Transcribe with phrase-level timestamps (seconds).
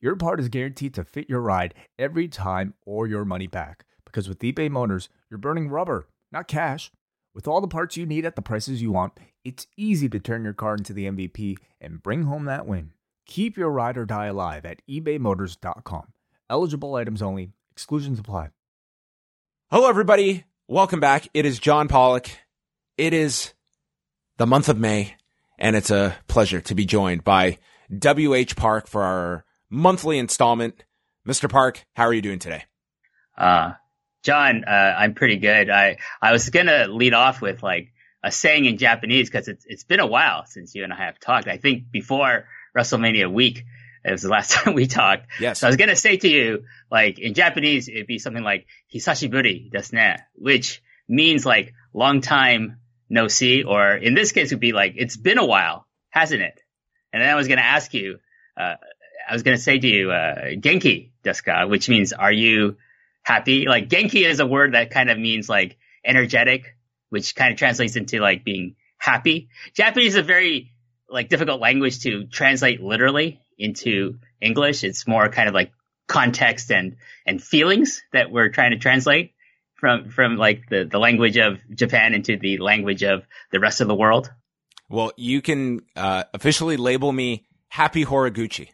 [0.00, 3.84] your part is guaranteed to fit your ride every time or your money back.
[4.04, 6.90] Because with eBay Motors, you're burning rubber, not cash.
[7.34, 10.44] With all the parts you need at the prices you want, it's easy to turn
[10.44, 12.92] your car into the MVP and bring home that win.
[13.26, 16.12] Keep your ride or die alive at ebaymotors.com.
[16.48, 18.50] Eligible items only, exclusions apply.
[19.70, 20.44] Hello, everybody.
[20.68, 21.28] Welcome back.
[21.34, 22.28] It is John Pollock.
[22.96, 23.54] It is
[24.36, 25.14] the month of May,
[25.58, 27.58] and it's a pleasure to be joined by
[27.90, 30.84] WH Park for our monthly installment.
[31.26, 31.48] Mr.
[31.48, 32.64] Park, how are you doing today?
[33.36, 33.72] Uh,
[34.22, 35.70] John, uh, I'm pretty good.
[35.70, 39.84] I, I was gonna lead off with like a saying in Japanese because it's, it's
[39.84, 41.46] been a while since you and I have talked.
[41.46, 43.64] I think before WrestleMania week,
[44.04, 45.26] it was the last time we talked.
[45.40, 45.60] Yes.
[45.60, 49.70] So I was gonna say to you, like in Japanese, it'd be something like "hisashiburi
[49.72, 52.78] desu ne," which means like long time
[53.08, 56.60] no see, or in this case, would be like it's been a while, hasn't it?
[57.12, 58.18] And then I was gonna ask you,
[58.56, 58.76] uh,
[59.28, 62.76] I was gonna say to you, uh, "genki desu ka," which means are you
[63.22, 63.66] happy?
[63.66, 66.76] Like genki is a word that kind of means like energetic,
[67.10, 69.48] which kind of translates into like being happy.
[69.74, 70.72] Japanese is a very
[71.08, 74.84] like difficult language to translate literally into English.
[74.84, 75.72] It's more kind of like
[76.06, 79.32] context and, and feelings that we're trying to translate
[79.74, 83.88] from, from like the, the language of Japan into the language of the rest of
[83.88, 84.30] the world.
[84.88, 88.68] Well, you can uh, officially label me Happy Horiguchi.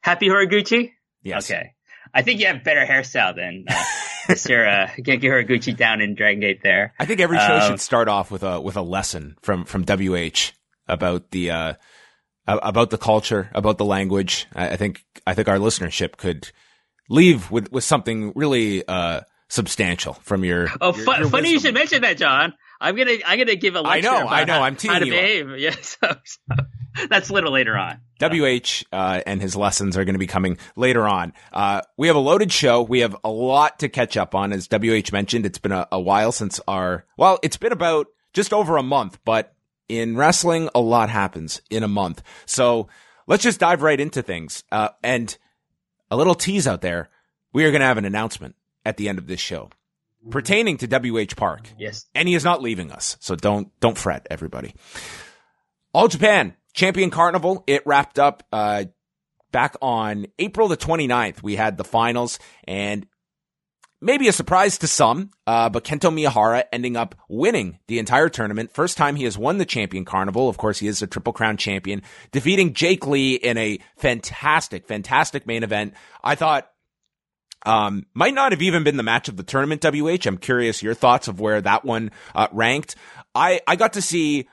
[0.00, 0.92] Happy Horiguchi?
[1.22, 1.50] Yes.
[1.50, 1.72] Okay.
[2.12, 3.74] I think you have better hairstyle than uh,
[4.28, 4.66] Mr.
[4.66, 6.94] Uh, Genki Horiguchi down in Dragon Gate there.
[6.98, 9.84] I think every show Um, should start off with a with a lesson from from
[9.84, 10.52] WH
[10.88, 11.74] about the uh,
[12.46, 14.46] about the culture, about the language.
[14.54, 16.50] I, I think I think our listenership could
[17.08, 20.68] leave with with something really uh, substantial from your.
[20.80, 22.54] Oh, your- fu- your funny you should mention that, John.
[22.80, 24.10] I'm gonna I'm gonna give a I lecture.
[24.10, 25.50] know, about I know, how- I'm teeing how to behave.
[25.58, 28.00] Yes, so, so that's a little later on.
[28.20, 31.32] WH uh, and his lessons are going to be coming later on.
[31.52, 32.82] Uh, we have a loaded show.
[32.82, 34.52] We have a lot to catch up on.
[34.52, 38.52] As WH mentioned, it's been a, a while since our, well, it's been about just
[38.52, 39.54] over a month, but
[39.88, 42.22] in wrestling, a lot happens in a month.
[42.46, 42.88] So
[43.26, 44.64] let's just dive right into things.
[44.70, 45.36] Uh, and
[46.10, 47.08] a little tease out there.
[47.52, 49.70] We are going to have an announcement at the end of this show
[50.30, 52.06] pertaining to WH Park Yes.
[52.14, 53.16] and he is not leaving us.
[53.20, 54.74] So don't don't fret, everybody.
[55.94, 58.84] All Japan Champion Carnival it wrapped up uh,
[59.50, 61.42] back on April the 29th.
[61.42, 63.06] We had the finals and
[64.00, 68.72] maybe a surprise to some, uh, but Kento Miyahara ending up winning the entire tournament.
[68.72, 70.48] First time he has won the Champion Carnival.
[70.48, 75.46] Of course, he is a Triple Crown champion, defeating Jake Lee in a fantastic, fantastic
[75.46, 75.94] main event.
[76.24, 76.69] I thought
[77.66, 80.26] um, might not have even been the match of the tournament, WH.
[80.26, 82.96] I'm curious your thoughts of where that one uh, ranked.
[83.34, 84.48] I, I got to see,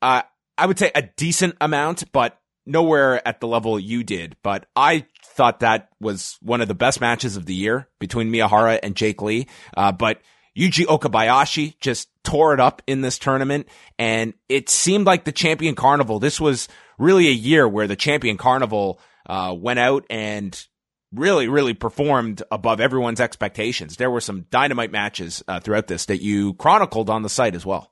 [0.00, 0.22] uh,
[0.56, 4.36] I would say a decent amount, but nowhere at the level you did.
[4.42, 8.78] But I thought that was one of the best matches of the year between Miyahara
[8.82, 9.48] and Jake Lee.
[9.76, 10.20] Uh, but
[10.56, 13.68] Yuji Okabayashi just tore it up in this tournament.
[13.98, 16.68] And it seemed like the champion carnival, this was
[16.98, 20.66] really a year where the champion carnival, uh, went out and
[21.12, 23.96] really, really performed above everyone's expectations.
[23.96, 27.66] There were some dynamite matches uh, throughout this that you chronicled on the site as
[27.66, 27.90] well.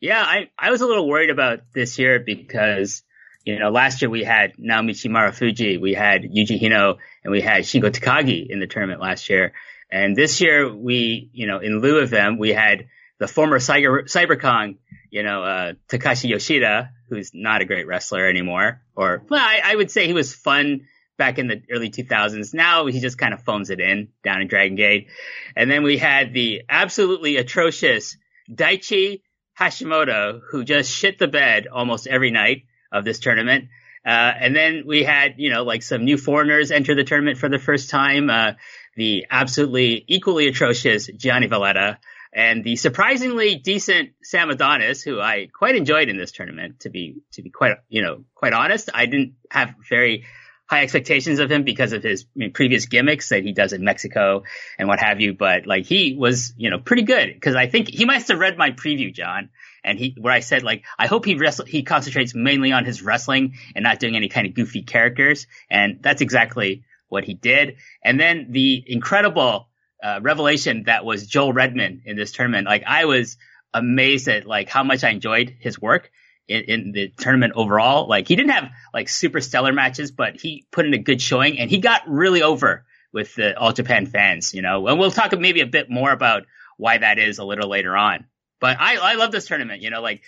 [0.00, 3.02] Yeah, I, I was a little worried about this year because,
[3.44, 7.62] you know, last year we had Naomichi Marufuji, we had Yuji Hino, and we had
[7.62, 9.54] Shingo Takagi in the tournament last year.
[9.90, 12.88] And this year we, you know, in lieu of them, we had
[13.18, 14.76] the former Cyber, CyberCon,
[15.10, 18.80] you know, uh, Takashi Yoshida, who's not a great wrestler anymore.
[18.96, 20.86] Or, well, I, I would say he was fun
[21.16, 22.54] back in the early 2000s.
[22.54, 25.08] Now he just kind of phones it in down in Dragon Gate.
[25.54, 28.16] And then we had the absolutely atrocious
[28.50, 29.22] Daichi
[29.58, 33.68] Hashimoto, who just shit the bed almost every night of this tournament.
[34.04, 37.48] Uh, and then we had, you know, like some new foreigners enter the tournament for
[37.48, 38.28] the first time.
[38.28, 38.52] Uh,
[38.96, 41.98] the absolutely equally atrocious Gianni Valletta
[42.34, 47.16] and the surprisingly decent Sam Adonis, who I quite enjoyed in this tournament, to be,
[47.32, 48.90] to be quite, you know, quite honest.
[48.92, 50.24] I didn't have very
[50.66, 53.84] high expectations of him because of his I mean, previous gimmicks that he does in
[53.84, 54.42] Mexico
[54.78, 55.34] and what have you.
[55.34, 58.58] But like he was, you know, pretty good because I think he must have read
[58.58, 59.50] my preview, John.
[59.84, 63.02] And he, where I said like, I hope he wrestle, he concentrates mainly on his
[63.02, 65.46] wrestling and not doing any kind of goofy characters.
[65.70, 67.76] And that's exactly what he did.
[68.02, 69.68] And then the incredible
[70.04, 72.66] uh, revelation that was Joel Redman in this tournament.
[72.66, 73.38] Like I was
[73.72, 76.10] amazed at like how much I enjoyed his work
[76.46, 78.06] in, in, the tournament overall.
[78.06, 81.58] Like he didn't have like super stellar matches, but he put in a good showing
[81.58, 82.84] and he got really over
[83.14, 86.42] with the All Japan fans, you know, and we'll talk maybe a bit more about
[86.76, 88.26] why that is a little later on.
[88.60, 90.22] But I, I love this tournament, you know, like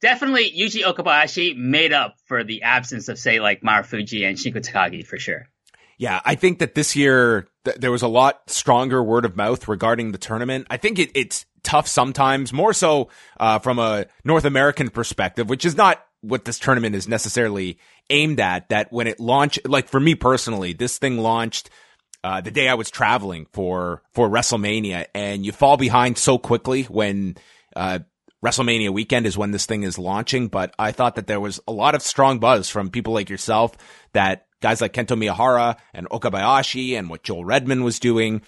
[0.00, 5.06] definitely Yuji Okabayashi made up for the absence of say like Marufuji and Shingo Takagi
[5.06, 5.46] for sure.
[6.00, 9.68] Yeah, I think that this year th- there was a lot stronger word of mouth
[9.68, 10.66] regarding the tournament.
[10.70, 15.66] I think it, it's tough sometimes, more so uh, from a North American perspective, which
[15.66, 18.70] is not what this tournament is necessarily aimed at.
[18.70, 21.68] That when it launched, like for me personally, this thing launched
[22.24, 26.84] uh, the day I was traveling for for WrestleMania, and you fall behind so quickly
[26.84, 27.36] when
[27.76, 27.98] uh,
[28.42, 30.48] WrestleMania weekend is when this thing is launching.
[30.48, 33.76] But I thought that there was a lot of strong buzz from people like yourself
[34.14, 38.42] that guys like Kento Miyahara and Okabayashi and what Joel Redman was doing.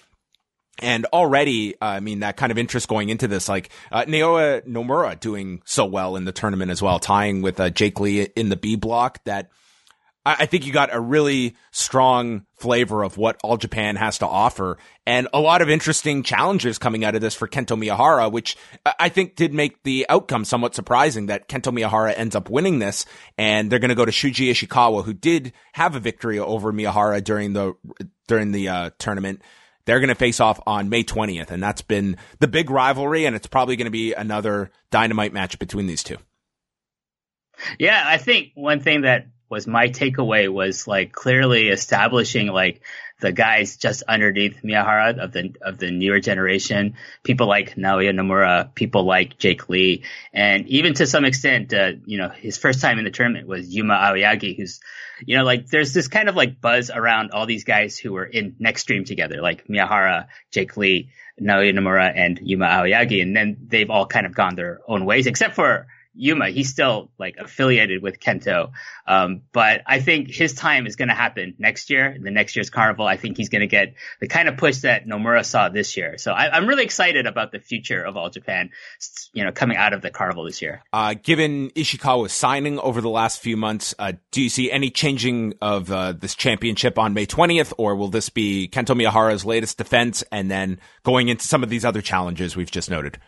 [0.79, 4.67] And already, uh, I mean, that kind of interest going into this, like, uh, Naoya
[4.67, 8.49] Nomura doing so well in the tournament as well, tying with, uh, Jake Lee in
[8.49, 9.51] the B block that,
[10.25, 14.77] I think you got a really strong flavor of what All Japan has to offer
[15.05, 18.55] and a lot of interesting challenges coming out of this for Kento Miyahara, which
[18.99, 23.05] I think did make the outcome somewhat surprising that Kento Miyahara ends up winning this
[23.37, 27.21] and they're going to go to Shuji Ishikawa, who did have a victory over Miyahara
[27.21, 27.73] during the,
[28.27, 29.41] during the, uh, tournament.
[29.85, 33.35] They're going to face off on May 20th and that's been the big rivalry and
[33.35, 36.17] it's probably going to be another dynamite match between these two.
[37.77, 42.81] Yeah, I think one thing that was my takeaway was like clearly establishing like
[43.19, 48.73] the guys just underneath Miyahara of the of the newer generation, people like Naoya Nomura,
[48.73, 50.03] people like Jake Lee,
[50.33, 53.73] and even to some extent, uh, you know, his first time in the tournament was
[53.73, 54.81] Yuma Aoyagi, who's,
[55.23, 58.25] you know, like there's this kind of like buzz around all these guys who were
[58.25, 63.91] in Nextream together, like Miyahara, Jake Lee, Naoya Nomura, and Yuma Aoyagi, and then they've
[63.91, 68.19] all kind of gone their own ways, except for Yuma, he's still like affiliated with
[68.19, 68.71] Kento.
[69.07, 72.69] Um, but I think his time is going to happen next year, the next year's
[72.69, 73.05] carnival.
[73.05, 76.17] I think he's going to get the kind of push that Nomura saw this year.
[76.17, 78.69] So I, am really excited about the future of All Japan,
[79.33, 80.83] you know, coming out of the carnival this year.
[80.93, 85.55] Uh, given Ishikawa's signing over the last few months, uh, do you see any changing
[85.61, 90.23] of uh, this championship on May 20th, or will this be Kento Miyahara's latest defense
[90.31, 93.19] and then going into some of these other challenges we've just noted?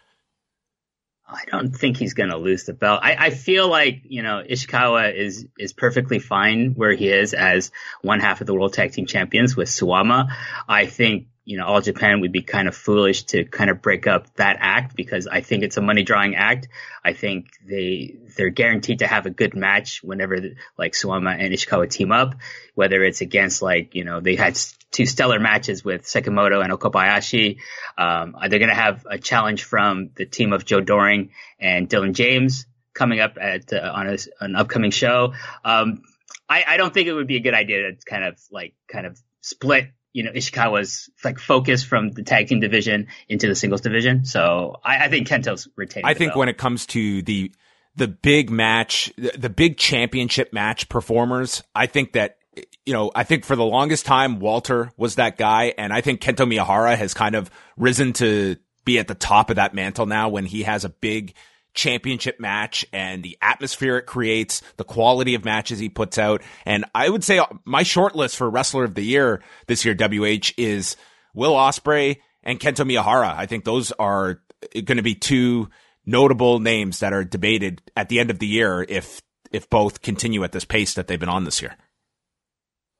[1.27, 2.99] I don't think he's going to lose the belt.
[3.03, 7.71] I, I feel like, you know, Ishikawa is, is perfectly fine where he is as
[8.01, 10.27] one half of the world tag team champions with Suwama.
[10.67, 14.07] I think you know, all Japan would be kind of foolish to kind of break
[14.07, 16.67] up that act because I think it's a money drawing act.
[17.03, 20.37] I think they, they're guaranteed to have a good match whenever
[20.75, 22.33] like Suwama and Ishikawa team up,
[22.73, 24.59] whether it's against like, you know, they had
[24.89, 27.59] two stellar matches with Sekimoto and Okabayashi.
[27.95, 32.13] Um, they're going to have a challenge from the team of Joe Doering and Dylan
[32.13, 32.65] James
[32.95, 35.33] coming up at, uh, on a, an upcoming show.
[35.63, 36.01] Um,
[36.49, 39.05] I, I don't think it would be a good idea to kind of like, kind
[39.05, 43.81] of split you know, Ishikawa's like focus from the tag team division into the singles
[43.81, 44.23] division.
[44.23, 46.05] So I, I think Kento's retaining.
[46.05, 46.39] I think belt.
[46.39, 47.51] when it comes to the
[47.97, 52.37] the big match, the, the big championship match performers, I think that
[52.85, 56.21] you know, I think for the longest time Walter was that guy, and I think
[56.21, 58.55] Kento Miyahara has kind of risen to
[58.85, 61.33] be at the top of that mantle now when he has a big
[61.75, 66.41] championship match and the atmosphere it creates, the quality of matches he puts out.
[66.65, 70.53] And I would say my short list for wrestler of the year this year, WH
[70.57, 70.95] is
[71.33, 73.35] Will Ospreay and Kento Miyahara.
[73.35, 74.41] I think those are
[74.73, 75.69] going to be two
[76.05, 80.43] notable names that are debated at the end of the year if, if both continue
[80.43, 81.75] at this pace that they've been on this year.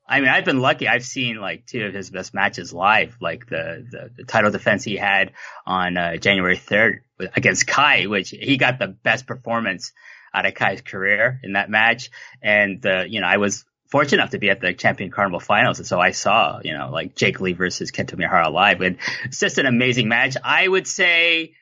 [0.07, 0.87] I mean, I've been lucky.
[0.87, 4.83] I've seen like two of his best matches live, like the, the, the title defense
[4.83, 5.31] he had
[5.65, 6.99] on uh, January 3rd
[7.35, 9.93] against Kai, which he got the best performance
[10.33, 12.11] out of Kai's career in that match.
[12.41, 15.79] And, uh, you know, I was fortunate enough to be at the Champion Carnival finals.
[15.79, 18.81] And so I saw, you know, like Jake Lee versus Kento Miyahara live.
[18.81, 20.35] And it's just an amazing match.
[20.43, 21.53] I would say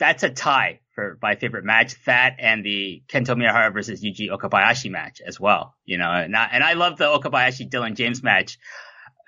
[0.00, 1.94] that's a tie for my favorite match.
[2.06, 5.74] That and the Kento Miyahara versus Yuji Okabayashi match as well.
[5.84, 8.58] You know, and I, and I love the Okabayashi Dylan James match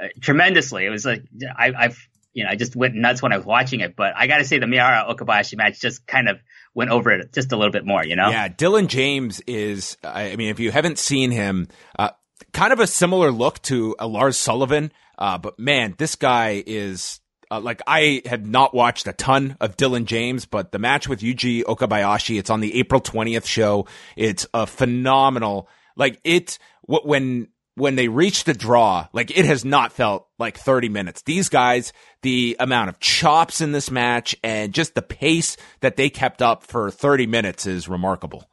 [0.03, 0.85] uh, tremendously.
[0.85, 1.25] It was like
[1.57, 3.95] I, I've you know I just went nuts when I was watching it.
[3.95, 6.41] But I got to say the Miyahara Okabayashi match just kind of
[6.75, 8.05] went over it just a little bit more.
[8.05, 8.31] You know?
[8.31, 9.99] Yeah, Dylan James is.
[10.03, 12.11] I mean, if you haven't seen him, uh,
[12.53, 14.91] kind of a similar look to a Lars Sullivan.
[15.19, 17.21] Uh, but man, this guy is
[17.53, 21.21] uh, like I have not watched a ton of Dylan James, but the match with
[21.21, 23.87] Yuji Okabayashi, it's on the April 20th show.
[24.17, 29.93] It's a phenomenal, like it, when when they reach the draw, like it has not
[29.93, 31.23] felt like 30 minutes.
[31.23, 31.93] These guys,
[32.23, 36.65] the amount of chops in this match and just the pace that they kept up
[36.65, 38.49] for 30 minutes is remarkable.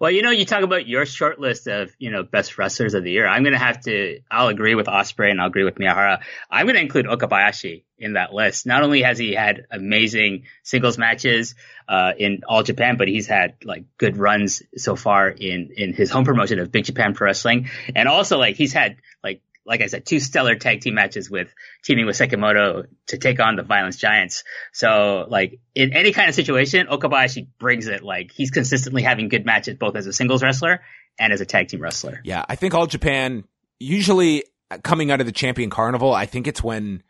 [0.00, 3.04] Well, you know, you talk about your short list of, you know, best wrestlers of
[3.04, 3.26] the year.
[3.26, 6.22] I'm going to have to, I'll agree with Ospreay and I'll agree with Miyahara.
[6.50, 8.66] I'm going to include Okabayashi in that list.
[8.66, 11.54] Not only has he had amazing singles matches,
[11.88, 16.10] uh, in all Japan, but he's had like good runs so far in, in his
[16.10, 17.70] home promotion of Big Japan Pro Wrestling.
[17.96, 21.52] And also like he's had like like I said, two stellar tag team matches with
[21.84, 24.42] teaming with Sekimoto to take on the Violence Giants.
[24.72, 28.02] So like in any kind of situation, Okabayashi brings it.
[28.02, 30.80] Like he's consistently having good matches both as a singles wrestler
[31.18, 32.20] and as a tag team wrestler.
[32.24, 33.44] Yeah, I think all Japan
[33.78, 34.44] usually
[34.82, 37.02] coming out of the Champion Carnival, I think it's when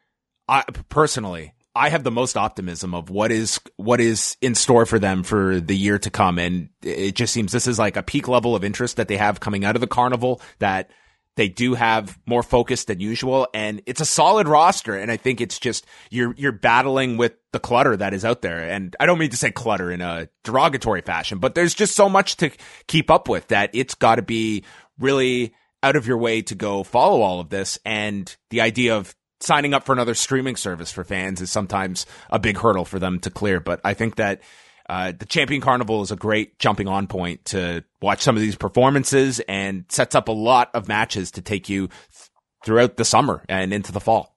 [0.48, 4.98] I personally I have the most optimism of what is what is in store for
[4.98, 8.26] them for the year to come and it just seems this is like a peak
[8.26, 10.90] level of interest that they have coming out of the carnival that
[11.38, 14.97] they do have more focus than usual and it's a solid roster.
[14.97, 18.59] And I think it's just, you're, you're battling with the clutter that is out there.
[18.59, 22.09] And I don't mean to say clutter in a derogatory fashion, but there's just so
[22.09, 22.50] much to
[22.88, 24.64] keep up with that it's got to be
[24.99, 25.54] really
[25.85, 27.78] out of your way to go follow all of this.
[27.85, 32.40] And the idea of signing up for another streaming service for fans is sometimes a
[32.40, 33.61] big hurdle for them to clear.
[33.61, 34.42] But I think that
[34.88, 38.57] uh, the Champion Carnival is a great jumping on point to watch some of these
[38.57, 42.30] performances and sets up a lot of matches to take you th-
[42.64, 44.35] throughout the summer and into the fall.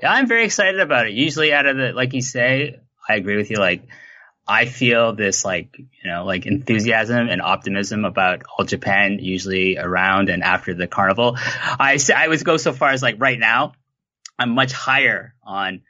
[0.00, 1.12] Yeah, I'm very excited about it.
[1.12, 3.56] Usually out of the, like you say, I agree with you.
[3.56, 3.82] Like,
[4.46, 10.30] I feel this like, you know, like enthusiasm and optimism about all Japan usually around
[10.30, 11.36] and after the carnival.
[11.36, 13.72] I I would go so far as like right now,
[14.38, 15.82] I'm much higher on,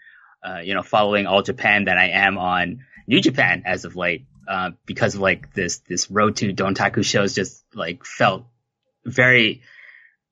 [0.45, 4.25] uh, you know, following all Japan than I am on New Japan as of late,
[4.49, 8.47] uh, because of like this, this road to Dontaku shows just like felt
[9.05, 9.61] very,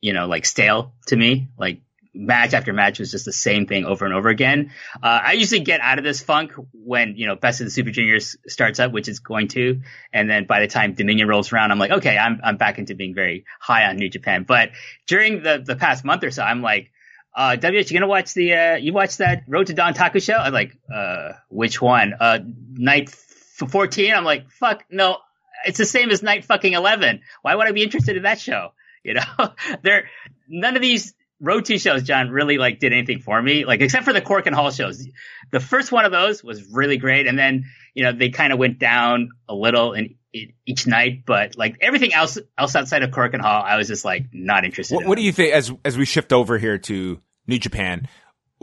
[0.01, 1.51] you know, like stale to me.
[1.59, 1.83] Like
[2.15, 4.73] match after match was just the same thing over and over again.
[4.97, 7.91] Uh, I usually get out of this funk when, you know, Best of the Super
[7.91, 9.83] Juniors starts up, which is going to.
[10.11, 12.95] And then by the time Dominion rolls around, I'm like, okay, I'm, I'm back into
[12.95, 14.45] being very high on New Japan.
[14.49, 14.71] But
[15.07, 16.91] during the, the past month or so, I'm like,
[17.35, 20.35] uh, WH, you gonna watch the, uh, you watch that Road to Dontaku show?
[20.35, 22.15] I'm like, uh, which one?
[22.19, 22.41] Uh,
[22.73, 24.13] night 14?
[24.15, 25.19] I'm like, fuck, no,
[25.67, 27.21] it's the same as night fucking 11.
[27.43, 28.73] Why would I be interested in that show?
[29.03, 29.23] You know,
[29.83, 30.11] there,
[30.47, 34.05] none of these road to shows, John, really like did anything for me, like except
[34.05, 35.09] for the Korakuen Hall shows.
[35.51, 37.27] The first one of those was really great.
[37.27, 41.57] And then, you know, they kind of went down a little in, each night, but
[41.57, 44.95] like everything else, else outside of Korakuen Hall, I was just like not interested.
[44.95, 48.09] What, in what do you think as, as we shift over here to New Japan?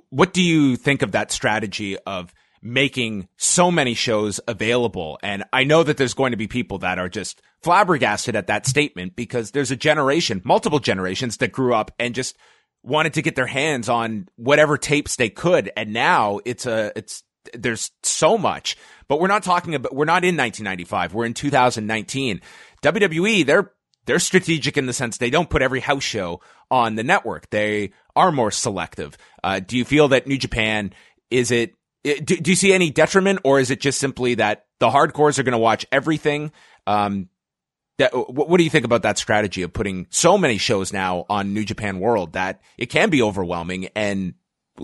[0.09, 5.19] What do you think of that strategy of making so many shows available?
[5.21, 8.65] And I know that there's going to be people that are just flabbergasted at that
[8.65, 12.37] statement because there's a generation, multiple generations that grew up and just
[12.83, 15.69] wanted to get their hands on whatever tapes they could.
[15.75, 18.77] And now it's a, it's, there's so much,
[19.07, 21.13] but we're not talking about, we're not in 1995.
[21.13, 22.41] We're in 2019.
[22.83, 23.71] WWE, they're,
[24.05, 27.49] they're strategic in the sense they don't put every house show on the network.
[27.49, 29.17] They are more selective.
[29.43, 30.93] Uh, do you feel that New Japan,
[31.29, 31.73] is it,
[32.03, 35.43] do, do you see any detriment or is it just simply that the hardcores are
[35.43, 36.51] going to watch everything?
[36.85, 37.29] Um,
[37.97, 41.53] that, what do you think about that strategy of putting so many shows now on
[41.53, 43.89] New Japan World that it can be overwhelming?
[43.95, 44.35] And,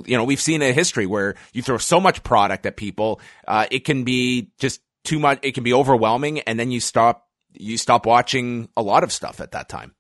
[0.05, 3.67] you know, we've seen a history where you throw so much product at people, uh,
[3.71, 5.39] it can be just too much.
[5.41, 6.39] It can be overwhelming.
[6.41, 9.93] And then you stop, you stop watching a lot of stuff at that time.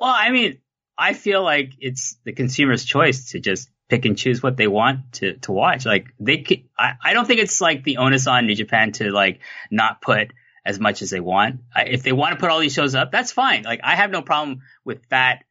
[0.00, 0.58] Well, I mean,
[0.96, 5.12] I feel like it's the consumer's choice to just pick and choose what they want
[5.12, 5.86] to, to watch.
[5.86, 9.10] Like they, could, I, I don't think it's like the onus on New Japan to
[9.10, 10.32] like not put
[10.64, 11.60] as much as they want.
[11.76, 13.62] If they want to put all these shows up, that's fine.
[13.62, 15.44] Like I have no problem with that,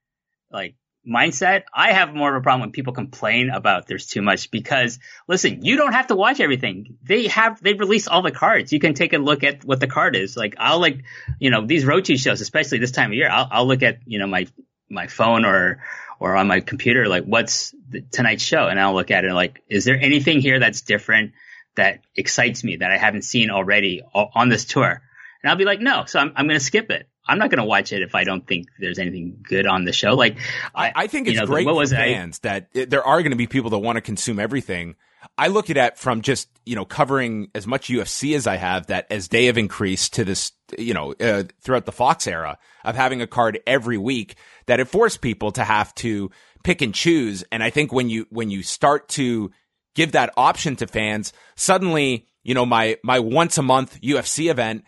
[0.51, 0.75] like
[1.07, 1.63] mindset.
[1.73, 5.63] I have more of a problem when people complain about there's too much because listen,
[5.63, 6.97] you don't have to watch everything.
[7.03, 8.73] They have, they release all the cards.
[8.73, 10.35] You can take a look at what the card is.
[10.35, 11.03] Like I'll like,
[11.39, 14.19] you know, these road shows, especially this time of year, I'll, I'll look at, you
[14.19, 14.47] know, my,
[14.89, 15.81] my phone or,
[16.19, 18.67] or on my computer, like what's the, tonight's show?
[18.67, 21.33] And I'll look at it like, is there anything here that's different
[21.75, 25.01] that excites me that I haven't seen already on this tour?
[25.43, 27.07] And I'll be like, no, so I'm, I'm going to skip it.
[27.27, 29.93] I'm not going to watch it if I don't think there's anything good on the
[29.93, 30.15] show.
[30.15, 30.37] Like,
[30.73, 33.21] I, I think it's know, great what for was fans I, that it, there are
[33.21, 34.95] going to be people that want to consume everything.
[35.37, 38.87] I look at it from just, you know, covering as much UFC as I have
[38.87, 42.95] that as they have increased to this, you know, uh, throughout the Fox era of
[42.95, 44.35] having a card every week
[44.67, 46.31] that it forced people to have to
[46.63, 47.43] pick and choose.
[47.51, 49.51] And I think when you, when you start to
[49.95, 54.85] give that option to fans, suddenly, you know, my, my once a month UFC event,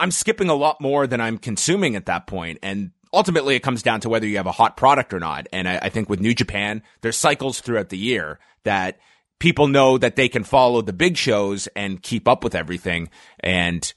[0.00, 2.58] I'm skipping a lot more than I'm consuming at that point.
[2.62, 5.46] And ultimately it comes down to whether you have a hot product or not.
[5.52, 8.98] And I, I think with New Japan, there's cycles throughout the year that
[9.38, 13.08] people know that they can follow the big shows and keep up with everything.
[13.40, 13.92] And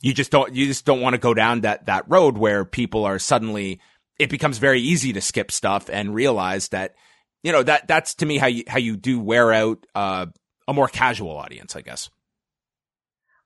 [0.00, 3.04] you just don't, you just don't want to go down that, that road where people
[3.04, 3.80] are suddenly,
[4.18, 6.94] it becomes very easy to skip stuff and realize that,
[7.42, 10.26] you know, that, that's to me how you, how you do wear out, uh,
[10.66, 12.10] a more casual audience, I guess.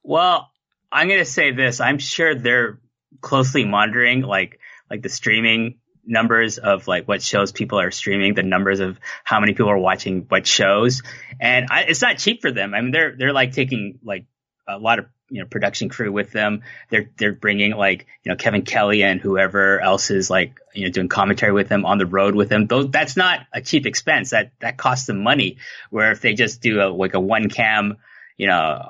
[0.03, 0.52] Well,
[0.93, 1.81] I'm going to say this.
[1.81, 2.79] I'm sure they're
[3.21, 8.43] closely monitoring like, like the streaming numbers of like what shows people are streaming, the
[8.43, 11.03] numbers of how many people are watching what shows.
[11.41, 12.75] And I, it's not cheap for them.
[12.75, 14.27] I mean, they're, they're like taking like
[14.69, 16.63] a lot of, you know, production crew with them.
[16.91, 20.91] They're, they're bringing like, you know, Kevin Kelly and whoever else is like, you know,
[20.91, 22.67] doing commentary with them on the road with them.
[22.67, 24.31] Those, that's not a cheap expense.
[24.31, 25.57] That, that costs them money.
[25.89, 27.97] Where if they just do a, like a one cam,
[28.43, 28.83] you know,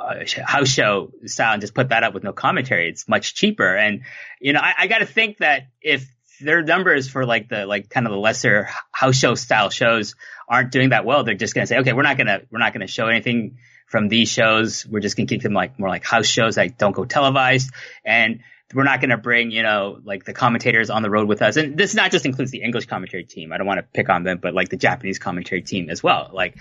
[0.46, 3.76] house show style and just put that up with no commentary, it's much cheaper.
[3.76, 4.00] And,
[4.40, 7.90] you know, I, I got to think that if their numbers for like the like
[7.90, 10.14] kind of the lesser house show style shows
[10.48, 12.60] aren't doing that well, they're just going to say, okay, we're not going to we're
[12.60, 14.86] not going to show anything from these shows.
[14.86, 17.74] We're just going to keep them like more like house shows that don't go televised,
[18.06, 18.40] and
[18.72, 21.58] we're not going to bring you know like the commentators on the road with us.
[21.58, 23.52] And this not just includes the English commentary team.
[23.52, 26.30] I don't want to pick on them, but like the Japanese commentary team as well.
[26.32, 26.56] Like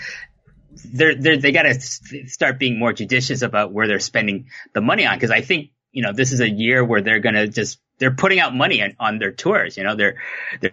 [0.93, 1.79] they're, they're they got to
[2.27, 6.03] start being more judicious about where they're spending the money on because I think you
[6.03, 8.95] know this is a year where they're going to just they're putting out money on,
[8.99, 9.77] on their tours.
[9.77, 10.15] You know, they're
[10.59, 10.71] they're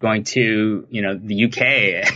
[0.00, 1.60] going to you know the UK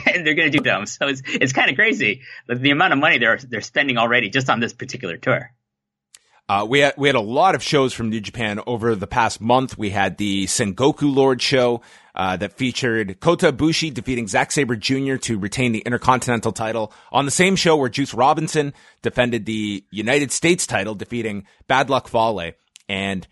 [0.14, 0.86] and they're going to do them.
[0.86, 4.48] So it's it's kind of crazy the amount of money they're they're spending already just
[4.48, 5.52] on this particular tour.
[6.46, 9.40] Uh, we had we had a lot of shows from New Japan over the past
[9.40, 9.78] month.
[9.78, 11.80] We had the Sengoku Lord show
[12.14, 15.16] uh, that featured Kota Ibushi defeating Zack Sabre Jr.
[15.16, 16.92] to retain the Intercontinental title.
[17.12, 22.08] On the same show, where Juice Robinson defended the United States title, defeating Bad Luck
[22.08, 22.52] Fale.
[22.90, 23.26] And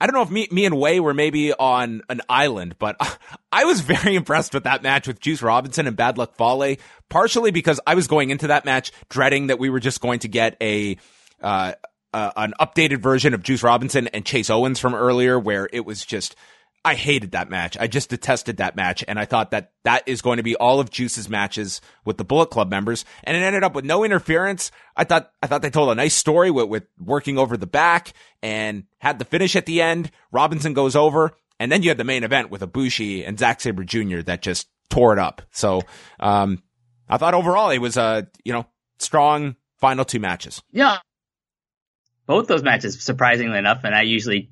[0.00, 2.96] I don't know if me, me and Way were maybe on an island, but
[3.52, 6.76] I was very impressed with that match with Juice Robinson and Bad Luck Fale,
[7.10, 10.28] partially because I was going into that match dreading that we were just going to
[10.28, 10.96] get a,
[11.42, 11.72] uh,
[12.16, 16.02] uh, an updated version of Juice Robinson and Chase Owens from earlier where it was
[16.02, 16.34] just
[16.82, 17.76] I hated that match.
[17.78, 19.04] I just detested that match.
[19.06, 22.24] And I thought that that is going to be all of Juice's matches with the
[22.24, 23.04] Bullet Club members.
[23.24, 24.70] And it ended up with no interference.
[24.96, 28.12] I thought, I thought they told a nice story with, with working over the back
[28.40, 30.10] and had the finish at the end.
[30.30, 31.36] Robinson goes over.
[31.58, 34.20] And then you had the main event with Ibushi and Zack Sabre Jr.
[34.20, 35.42] that just tore it up.
[35.50, 35.82] So,
[36.20, 36.62] um,
[37.08, 38.64] I thought overall it was a, you know,
[39.00, 40.62] strong final two matches.
[40.70, 40.98] Yeah.
[42.26, 44.50] Both those matches, surprisingly enough, and I usually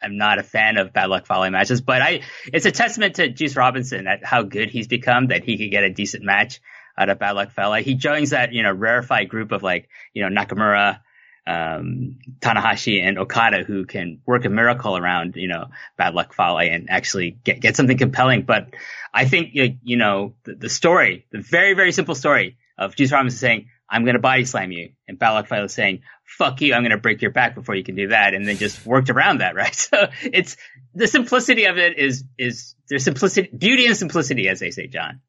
[0.00, 3.28] I'm not a fan of bad luck Fale matches, but I it's a testament to
[3.28, 6.60] Juice Robinson at how good he's become that he could get a decent match
[6.96, 7.74] out of bad luck Fale.
[7.74, 11.00] He joins that you know rarefied group of like you know Nakamura,
[11.46, 16.58] um, Tanahashi, and Okada who can work a miracle around you know bad luck Fale
[16.58, 18.42] and actually get get something compelling.
[18.42, 18.74] But
[19.12, 23.38] I think you know the, the story, the very very simple story of Juice Robinson
[23.38, 24.90] saying I'm going to body slam you.
[25.06, 26.02] And Bad Luck Fale saying,
[26.36, 28.34] fuck you, I'm going to break your back before you can do that.
[28.34, 29.74] And then just worked around that, right?
[29.90, 30.56] So it's
[30.94, 35.20] the simplicity of it is, is there's simplicity, beauty and simplicity, as they say, John.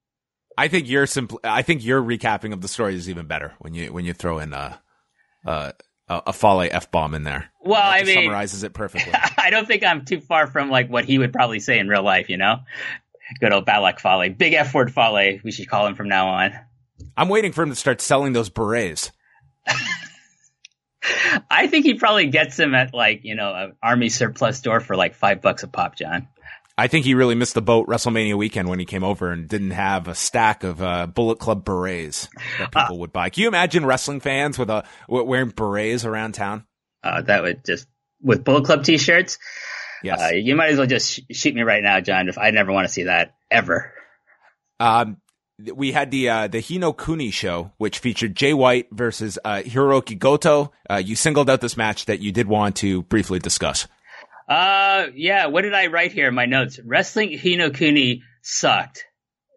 [0.57, 3.73] I think your simpl- I think your recapping of the story is even better when
[3.73, 4.75] you, when you throw in uh,
[5.45, 5.71] uh,
[6.09, 7.49] a, a, a Fale F bomb in there.
[7.61, 9.13] Well, I mean, summarizes it perfectly.
[9.37, 12.03] I don't think I'm too far from like what he would probably say in real
[12.03, 12.57] life, you know?
[13.39, 14.29] Good old Luck Fale.
[14.33, 16.53] Big F word Fale, we should call him from now on.
[17.15, 19.11] I'm waiting for him to start selling those berets.
[21.49, 24.95] I think he probably gets them at like, you know, an army surplus store for
[24.95, 26.27] like five bucks a pop, John.
[26.77, 29.71] I think he really missed the boat WrestleMania weekend when he came over and didn't
[29.71, 33.29] have a stack of uh, Bullet Club berets that people uh, would buy.
[33.29, 36.65] Can you imagine wrestling fans with a wearing berets around town?
[37.03, 37.85] Uh, that would just
[38.21, 39.39] with Bullet Club t-shirts.
[40.03, 42.29] Yes, uh, you might as well just sh- shoot me right now, John.
[42.29, 43.93] If I never want to see that ever.
[44.79, 45.17] Um,
[45.73, 50.17] we had the uh, the Hino Kuni show, which featured Jay White versus uh, Hiroki
[50.17, 50.71] Goto.
[50.89, 53.87] Uh, you singled out this match that you did want to briefly discuss.
[54.47, 55.47] Uh, yeah.
[55.47, 56.79] What did I write here in my notes?
[56.83, 59.05] Wrestling Hino Kuni sucked.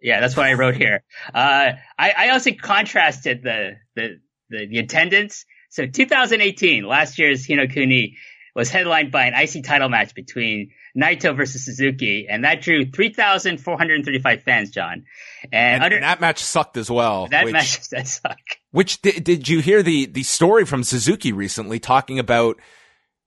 [0.02, 1.04] Yeah, that's what I wrote here.
[1.32, 4.18] Uh, I, I also contrasted the, the,
[4.50, 5.46] the, the attendance.
[5.70, 8.16] So 2018, last year's Hino Kuni
[8.54, 14.42] was headlined by an IC title match between Naito versus Suzuki, and that drew 3,435
[14.42, 15.04] fans, John.
[15.44, 17.28] And, and, under, and, that match sucked as well.
[17.28, 18.38] That which, match that suck.
[18.70, 22.60] Which did, did you hear the the story from Suzuki recently talking about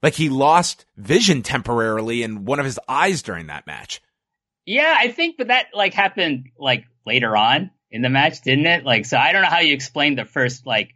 [0.03, 4.01] like he lost vision temporarily in one of his eyes during that match?
[4.65, 8.83] Yeah, I think, but that like happened like later on in the match, didn't it?
[8.83, 10.93] Like, so I don't know how you explain the first like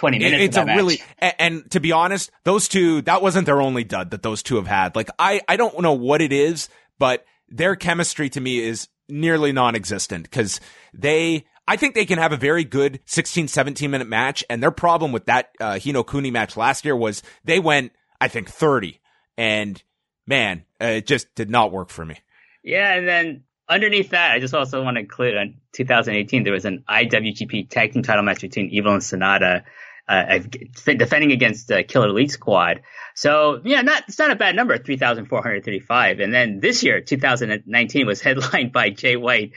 [0.00, 0.44] 20 minutes.
[0.44, 4.12] It's a really, and, and, to be honest, those two, that wasn't their only dud
[4.12, 4.96] that those two have had.
[4.96, 9.52] Like, I, I don't know what it is, but their chemistry to me is nearly
[9.52, 10.58] non-existent because
[10.94, 14.42] they, I think they can have a very good 16, 17 minute match.
[14.48, 18.28] And their problem with that, uh, Hino Kuni match last year was they went, I
[18.28, 18.98] think 30
[19.36, 19.82] and
[20.26, 22.16] man, uh, it just did not work for me.
[22.64, 22.94] Yeah.
[22.94, 26.84] And then underneath that, I just also want to include in 2018, there was an
[26.88, 29.64] IWGP tag team title match between Evil and Sanada
[30.10, 30.40] uh,
[30.84, 32.82] defending against the Killer Elite Squad.
[33.14, 36.18] So yeah, not it's not a bad number, three thousand four hundred thirty-five.
[36.18, 39.52] And then this year, 2019, was headlined by Jay White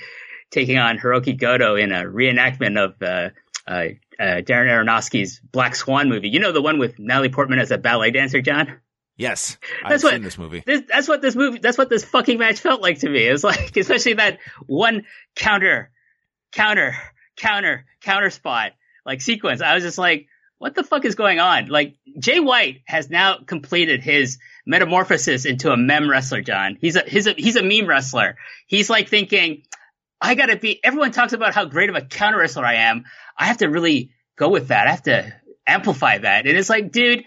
[0.51, 3.29] taking on Hiroki Goto in a reenactment of uh,
[3.67, 3.87] uh,
[4.19, 6.29] uh, Darren Aronofsky's Black Swan movie.
[6.29, 8.79] You know the one with Natalie Portman as a ballet dancer, John.
[9.17, 10.63] Yes, that's I've what, seen this movie.
[10.63, 11.57] This, that's what this movie.
[11.57, 13.27] That's what this fucking match felt like to me.
[13.27, 14.37] It was like, especially that
[14.67, 15.89] one counter,
[16.51, 16.95] counter,
[17.37, 18.73] counter, counter spot
[19.05, 19.61] like sequence.
[19.61, 21.67] I was just like, what the fuck is going on?
[21.67, 26.77] Like Jay White has now completed his metamorphosis into a mem wrestler, John.
[26.79, 28.37] He's a he's a he's a meme wrestler.
[28.67, 29.63] He's like thinking,
[30.21, 33.05] I gotta be everyone talks about how great of a counter wrestler I am.
[33.37, 34.87] I have to really go with that.
[34.87, 35.33] I have to
[35.67, 36.47] amplify that.
[36.47, 37.25] And it's like, dude,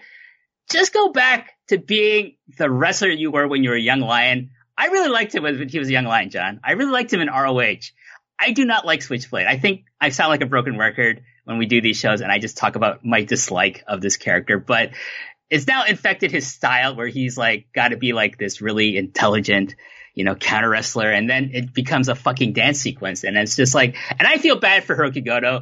[0.71, 4.51] just go back to being the wrestler you were when you were a young lion.
[4.77, 6.59] I really liked him when he was a young lion, John.
[6.63, 7.91] I really liked him in ROH.
[8.39, 9.47] I do not like Switchblade.
[9.47, 12.39] I think I sound like a broken record when we do these shows and I
[12.39, 14.89] just talk about my dislike of this character, but
[15.49, 19.75] it's now infected his style where he's like got to be like this really intelligent,
[20.13, 21.09] you know, counter wrestler.
[21.09, 23.23] And then it becomes a fucking dance sequence.
[23.23, 25.61] And it's just like, and I feel bad for Hiroki Goto.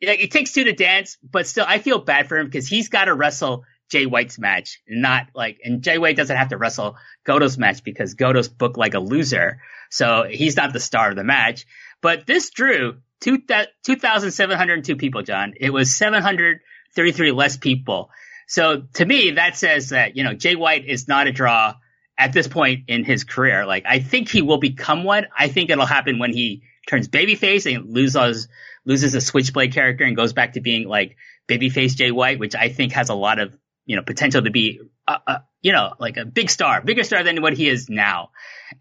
[0.00, 3.04] It takes two to dance, but still I feel bad for him because he's got
[3.04, 7.58] to wrestle Jay White's match, not like, and Jay White doesn't have to wrestle Goto's
[7.58, 9.60] match because Goto's booked like a loser.
[9.90, 11.66] So he's not the star of the match.
[12.00, 15.54] But this drew 2,702 people, John.
[15.58, 18.10] It was 733 less people.
[18.46, 21.74] So to me, that says that, you know, Jay White is not a draw
[22.18, 23.64] at this point in his career.
[23.64, 25.26] Like, I think he will become one.
[25.36, 28.48] I think it'll happen when he turns babyface and loses,
[28.84, 31.16] loses a switchblade character and goes back to being like
[31.48, 33.56] babyface Jay White, which I think has a lot of,
[33.86, 37.24] you know, potential to be, uh, uh, you know, like a big star, bigger star
[37.24, 38.30] than what he is now.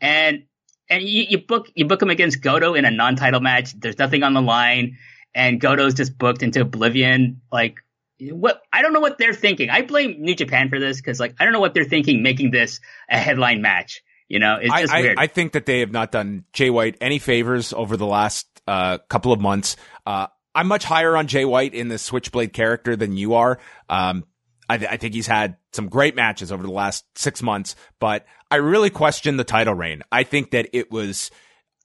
[0.02, 0.44] And
[0.90, 3.74] and you, you book you book him against Goto in a non-title match.
[3.80, 4.98] There's nothing on the line,
[5.34, 7.42] and Goto's just booked into oblivion.
[7.52, 7.78] Like
[8.20, 8.62] what?
[8.72, 9.70] I don't know what they're thinking.
[9.70, 12.52] I blame New Japan for this because like I don't know what they're thinking making
[12.52, 14.04] this a headline match.
[14.28, 15.18] You know, it's just I, weird.
[15.20, 18.48] I, I think that they have not done Jay White any favors over the last
[18.68, 19.76] uh, couple of months.
[20.06, 23.60] Uh, I'm much higher on Jay White in the Switchblade character than you are.
[23.90, 24.26] Um,
[24.70, 28.26] I, th- I, think he's had some great matches over the last six months, but
[28.52, 30.04] I really question the title reign.
[30.12, 31.32] I think that it was,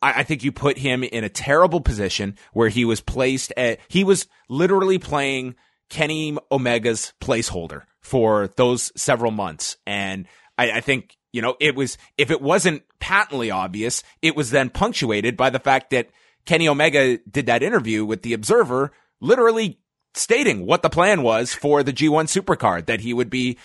[0.03, 3.79] I, I think you put him in a terrible position where he was placed at,
[3.89, 5.57] he was literally playing
[5.89, 9.77] Kenny Omega's placeholder for those several months.
[9.87, 14.51] And I, I think, you know, it was, if it wasn't patently obvious, it was
[14.51, 16.09] then punctuated by the fact that
[16.45, 19.81] Kenny Omega did that interview with the Observer, literally
[20.15, 23.59] stating what the plan was for the G1 supercard, that he would be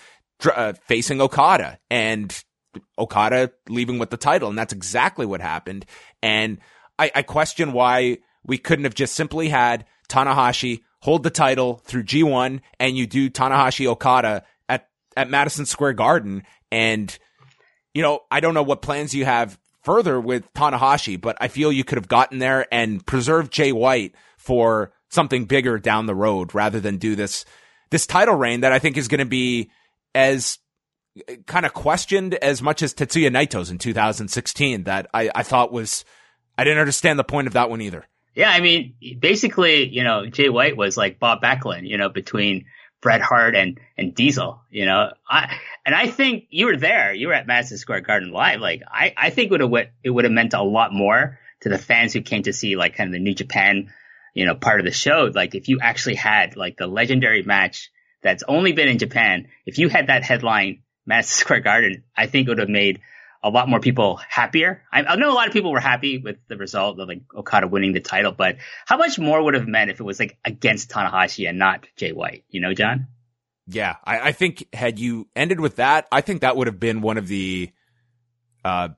[0.54, 2.44] uh, facing Okada and
[2.98, 4.48] Okada leaving with the title.
[4.48, 5.86] And that's exactly what happened.
[6.22, 6.58] And
[6.98, 12.04] I, I question why we couldn't have just simply had Tanahashi hold the title through
[12.04, 16.42] G1 and you do Tanahashi Okada at, at Madison Square Garden.
[16.70, 17.16] And,
[17.92, 21.70] you know, I don't know what plans you have further with Tanahashi, but I feel
[21.70, 26.54] you could have gotten there and preserved Jay White for something bigger down the road
[26.54, 27.44] rather than do this
[27.90, 29.70] this title reign that I think is going to be
[30.14, 30.58] as
[31.28, 35.72] eh, kind of questioned as much as Tetsuya Naito's in 2016 that I, I thought
[35.72, 36.04] was
[36.56, 38.06] I didn't understand the point of that one either.
[38.34, 42.64] Yeah, I mean, basically, you know, Jay White was like Bob Backlund, you know, between
[43.00, 45.12] Bret Hart and and Diesel, you know.
[45.28, 47.14] I and I think you were there.
[47.14, 48.60] You were at Madison Square Garden live.
[48.60, 49.72] Like I I think would have
[50.02, 52.96] it would have meant a lot more to the fans who came to see like
[52.96, 53.92] kind of the New Japan
[54.34, 55.30] you know, part of the show.
[55.32, 57.90] Like if you actually had like the legendary match
[58.24, 62.48] that's only been in Japan, if you had that headline Madison Square Garden, I think
[62.48, 63.00] it would have made
[63.42, 64.82] a lot more people happier.
[64.90, 67.68] I, I, know a lot of people were happy with the result of like Okada
[67.68, 68.56] winning the title, but
[68.86, 72.12] how much more would have meant if it was like against Tanahashi and not Jay
[72.12, 72.44] White?
[72.48, 73.08] You know, John?
[73.66, 77.02] Yeah, I, I think had you ended with that, I think that would have been
[77.02, 77.70] one of the,
[78.64, 78.88] uh,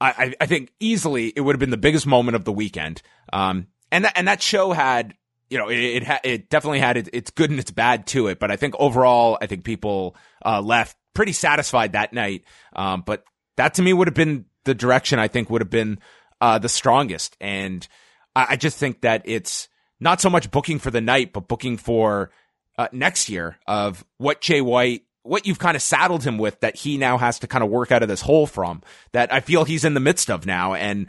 [0.00, 3.02] I, I think easily it would have been the biggest moment of the weekend.
[3.32, 5.14] Um, and and that show had,
[5.50, 8.28] you know, it it, ha- it definitely had it, its good and its bad to
[8.28, 8.38] it.
[8.38, 12.44] But I think overall, I think people uh, left pretty satisfied that night.
[12.74, 13.24] Um, but
[13.56, 15.98] that to me would have been the direction I think would have been
[16.40, 17.36] uh, the strongest.
[17.40, 17.86] And
[18.34, 21.76] I, I just think that it's not so much booking for the night, but booking
[21.78, 22.30] for
[22.76, 26.76] uh, next year of what Jay White, what you've kind of saddled him with that
[26.76, 28.82] he now has to kind of work out of this hole from
[29.12, 30.74] that I feel he's in the midst of now.
[30.74, 31.06] And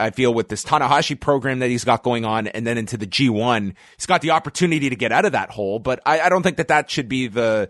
[0.00, 3.06] I feel with this Tanahashi program that he's got going on and then into the
[3.06, 5.78] G1, he's got the opportunity to get out of that hole.
[5.78, 7.68] But I, I don't think that that should be the,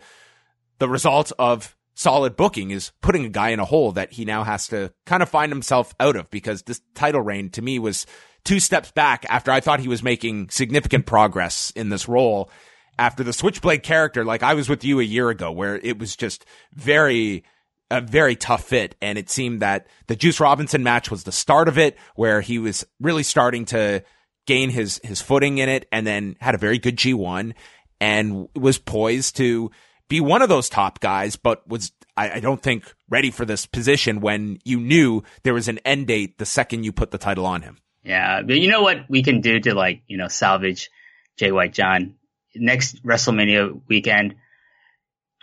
[0.79, 4.43] the result of solid booking is putting a guy in a hole that he now
[4.43, 8.07] has to kind of find himself out of because this title reign to me was
[8.45, 12.51] two steps back after I thought he was making significant progress in this role
[12.99, 14.25] after the Switchblade character.
[14.25, 17.45] Like I was with you a year ago where it was just very,
[17.91, 18.97] a very tough fit.
[19.03, 22.59] And it seemed that the Juice Robinson match was the start of it where he
[22.59, 24.03] was really starting to
[24.47, 27.55] gain his, his footing in it and then had a very good G1
[28.01, 29.71] and was poised to
[30.09, 33.67] be one of those top guys, but was, I, I, don't think, ready for this
[33.67, 37.47] position when you knew there was an end date the second you put the title
[37.47, 37.79] on him.
[38.03, 38.43] Yeah.
[38.43, 40.91] But you know what we can do to like, you know, salvage
[41.37, 42.17] Jay White John?
[42.57, 44.35] Next WrestleMania weekend,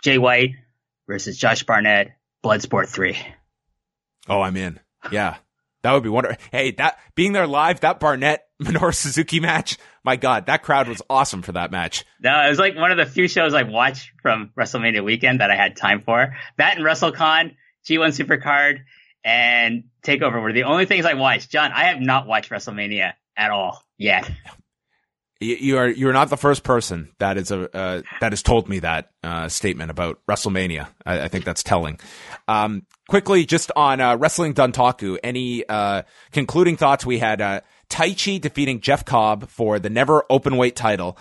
[0.02, 0.50] Jay White
[1.06, 3.18] versus Josh Barnett, Bloodsport 3.
[4.28, 4.78] Oh, I'm in.
[5.10, 5.36] Yeah.
[5.82, 6.38] That would be wonderful.
[6.50, 11.02] Hey, that being there live, that Barnett Minoru Suzuki match, my God, that crowd was
[11.08, 12.04] awesome for that match.
[12.20, 15.50] No, it was like one of the few shows I watched from WrestleMania weekend that
[15.50, 16.36] I had time for.
[16.56, 17.54] That and WrestleCon,
[17.88, 18.80] G1 Supercard,
[19.24, 21.50] and Takeover were the only things I watched.
[21.50, 24.30] John, I have not watched WrestleMania at all yet.
[25.40, 28.80] You, are you're not the first person that is a uh, that has told me
[28.80, 30.88] that uh, statement about WrestleMania.
[31.06, 32.00] I, I think that's telling.
[32.48, 37.06] Um, quickly, just on uh, wrestling Dontaku, any uh, concluding thoughts?
[37.06, 41.16] We had uh, Taichi defeating Jeff Cobb for the never open weight title,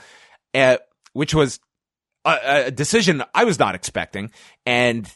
[0.56, 0.78] uh,
[1.14, 1.60] which was
[2.26, 4.32] a, a decision I was not expecting,
[4.66, 5.08] and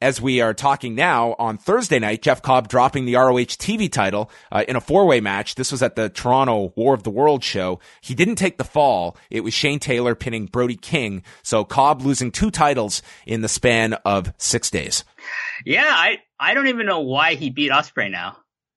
[0.00, 4.30] as we are talking now on Thursday night, Jeff Cobb dropping the ROH TV title
[4.52, 5.56] uh, in a four way match.
[5.56, 7.80] This was at the Toronto War of the World show.
[8.00, 9.16] He didn't take the fall.
[9.30, 11.22] It was Shane Taylor pinning Brody King.
[11.42, 15.04] So Cobb losing two titles in the span of six days.
[15.64, 18.36] Yeah, I, I don't even know why he beat Ospreay now.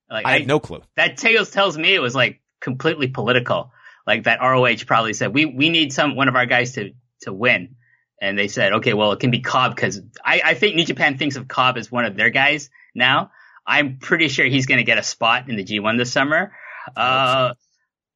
[0.10, 0.82] Like, I, I have no clue.
[0.96, 3.72] That tells tells me it was like completely political.
[4.08, 7.32] Like that ROH probably said, we, we need some, one of our guys to, to
[7.32, 7.76] win
[8.22, 11.18] and they said, okay, well, it can be Cobb because I, I think New Japan
[11.18, 13.32] thinks of Cobb as one of their guys now.
[13.66, 16.54] I'm pretty sure he's going to get a spot in the G1 this summer.
[16.96, 17.56] Uh,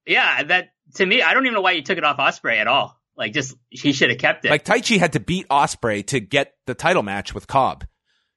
[0.06, 2.68] yeah, that to me, I don't even know why you took it off Ospreay at
[2.68, 3.00] all.
[3.18, 4.52] Like, just he should have kept it.
[4.52, 7.86] Like Taichi had to beat Ospreay to get the title match with Cobb.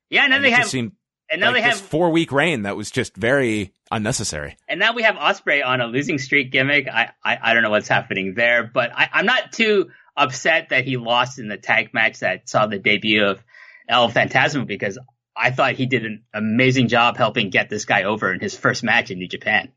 [0.08, 0.66] Yeah, and then and they have.
[0.66, 0.92] Seemed
[1.30, 4.56] and now like they have four week reign that was just very unnecessary.
[4.68, 6.88] And now we have Ospreay on a losing streak gimmick.
[6.88, 10.84] I I, I don't know what's happening there, but I, I'm not too upset that
[10.84, 13.42] he lost in the tag match that saw the debut of
[13.88, 14.98] El Phantasmo because
[15.36, 18.82] I thought he did an amazing job helping get this guy over in his first
[18.82, 19.72] match in New Japan.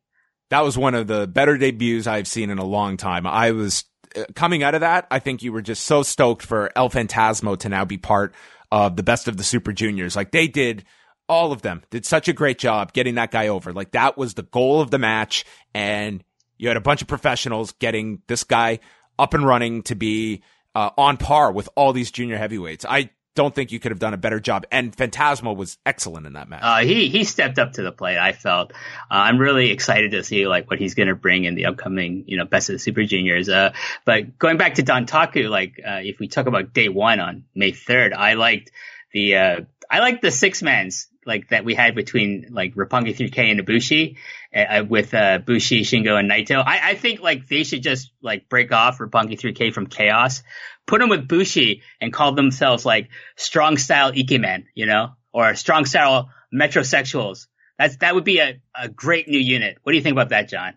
[0.49, 3.25] That was one of the better debuts I've seen in a long time.
[3.25, 5.08] I was uh, coming out of that.
[5.10, 8.34] I think you were just so stoked for El Phantasmo to now be part
[8.71, 10.15] of the best of the Super Juniors.
[10.15, 10.84] Like they did
[11.30, 13.71] all of them did such a great job getting that guy over.
[13.71, 15.45] Like that was the goal of the match.
[15.73, 16.23] And
[16.58, 18.80] you had a bunch of professionals getting this guy
[19.17, 20.41] up and running to be
[20.76, 22.86] uh, on par with all these junior heavyweights.
[22.88, 24.65] I don't think you could have done a better job.
[24.71, 26.62] And Phantasmo was excellent in that match.
[26.63, 28.17] Uh, he he stepped up to the plate.
[28.17, 28.71] I felt.
[28.74, 28.76] Uh,
[29.10, 32.38] I'm really excited to see like what he's going to bring in the upcoming you
[32.38, 33.47] know best of the Super Juniors.
[33.47, 33.74] Uh,
[34.06, 37.71] but going back to Dontaku, like uh, if we talk about day one on May
[37.71, 38.71] 3rd, I liked
[39.13, 43.51] the uh, I liked the six mans like that we had between like Roppongi 3K
[43.51, 44.17] and Ibushi
[44.55, 46.63] uh, with uh, Bushi, Shingo, and Naito.
[46.65, 50.43] I, I think like they should just like break off Roppongi 3K from Chaos,
[50.88, 55.86] put them with Bushi, and call themselves like strong style Ikemen, you know, or strong
[55.86, 57.47] style metrosexuals.
[57.77, 59.77] That's that would be a, a great new unit.
[59.84, 60.73] What do you think about that, John?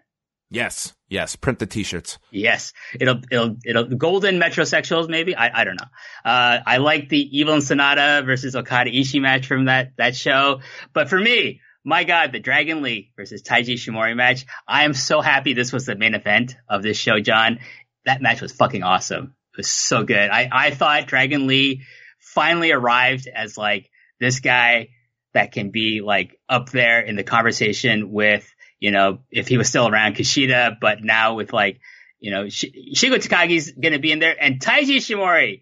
[0.54, 1.36] Yes, yes.
[1.36, 2.18] Print the t-shirts.
[2.30, 5.34] Yes, it'll it'll it'll golden metrosexuals maybe.
[5.34, 5.88] I I don't know.
[6.24, 10.60] Uh, I like the Evil and Sanada versus Okada Ishii match from that that show.
[10.92, 14.46] But for me, my God, the Dragon Lee versus Taiji Ishimori match.
[14.66, 17.58] I am so happy this was the main event of this show, John.
[18.04, 19.34] That match was fucking awesome.
[19.54, 20.30] It was so good.
[20.30, 21.82] I I thought Dragon Lee
[22.20, 23.90] finally arrived as like
[24.20, 24.90] this guy
[25.32, 28.48] that can be like up there in the conversation with
[28.80, 31.80] you know, if he was still around Kushida, but now with like,
[32.20, 35.60] you know, Sh- Takagi's going to be in there and Taiji Shimori,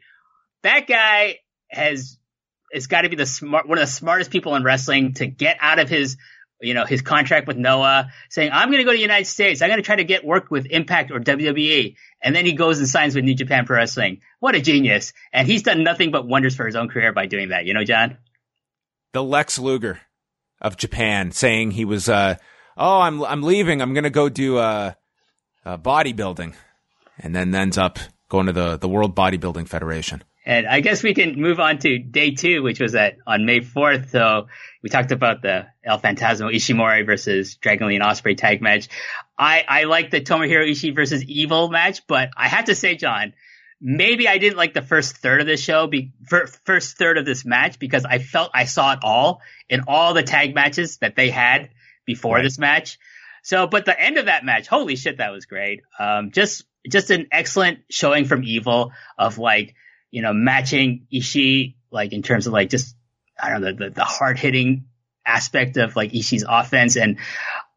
[0.63, 1.39] that guy
[1.71, 2.19] has,
[2.73, 5.57] has got to be the smart, one of the smartest people in wrestling to get
[5.61, 6.17] out of his,
[6.61, 9.61] you know, his contract with Noah saying, I'm going to go to the United States.
[9.61, 11.97] I'm going to try to get work with Impact or WWE.
[12.23, 14.21] And then he goes and signs with New Japan Pro Wrestling.
[14.39, 15.13] What a genius.
[15.33, 17.67] And he's done nothing but wonders for his own career by doing that.
[17.67, 18.19] You know, John?
[19.13, 20.01] The Lex Luger
[20.61, 22.37] of Japan saying he was, uh,
[22.77, 23.81] oh, I'm I'm leaving.
[23.81, 24.93] I'm gonna go do uh,
[25.65, 26.55] uh, bodybuilding,
[27.19, 30.25] and then ends up going to the, the World Bodybuilding Federation.
[30.45, 33.61] And I guess we can move on to day two, which was at on May
[33.61, 34.11] 4th.
[34.11, 34.49] So
[34.83, 38.89] we talked about the El Phantasmo Ishimori versus Dragon Lee and Ospreay tag match.
[39.39, 43.35] I, I like the Tomohiro Ishii versus Evil match, but I have to say, John,
[43.81, 46.13] maybe I didn't like the first third of this show, be,
[46.65, 50.25] first third of this match because I felt I saw it all in all the
[50.25, 51.71] tag matches that they had
[52.05, 52.43] before right.
[52.43, 52.99] this match.
[53.43, 55.83] So, but the end of that match, holy shit, that was great.
[55.99, 59.75] Um, just, just an excellent showing from Evil of like,
[60.11, 62.97] you know, matching Ishii, like in terms of like just,
[63.41, 64.85] I don't know, the, the, the hard hitting
[65.27, 66.97] aspect of like Ishii's offense.
[66.97, 67.19] And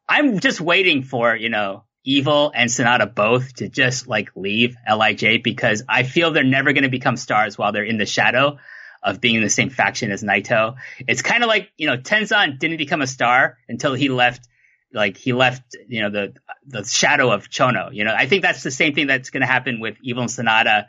[0.07, 5.41] I'm just waiting for, you know, Evil and Sanada both to just like leave LIJ
[5.43, 8.59] because I feel they're never going to become stars while they're in the shadow
[9.05, 10.75] of being in the same faction as Naito.
[11.07, 14.47] It's kind of like, you know, Tenzan didn't become a star until he left,
[14.91, 16.33] like he left, you know, the,
[16.65, 17.93] the shadow of Chono.
[17.93, 20.31] You know, I think that's the same thing that's going to happen with Evil and
[20.31, 20.87] Sanada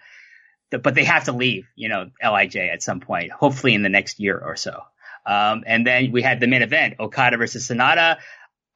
[0.71, 4.19] but they have to leave, you know, LIJ at some point, hopefully in the next
[4.19, 4.81] year or so.
[5.25, 8.19] Um, and then we had the main event, Okada versus Sanada.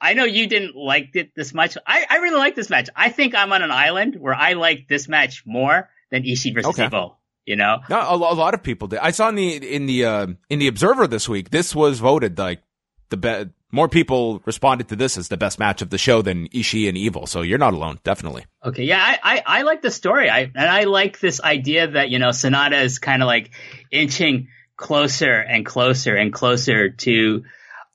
[0.01, 1.77] I know you didn't like it this much.
[1.87, 2.89] I, I really like this match.
[2.97, 6.71] I think I'm on an island where I like this match more than Ishii versus
[6.71, 6.87] okay.
[6.87, 7.19] Evil.
[7.51, 9.01] You know, no, a, a, lot of people did.
[9.01, 11.51] I saw in the in the uh, in the Observer this week.
[11.51, 12.63] This was voted like
[13.09, 16.49] the best more people responded to this as the best match of the show than
[16.49, 17.27] Ishii and Evil.
[17.27, 18.45] So you're not alone, definitely.
[18.65, 20.31] Okay, yeah, I, I, I like the story.
[20.31, 23.51] I and I like this idea that you know Sanada is kind of like
[23.91, 27.43] inching closer and closer and closer to.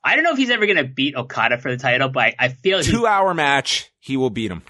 [0.04, 2.34] I don't know if he's ever going to beat Okada for the title, but I,
[2.38, 4.62] I feel two hour match, he will beat him.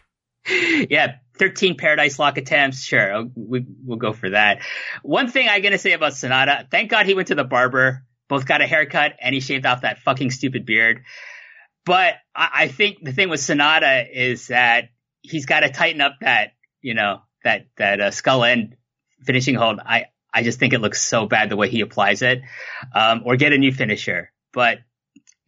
[0.91, 2.83] yeah, 13 Paradise Lock attempts.
[2.83, 4.61] Sure, we, we'll go for that.
[5.03, 8.03] One thing I'm going to say about Sanada thank God he went to the barber
[8.29, 11.03] both got a haircut and he shaved off that fucking stupid beard.
[11.85, 14.91] But I, I think the thing with Sanada is that
[15.23, 18.77] he's got to tighten up that, you know, that, that uh, skull end
[19.25, 19.81] finishing hold.
[19.85, 22.43] I, I just think it looks so bad the way he applies it.
[22.95, 24.33] Um, or get a new finisher.
[24.53, 24.79] But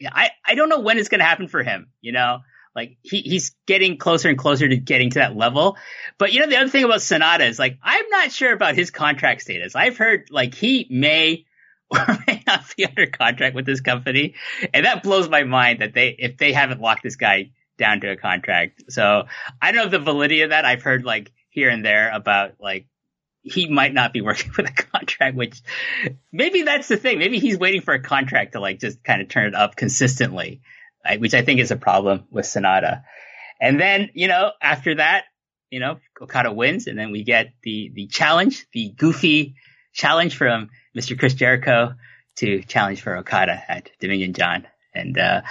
[0.06, 2.38] I, I don't know when it's going to happen for him, you know?
[2.78, 5.76] Like he, he's getting closer and closer to getting to that level.
[6.16, 8.92] But you know, the other thing about Sanada is like, I'm not sure about his
[8.92, 9.74] contract status.
[9.74, 11.44] I've heard like he may
[11.90, 14.34] or may not be under contract with this company.
[14.72, 18.12] And that blows my mind that they, if they haven't locked this guy down to
[18.12, 18.84] a contract.
[18.90, 19.24] So
[19.60, 20.64] I don't know the validity of that.
[20.64, 22.86] I've heard like here and there about like
[23.42, 25.62] he might not be working with a contract, which
[26.30, 27.18] maybe that's the thing.
[27.18, 30.60] Maybe he's waiting for a contract to like just kind of turn it up consistently?
[31.16, 33.02] Which I think is a problem with Sanada.
[33.60, 35.24] And then, you know, after that,
[35.70, 39.56] you know, Okada wins and then we get the, the challenge, the goofy
[39.92, 41.18] challenge from Mr.
[41.18, 41.94] Chris Jericho
[42.36, 44.66] to challenge for Okada at Dominion John.
[44.94, 45.42] And uh,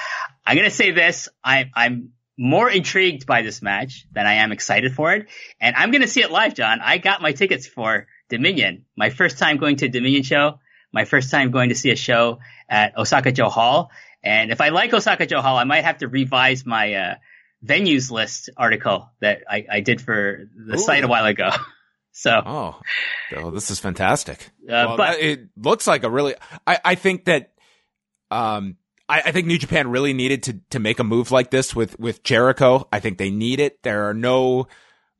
[0.46, 4.94] I'm gonna say this: I, I'm more intrigued by this match than I am excited
[4.94, 5.28] for it,
[5.60, 6.80] and I'm gonna see it live, John.
[6.82, 8.86] I got my tickets for Dominion.
[8.96, 10.60] My first time going to a Dominion show.
[10.94, 12.40] My first time going to see a show
[12.70, 13.92] at Osaka-jo Hall.
[14.28, 17.16] And if I like Osaka-jo Hall, I might have to revise my uh,
[17.66, 20.78] venues list article that I, I did for the Ooh.
[20.78, 21.50] site a while ago.
[22.14, 22.82] So, oh,
[23.36, 24.50] oh this is fantastic.
[24.64, 26.34] Uh, well, but it looks like a really,
[26.66, 27.54] I, I think that,
[28.32, 31.76] um, I, I, think New Japan really needed to, to make a move like this
[31.76, 32.88] with, with Jericho.
[32.92, 33.84] I think they need it.
[33.84, 34.68] There are no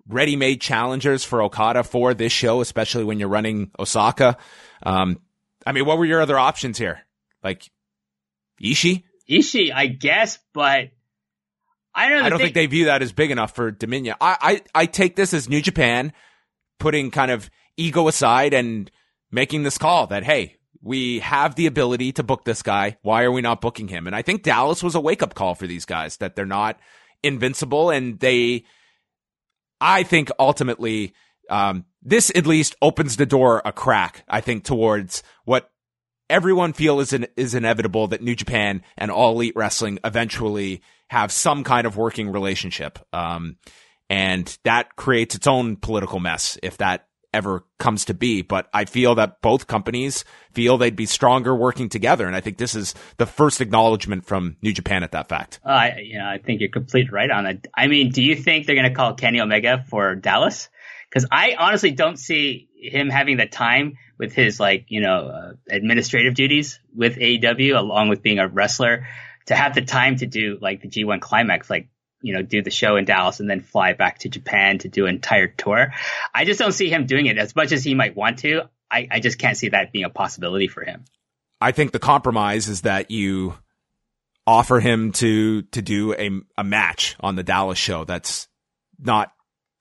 [0.08, 4.36] ready-made challengers for Okada for this show, especially when you're running Osaka.
[4.82, 5.22] Um,
[5.68, 7.02] I mean, what were your other options here?
[7.44, 7.70] Like
[8.64, 9.04] Ishii?
[9.30, 10.90] Ishii, I guess, but
[11.94, 12.24] I don't.
[12.24, 14.16] I don't think they view that as big enough for Dominion.
[14.22, 16.14] I, I I take this as New Japan
[16.80, 18.90] putting kind of ego aside and
[19.32, 22.98] making this call that, hey, we have the ability to book this guy.
[23.02, 24.08] Why are we not booking him?
[24.08, 26.80] And I think Dallas was a wake up call for these guys that they're not
[27.24, 28.66] invincible and they,
[29.82, 31.14] I think ultimately,
[31.50, 35.70] um, this at least opens the door a crack, I think, towards what
[36.30, 41.32] everyone feel is, an, is inevitable that New Japan and All Elite Wrestling eventually have
[41.32, 43.00] some kind of working relationship.
[43.14, 43.58] Um,
[44.10, 48.42] and that creates its own political mess if that ever comes to be.
[48.42, 52.26] But I feel that both companies feel they'd be stronger working together.
[52.26, 55.60] And I think this is the first acknowledgement from New Japan at that fact.
[55.66, 57.68] Uh, I, you know, I think you're completely right on it.
[57.76, 60.70] I mean, do you think they're going to call Kenny Omega for Dallas?
[61.10, 65.54] Because I honestly don't see him having the time with his like, you know, uh,
[65.70, 69.08] administrative duties with AEW along with being a wrestler
[69.48, 71.70] to have the time to do like the G1 climax.
[71.70, 71.90] Like
[72.22, 75.06] you know, do the show in Dallas and then fly back to Japan to do
[75.06, 75.94] an entire tour.
[76.34, 78.64] I just don't see him doing it as much as he might want to.
[78.90, 81.06] I, I just can't see that being a possibility for him.
[81.60, 83.56] I think the compromise is that you
[84.46, 88.48] offer him to to do a a match on the Dallas show that's
[89.00, 89.32] not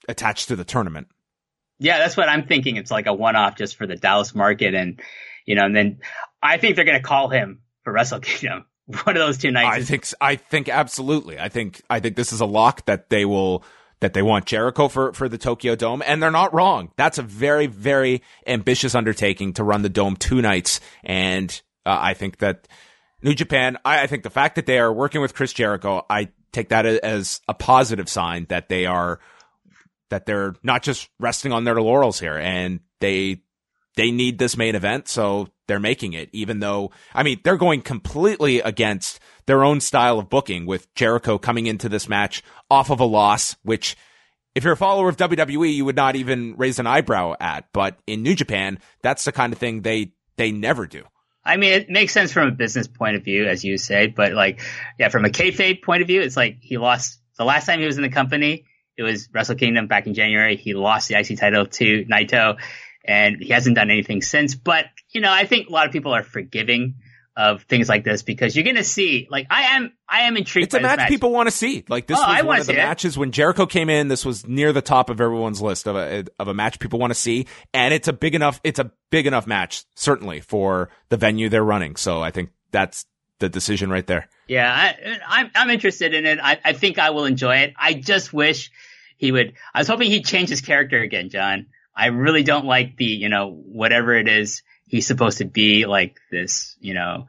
[0.09, 1.09] attached to the tournament.
[1.79, 2.77] Yeah, that's what I'm thinking.
[2.77, 5.01] It's like a one-off just for the Dallas market, and
[5.45, 5.99] you know, and then
[6.43, 8.66] I think they're going to call him for Wrestle Kingdom.
[8.87, 9.77] One of those two nights.
[9.77, 11.39] I think I think absolutely.
[11.39, 13.64] I think I think this is a lock that they will
[14.01, 16.93] that they want Jericho for for the Tokyo Dome, and they're not wrong.
[16.97, 21.51] That's a very very ambitious undertaking to run the dome two nights, and
[21.85, 22.68] uh, I think that
[23.22, 23.77] New Japan.
[23.85, 26.87] I, I think the fact that they are working with Chris Jericho, I take that
[26.87, 29.18] as a positive sign that they are
[30.11, 33.42] that they're not just resting on their laurels here, and they
[33.96, 37.80] they need this main event, so they're making it, even though, I mean, they're going
[37.80, 43.00] completely against their own style of booking with Jericho coming into this match off of
[43.00, 43.96] a loss, which
[44.54, 47.66] if you're a follower of WWE, you would not even raise an eyebrow at.
[47.72, 51.04] But in New Japan, that's the kind of thing they, they never do.
[51.44, 54.32] I mean, it makes sense from a business point of view, as you say, but
[54.32, 54.61] like,
[54.98, 57.86] yeah, from a kayfabe point of view, it's like he lost the last time he
[57.86, 58.66] was in the company.
[58.97, 60.57] It was Wrestle Kingdom back in January.
[60.57, 62.59] He lost the IC title to Naito
[63.05, 64.55] and he hasn't done anything since.
[64.55, 66.97] But you know, I think a lot of people are forgiving
[67.36, 70.68] of things like this because you're going to see, like, I am, I am intrigued.
[70.68, 71.84] It's a match, match, people want to see.
[71.86, 72.76] Like this oh, was I one of the it.
[72.76, 74.09] matches when Jericho came in.
[74.09, 77.11] This was near the top of everyone's list of a of a match people want
[77.11, 78.61] to see, and it's a big enough.
[78.64, 81.97] It's a big enough match, certainly for the venue they're running.
[81.97, 83.05] So I think that's
[83.38, 84.28] the decision right there.
[84.47, 86.38] Yeah, I, am I'm, I'm interested in it.
[86.40, 87.74] I, I think I will enjoy it.
[87.76, 88.70] I just wish
[89.16, 89.55] he would.
[89.74, 91.66] I was hoping he'd change his character again, John.
[91.94, 96.18] I really don't like the, you know, whatever it is he's supposed to be, like
[96.30, 97.26] this, you know,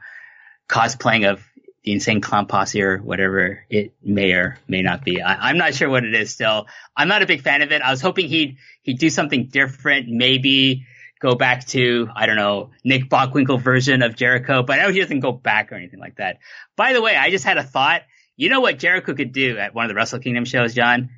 [0.67, 1.41] cosplaying of
[1.83, 5.21] the insane clown posse or whatever it may or may not be.
[5.21, 6.67] I, am not sure what it is still.
[6.95, 7.81] I'm not a big fan of it.
[7.81, 10.85] I was hoping he'd, he'd do something different, maybe
[11.19, 14.99] go back to, I don't know, Nick Bockwinkel version of Jericho, but I know he
[14.99, 16.37] doesn't go back or anything like that.
[16.75, 18.03] By the way, I just had a thought.
[18.35, 21.09] You know what Jericho could do at one of the Wrestle Kingdom shows, John?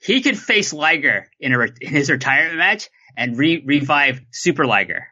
[0.00, 5.08] he could face Liger in, a, in his retirement match and re- revive Super Liger.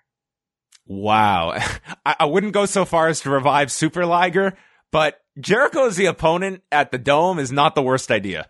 [0.87, 1.53] Wow.
[2.07, 4.57] I, I, wouldn't go so far as to revive Super Liger,
[4.91, 8.49] but Jericho as the opponent at the Dome is not the worst idea.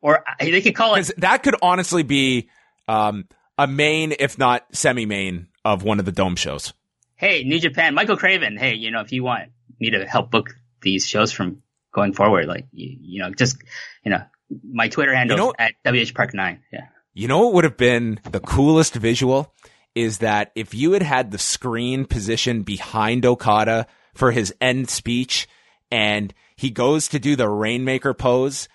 [0.00, 1.10] Or uh, they could call it.
[1.18, 2.48] That could honestly be
[2.86, 3.28] um,
[3.58, 6.72] a main, if not semi main, of one of the Dome shows.
[7.16, 8.56] Hey, New Japan, Michael Craven.
[8.56, 9.50] Hey, you know, if you want
[9.80, 13.58] me to help book these shows from going forward, like, you, you know, just,
[14.04, 14.22] you know,
[14.62, 16.62] my Twitter handle you know, at WH Park Nine.
[16.72, 16.86] Yeah.
[17.12, 19.52] You know what would have been the coolest visual
[19.94, 25.48] is that if you had had the screen position behind Okada for his end speech
[25.90, 28.68] and he goes to do the Rainmaker pose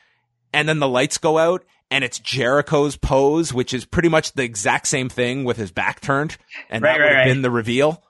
[0.52, 1.64] and then the lights go out
[1.94, 6.02] and it's Jericho's pose, which is pretty much the exact same thing with his back
[6.02, 6.38] turned.
[6.72, 7.26] And right, that would have right.
[7.26, 8.04] been the reveal.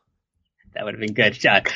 [0.74, 1.72] That would have been good, Chuck.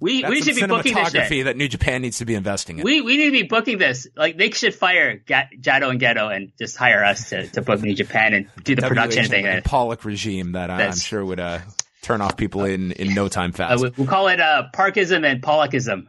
[0.00, 1.44] We That's we should be booking this shit.
[1.44, 2.84] that New Japan needs to be investing in.
[2.84, 4.08] We we need to be booking this.
[4.16, 7.94] Like they should fire Jado and Gedo and just hire us to, to book New
[7.94, 9.46] Japan and do the production thing.
[9.46, 11.58] And Pollock regime that I'm sure would uh,
[12.02, 13.84] turn off people in in no time fast.
[13.84, 16.06] Uh, we'll call it uh, Parkism and Pollockism.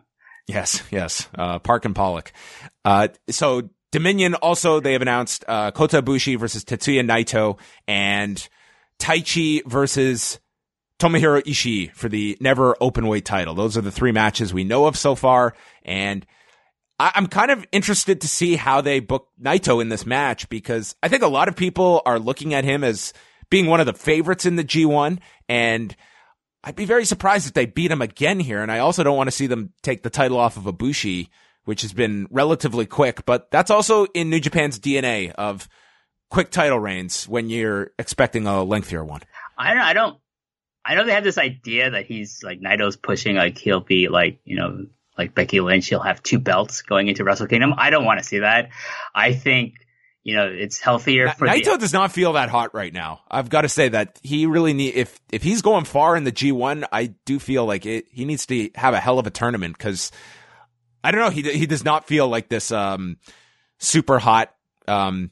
[0.48, 2.32] Yes, yes, uh, Park and Pollock.
[2.84, 8.48] Uh, so Dominion also they have announced uh, Kota Ibushi versus Tetsuya Naito and
[9.00, 10.40] Taichi versus
[11.00, 13.56] Tomohiro Ishii for the never open weight title.
[13.56, 15.56] Those are the three matches we know of so far.
[15.84, 16.26] And
[17.00, 20.96] I- am kind of interested to see how they book Naito in this match because
[21.02, 23.14] I think a lot of people are looking at him as
[23.50, 25.18] being one of the favorites in the G1.
[25.50, 25.96] And
[26.64, 28.62] I'd be very surprised if they beat him again here.
[28.62, 31.30] And I also don't want to see them take the title off of Ibushi,
[31.66, 35.68] which has been relatively quick, but that's also in New Japan's DNA of
[36.30, 39.22] quick title reigns when you're expecting a lengthier one.
[39.58, 40.18] I don't, I don't
[40.84, 44.40] I know they have this idea that he's like Naito's pushing, like he'll be like,
[44.44, 44.88] you know,
[45.18, 47.74] like Becky Lynch, he'll have two belts going into Wrestle Kingdom.
[47.78, 48.70] I don't want to see that.
[49.14, 49.76] I think,
[50.24, 53.22] you know, it's healthier for Naito the- does not feel that hot right now.
[53.30, 56.32] I've got to say that he really need, if, if he's going far in the
[56.32, 59.78] G1, I do feel like it, he needs to have a hell of a tournament
[59.78, 60.12] because
[61.04, 63.18] I don't know, he, he does not feel like this, um,
[63.80, 64.54] super hot,
[64.88, 65.32] um,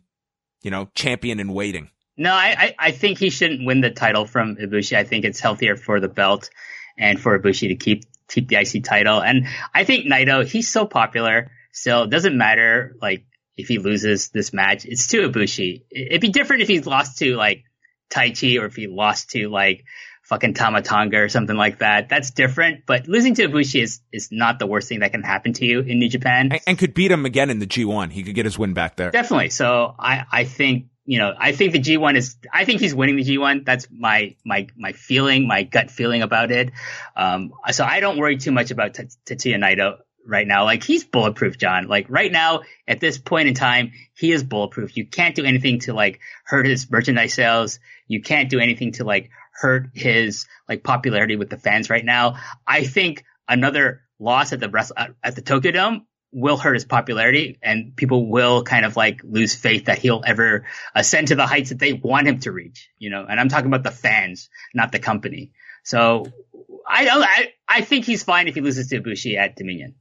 [0.64, 1.90] you know, champion in waiting.
[2.18, 4.98] No, I, I think he shouldn't win the title from Ibushi.
[4.98, 6.50] I think it's healthier for the belt
[6.98, 9.22] and for Ibushi to keep keep the IC title.
[9.22, 11.50] And I think Naito, he's so popular.
[11.72, 13.24] Still, it doesn't matter like
[13.56, 14.86] if he loses this match.
[14.86, 15.84] It's to Ibushi.
[15.90, 17.64] It'd be different if he's lost to like
[18.10, 19.86] Taichi or if he lost to like
[20.30, 22.08] fucking Tama Tonga or something like that.
[22.08, 22.86] That's different.
[22.86, 25.80] But losing to Ibushi is is not the worst thing that can happen to you
[25.82, 26.52] in New Japan.
[26.52, 28.12] And, and could beat him again in the G1.
[28.12, 29.12] He could get his win back there.
[29.12, 29.50] Definitely.
[29.50, 33.16] So I I think you know, I think the G1 is, I think he's winning
[33.16, 33.66] the G1.
[33.66, 36.70] That's my, my, my feeling, my gut feeling about it.
[37.16, 40.66] Um, so I don't worry too much about Tetsuya Naito right now.
[40.66, 41.88] Like he's bulletproof, John.
[41.88, 44.96] Like right now, at this point in time, he is bulletproof.
[44.96, 47.80] You can't do anything to like hurt his merchandise sales.
[48.08, 52.38] You can't do anything to like hurt his like popularity with the fans right now.
[52.66, 57.96] I think another loss at the at the Tokyo Dome will hurt his popularity and
[57.96, 61.80] people will kind of like lose faith that he'll ever ascend to the heights that
[61.80, 65.00] they want him to reach, you know, and I'm talking about the fans, not the
[65.00, 65.52] company.
[65.84, 66.26] So
[66.88, 69.96] I don't, I, I think he's fine if he loses to Ibushi at Dominion.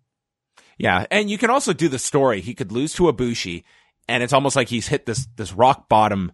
[0.76, 1.06] Yeah.
[1.10, 2.42] And you can also do the story.
[2.42, 3.64] He could lose to Ibushi
[4.06, 6.32] and it's almost like he's hit this, this rock bottom,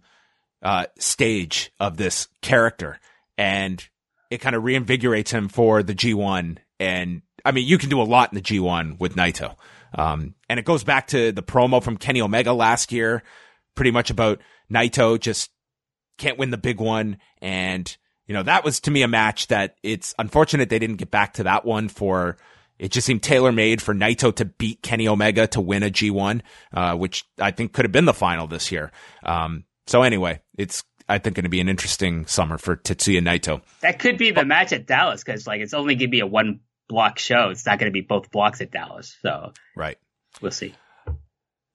[0.61, 2.99] uh, stage of this character
[3.37, 3.87] and
[4.29, 6.57] it kind of reinvigorates him for the G1.
[6.79, 9.55] And I mean, you can do a lot in the G1 with Naito.
[9.93, 13.23] Um, and it goes back to the promo from Kenny Omega last year,
[13.75, 14.39] pretty much about
[14.71, 15.51] Naito just
[16.17, 17.17] can't win the big one.
[17.41, 17.95] And,
[18.27, 21.33] you know, that was to me a match that it's unfortunate they didn't get back
[21.33, 22.37] to that one for,
[22.77, 26.41] it just seemed tailor made for Naito to beat Kenny Omega to win a G1,
[26.73, 28.91] uh, which I think could have been the final this year.
[29.23, 33.61] Um, so anyway, it's, I think going to be an interesting summer for Tetsuya Naito.
[33.81, 36.19] That could be the but, match at Dallas because like it's only going to be
[36.19, 37.49] a one block show.
[37.49, 39.15] It's not going to be both blocks at Dallas.
[39.21, 39.97] So right,
[40.41, 40.73] we'll see.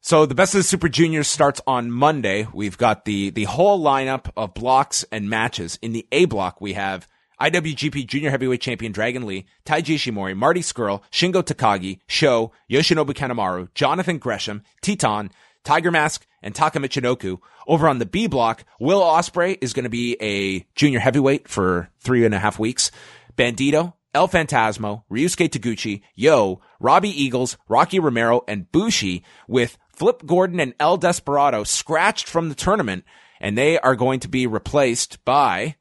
[0.03, 2.49] So the best of the Super Juniors starts on Monday.
[2.53, 5.79] We've got the the whole lineup of blocks and matches.
[5.83, 7.07] In the A block, we have
[7.41, 13.69] IWGP Junior Heavyweight Champion Dragon Lee, Taiji Ishimori, Marty Scurll, Shingo Takagi, Sho, Yoshinobu Kanemaru,
[13.75, 15.31] Jonathan Gresham, Titan,
[15.65, 17.39] Tiger Mask, and Taka Michinoku.
[17.67, 21.91] Over on the B block, Will Ospreay is going to be a junior heavyweight for
[22.01, 22.91] three and a half weeks.
[23.37, 30.61] Bandito, El Phantasmo, Ryusuke Taguchi, Yo, Robbie Eagles, Rocky Romero, and Bushi with Flip Gordon
[30.61, 33.05] and El Desperado scratched from the tournament,
[33.41, 35.77] and they are going to be replaced by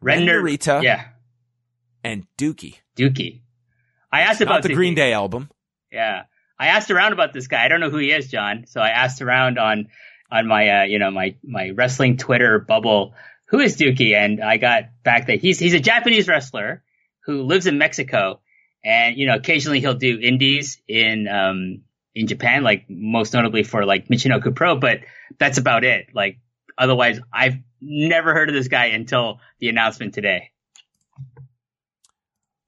[0.00, 1.08] Ren Narita yeah.
[2.02, 2.76] and Douki.
[2.96, 3.42] Douki.
[4.10, 4.74] I asked Not about the Dookie.
[4.74, 5.50] Green Day album.
[5.90, 6.24] Yeah.
[6.58, 7.64] I asked around about this guy.
[7.64, 8.64] I don't know who he is, John.
[8.66, 9.88] So I asked around on
[10.30, 13.14] on my uh, you know my my wrestling Twitter bubble,
[13.46, 14.14] who is Douki?
[14.14, 16.82] And I got back that he's he's a Japanese wrestler
[17.24, 18.40] who lives in Mexico,
[18.84, 21.82] and you know, occasionally he'll do indies in um
[22.14, 25.00] in Japan, like most notably for like Michinoku Pro, but
[25.38, 26.08] that's about it.
[26.14, 26.38] Like
[26.78, 30.50] otherwise, I've never heard of this guy until the announcement today.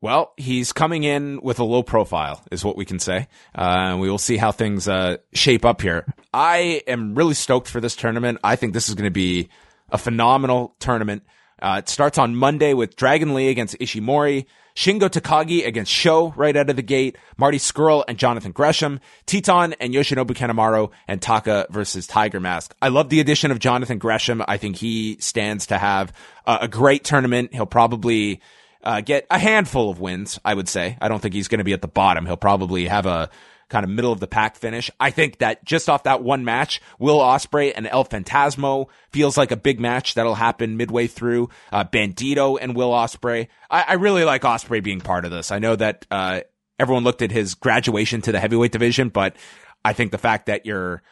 [0.00, 3.26] Well, he's coming in with a low profile, is what we can say.
[3.52, 6.06] Uh, we will see how things uh, shape up here.
[6.32, 8.38] I am really stoked for this tournament.
[8.44, 9.48] I think this is going to be
[9.90, 11.24] a phenomenal tournament.
[11.60, 14.46] Uh, it starts on Monday with Dragon Lee against Ishimori,
[14.76, 19.72] Shingo Takagi against Sho right out of the gate, Marty Scurll and Jonathan Gresham, Titan
[19.80, 22.72] and Yoshinobu Kanemaru, and Taka versus Tiger Mask.
[22.80, 24.44] I love the addition of Jonathan Gresham.
[24.46, 26.12] I think he stands to have
[26.46, 27.52] a great tournament.
[27.52, 28.40] He'll probably
[28.82, 30.96] uh, get a handful of wins, I would say.
[31.00, 32.26] I don't think he's going to be at the bottom.
[32.26, 33.30] He'll probably have a
[33.68, 34.90] kind of middle of the pack finish.
[34.98, 39.50] I think that just off that one match, Will Ospreay and El Phantasmo feels like
[39.50, 41.50] a big match that'll happen midway through.
[41.70, 43.48] Uh, Bandito and Will Ospreay.
[43.70, 45.50] I, I, really like Ospreay being part of this.
[45.50, 46.40] I know that uh,
[46.78, 49.36] everyone looked at his graduation to the heavyweight division, but
[49.84, 51.02] I think the fact that you're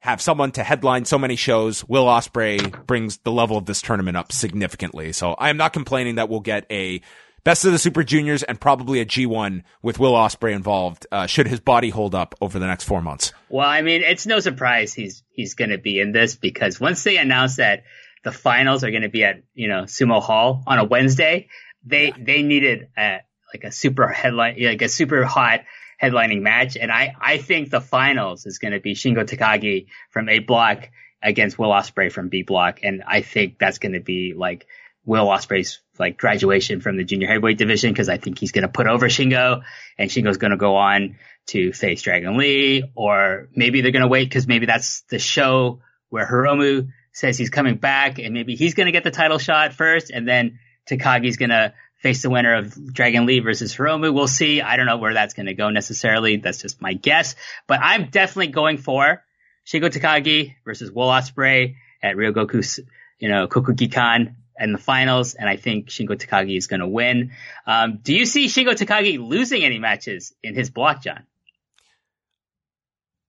[0.00, 4.16] have someone to headline so many shows, Will Ospreay brings the level of this tournament
[4.16, 5.12] up significantly.
[5.12, 7.00] So I am not complaining that we'll get a
[7.46, 11.06] Best of the Super Juniors and probably a G1 with Will Ospreay involved.
[11.12, 13.32] Uh, should his body hold up over the next four months?
[13.48, 17.04] Well, I mean, it's no surprise he's he's going to be in this because once
[17.04, 17.84] they announce that
[18.24, 21.48] the finals are going to be at you know Sumo Hall on a Wednesday,
[21.84, 22.14] they yeah.
[22.18, 23.20] they needed a,
[23.54, 25.60] like a super headline, like a super hot
[26.02, 30.28] headlining match, and I I think the finals is going to be Shingo Takagi from
[30.28, 30.90] A Block
[31.22, 34.66] against Will Ospreay from B Block, and I think that's going to be like
[35.06, 38.68] Will Ospreay's like graduation from the junior heavyweight division because I think he's going to
[38.68, 39.62] put over Shingo
[39.96, 41.16] and Shingo's going to go on
[41.46, 42.90] to face Dragon Lee.
[42.96, 45.80] Or maybe they're going to wait because maybe that's the show
[46.10, 49.72] where Hiromu says he's coming back and maybe he's going to get the title shot
[49.72, 50.58] first and then
[50.90, 54.12] Takagi's going to face the winner of Dragon Lee versus Hiromu.
[54.12, 54.60] We'll see.
[54.60, 56.36] I don't know where that's going to go necessarily.
[56.36, 57.34] That's just my guess,
[57.66, 59.22] but I'm definitely going for
[59.66, 62.80] Shingo Takagi versus Will Ospreay at Ryogoku,
[63.18, 67.32] you know, Kokugikan in the finals, and I think Shingo Takagi is going to win.
[67.66, 71.24] Um, do you see Shingo Takagi losing any matches in his block, John?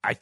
[0.03, 0.17] I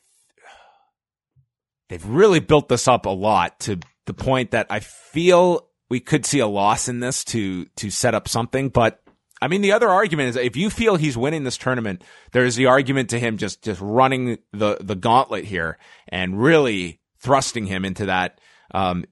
[1.90, 6.26] they've really built this up a lot to the point that I feel we could
[6.26, 9.02] see a loss in this to to set up something, but.
[9.42, 12.68] I mean, the other argument is if you feel he's winning this tournament, there's the
[12.68, 15.78] argument to him just, just running the, the gauntlet here
[16.08, 18.40] and really thrusting him into that,
[18.74, 19.04] um,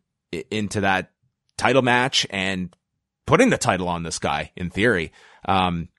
[0.49, 1.11] into that
[1.57, 2.73] title match and
[3.25, 5.11] putting the title on this guy in theory.
[5.45, 5.89] Um,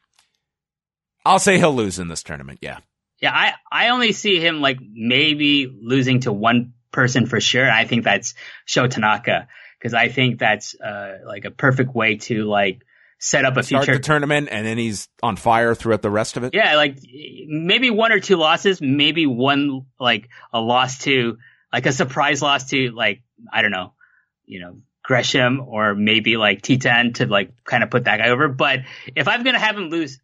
[1.24, 2.60] I'll say he'll lose in this tournament.
[2.62, 2.78] Yeah.
[3.20, 7.70] Yeah, I, I only see him like maybe losing to one person for sure.
[7.70, 9.48] I think that's Sho Tanaka
[9.84, 12.86] because I think that's uh, like a perfect way to like
[13.18, 16.44] set up a Start future tournament and then he's on fire throughout the rest of
[16.44, 16.54] it.
[16.54, 16.96] Yeah, like
[17.46, 21.36] maybe one or two losses, maybe one like a loss to
[21.70, 23.22] like a surprise loss to like
[23.52, 23.92] I don't know,
[24.46, 28.48] you know Gresham or maybe like Titan to like kind of put that guy over.
[28.48, 28.80] But
[29.14, 30.18] if I'm gonna have him lose,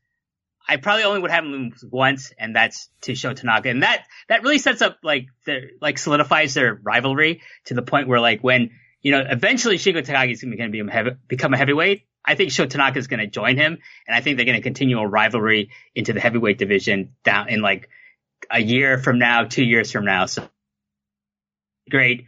[0.67, 4.07] I probably only would have him lose once, and that's to Sho Tanaka, and that
[4.31, 8.41] that really sets up like the like solidifies their rivalry to the point where like
[8.43, 8.71] when
[9.03, 12.07] you know eventually Shingo Takagi is going to be heavy, become a heavyweight.
[12.25, 14.63] I think Sho Tanaka is going to join him, and I think they're going to
[14.63, 17.89] continue a rivalry into the heavyweight division down in like
[18.51, 20.27] a year from now, two years from now.
[20.27, 20.49] So
[21.91, 22.27] great.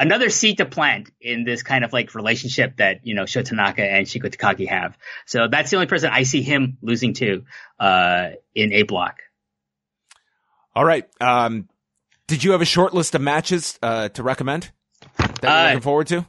[0.00, 3.82] Another seed to plant in this kind of like relationship that, you know, Sho Tanaka
[3.82, 4.96] and Shingo Takagi have.
[5.26, 7.44] So that's the only person I see him losing to,
[7.80, 9.18] uh, in A block.
[10.74, 11.04] All right.
[11.20, 11.68] Um,
[12.28, 14.70] did you have a short list of matches, uh, to recommend
[15.40, 16.26] that you're Uh, looking forward to?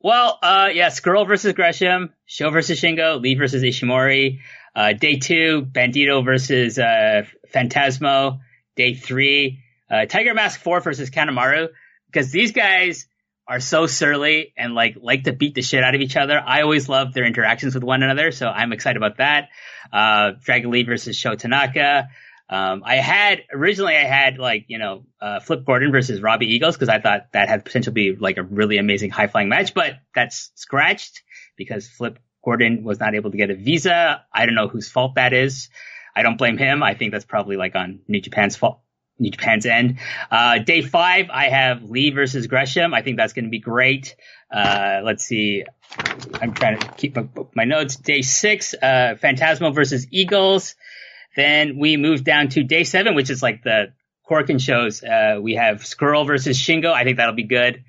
[0.00, 4.38] Well, uh, yeah, Scurll versus Gresham, Sho versus Shingo, Lee versus Ishimori.
[4.76, 8.40] Uh, day two, Bandito versus, uh, Phantasmo.
[8.76, 9.58] Day three,
[9.90, 11.68] uh, Tiger Mask 4 versus Kanemaru.
[12.06, 13.06] Because these guys
[13.48, 16.38] are so surly and like, like to beat the shit out of each other.
[16.38, 18.30] I always love their interactions with one another.
[18.30, 19.48] So I'm excited about that.
[19.92, 22.08] Uh, Dragon Lee versus Sho Tanaka.
[22.50, 26.76] Um, I had originally I had like you know uh, Flip Gordon versus Robbie Eagles
[26.76, 29.74] because I thought that had potential to be like a really amazing high flying match,
[29.74, 31.22] but that's scratched
[31.56, 34.24] because Flip Gordon was not able to get a visa.
[34.32, 35.68] I don't know whose fault that is.
[36.16, 36.82] I don't blame him.
[36.82, 38.80] I think that's probably like on New Japan's fault.
[39.18, 39.98] New Japan's end.
[40.30, 42.94] Uh, day five, I have Lee versus Gresham.
[42.94, 44.14] I think that's going to be great.
[44.50, 45.64] Uh, let's see.
[46.40, 47.96] I'm trying to keep my, my notes.
[47.96, 50.76] Day six, uh, Phantasmo versus Eagles.
[51.36, 53.92] Then we move down to day seven, which is like the
[54.28, 55.02] Korakuen shows.
[55.02, 56.92] Uh, we have Scurll versus Shingo.
[56.92, 57.84] I think that'll be good.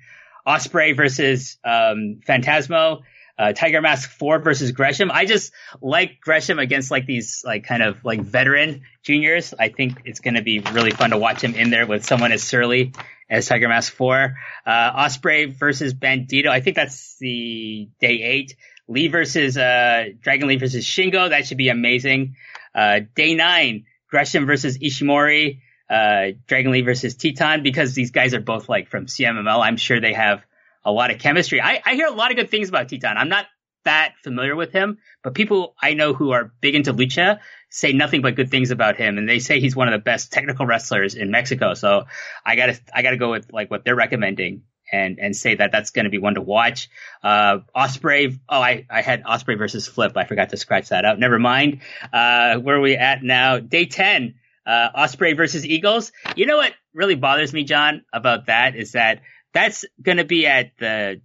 [0.46, 3.02] Ospreay versus um, Phantasmo.
[3.38, 5.10] Uh, Tiger Mask 4 versus Gresham.
[5.10, 9.54] I just like Gresham against like these like kind of like veteran juniors.
[9.58, 12.32] I think it's going to be really fun to watch him in there with someone
[12.32, 12.92] as surly
[13.30, 14.34] as Tiger Mask 4.
[14.66, 16.48] Uh, Ospreay versus Bandito.
[16.48, 18.56] I think that's the day 8.
[18.88, 21.30] Lee versus uh, Dragon Lee versus Shingo.
[21.30, 22.36] That should be amazing.
[22.74, 23.84] Uh, day 9.
[24.10, 25.60] Gresham versus Ishimori.
[25.88, 29.60] Uh, Dragon Lee versus Titan because these guys are both like from CMLL.
[29.60, 30.44] I'm sure they have
[30.84, 31.60] a lot of chemistry.
[31.60, 33.16] I, I hear a lot of good things about Titan.
[33.16, 33.46] I'm not
[33.84, 37.40] that familiar with him, but people I know who are big into lucha
[37.70, 40.32] say nothing but good things about him, and they say he's one of the best
[40.32, 41.74] technical wrestlers in Mexico.
[41.74, 42.04] So
[42.44, 44.62] I gotta I gotta go with like what they're recommending
[44.92, 46.88] and and say that that's going to be one to watch.
[47.22, 48.38] Uh, Ospreay.
[48.48, 50.16] Oh, I I had Ospreay versus Flip.
[50.16, 51.18] I forgot to scratch that out.
[51.18, 51.80] Never mind.
[52.12, 53.58] Uh, where are we at now?
[53.58, 54.34] Day ten.
[54.66, 56.12] Uh, Ospreay versus Eagles.
[56.36, 59.22] You know what really bothers me, John, about that is that
[59.52, 61.20] that's going to be at the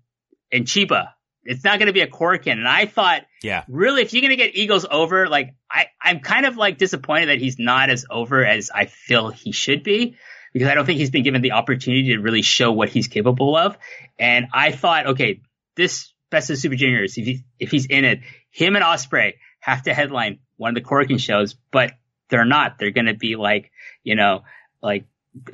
[0.51, 1.09] in Chiba.
[1.43, 2.53] It's not going to be a Korakuen.
[2.53, 3.65] And I thought, Yeah.
[3.67, 7.27] really, if you're going to get Eagles over, like I, I'm kind of like disappointed
[7.27, 10.15] that he's not as over as I feel he should be
[10.55, 13.57] because I don't think he's been given the opportunity to really show what he's capable
[13.57, 13.77] of.
[14.17, 15.41] And I thought, okay,
[15.75, 19.83] this Best of Super Juniors, if, he, if he's in it, him and Ospreay have
[19.83, 21.91] to headline one of the Korakuen shows, but
[22.29, 22.79] they're not.
[22.79, 23.69] They're going to be like,
[24.01, 24.43] you know,
[24.81, 25.03] like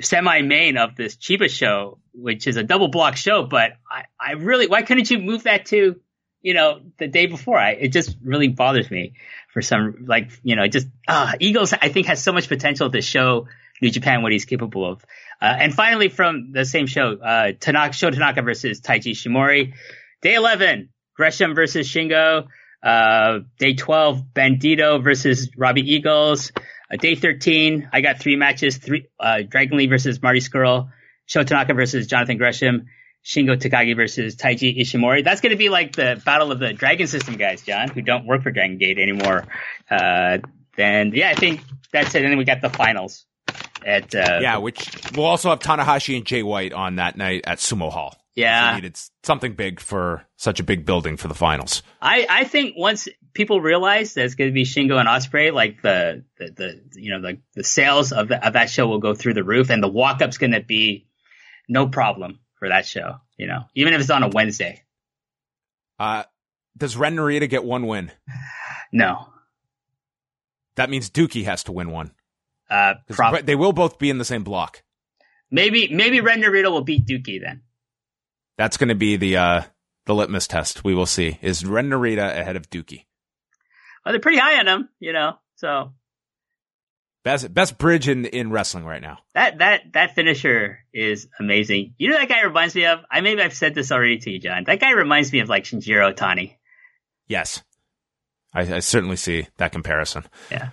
[0.01, 3.41] semi main of this Chiba show, which is a double block show.
[3.41, 5.99] But I, I really, why couldn't you move that to,
[6.43, 7.57] you know, the day before?
[7.57, 9.13] I, it just really bothers me
[9.51, 13.01] for some, like, you know, just, ah, Eagles, I think has so much potential to
[13.01, 13.47] show
[13.81, 15.03] New Japan what he's capable of.
[15.41, 19.73] Uh, and finally from the same show, uh, Tanaka, Tanaka versus Taiji Ishimori.
[20.21, 22.47] Day 11, Gresham versus Shingo.
[22.83, 26.51] Uh, day 12, Bandito versus Robbie Eagles.
[26.91, 30.89] Uh, day 13, I got three matches, three, uh, Dragon Lee versus Marty Scurll,
[31.25, 32.87] Sho Tanaka versus Jonathan Gresham,
[33.23, 35.23] Shingo Takagi versus Taiji Ishimori.
[35.23, 38.25] That's going to be like the battle of the Dragon System guys, John, who don't
[38.25, 39.45] work for Dragon Gate anymore.
[39.89, 40.39] Uh,
[40.75, 41.61] then, yeah, I think
[41.91, 42.23] that's it.
[42.23, 43.25] And then we got the finals
[43.85, 47.59] at, uh, Yeah, which we'll also have Tanahashi and Jay White on that night at
[47.59, 48.15] Sumo Hall.
[48.35, 48.75] yeah.
[48.75, 51.83] Needed something big for such a big building for the finals.
[52.01, 55.81] I, I think once people realize that it's going to be Shingo and Ospreay, like
[55.81, 59.13] the, the, the you know, the, the sales of, the, of that show will go
[59.13, 61.07] through the roof and the walk up's going to be
[61.69, 64.83] no problem for that show, you know, even if it's on a Wednesday.
[65.99, 66.23] Uh,
[66.77, 68.11] does Ren Narita get one win?
[68.93, 69.27] No.
[70.75, 72.11] That means Douki has to win one.
[72.71, 74.81] Uh, prob- they will both be in the same block.
[75.51, 77.61] maybe, maybe Ren Narita will beat Douki then.
[78.57, 79.61] That's going to be the uh,
[80.05, 80.83] the litmus test.
[80.83, 81.37] We will see.
[81.41, 83.05] Is Ren Narita ahead of Douki?
[84.05, 85.93] Well, they're pretty high on him, you know, so
[87.23, 89.19] Best best bridge in in wrestling right now.
[89.35, 91.93] That that that finisher is amazing.
[91.99, 93.01] You know that guy reminds me of.
[93.11, 94.63] I maybe I've said this already to you, John.
[94.63, 96.55] That guy reminds me of like Shinjiro Otani.
[97.27, 97.61] Yes,
[98.55, 100.23] I, I certainly see that comparison.
[100.49, 100.69] Yeah.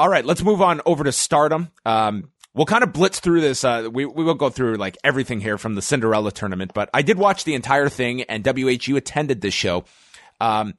[0.00, 1.70] All right, let's move on over to Stardom.
[1.84, 3.64] Um, we'll kind of blitz through this.
[3.64, 7.02] Uh, we we will go through like everything here from the Cinderella tournament, but I
[7.02, 9.84] did watch the entire thing, and WHU attended this show.
[10.40, 10.72] Um,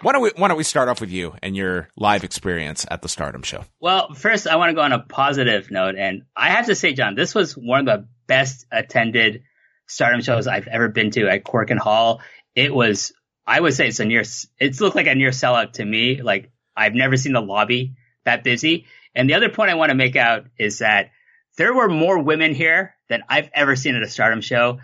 [0.00, 3.02] why don't we Why don't we start off with you and your live experience at
[3.02, 3.62] the Stardom show?
[3.78, 6.94] Well, first I want to go on a positive note, and I have to say,
[6.94, 9.42] John, this was one of the best attended
[9.86, 12.22] Stardom shows I've ever been to at Korakuen Hall.
[12.54, 13.12] It was,
[13.46, 14.24] I would say, it's a near.
[14.58, 16.22] It's looked like a near sellout to me.
[16.22, 17.96] Like I've never seen the lobby
[18.26, 18.86] that busy.
[19.14, 21.10] And the other point I want to make out is that
[21.56, 24.78] there were more women here than I've ever seen at a Stardom show,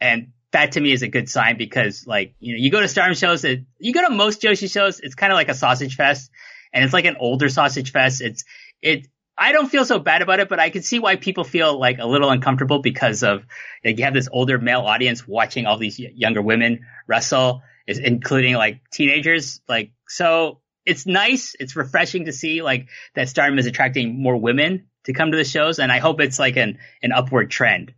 [0.00, 2.88] and that to me is a good sign because like, you know, you go to
[2.88, 5.96] Stardom shows, it, you go to most Joshi shows, it's kind of like a sausage
[5.96, 6.30] fest
[6.72, 8.20] and it's like an older sausage fest.
[8.20, 8.44] It's,
[8.80, 11.78] it, I don't feel so bad about it, but I can see why people feel
[11.78, 13.44] like a little uncomfortable because of
[13.84, 18.54] like you have this older male audience watching all these younger women wrestle, is including
[18.54, 19.60] like teenagers.
[19.68, 21.54] Like, so it's nice.
[21.60, 25.44] It's refreshing to see like that Stardom is attracting more women to come to the
[25.44, 25.78] shows.
[25.78, 27.92] And I hope it's like an, an upward trend.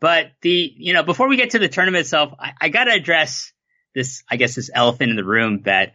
[0.00, 2.92] But the, you know, before we get to the tournament itself, I, I got to
[2.92, 3.52] address
[3.94, 5.92] this, I guess, this elephant in the room that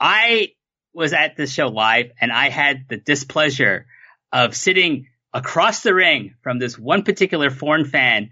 [0.00, 0.52] I
[0.94, 3.86] was at this show live and I had the displeasure
[4.32, 8.30] of sitting across the ring from this one particular foreign fan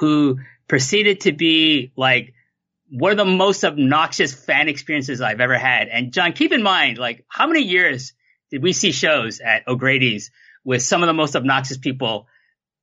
[0.00, 0.38] who
[0.68, 2.34] proceeded to be like
[2.90, 5.88] one of the most obnoxious fan experiences I've ever had.
[5.88, 8.12] And John, keep in mind, like, how many years
[8.50, 10.30] did we see shows at O'Grady's
[10.64, 12.26] with some of the most obnoxious people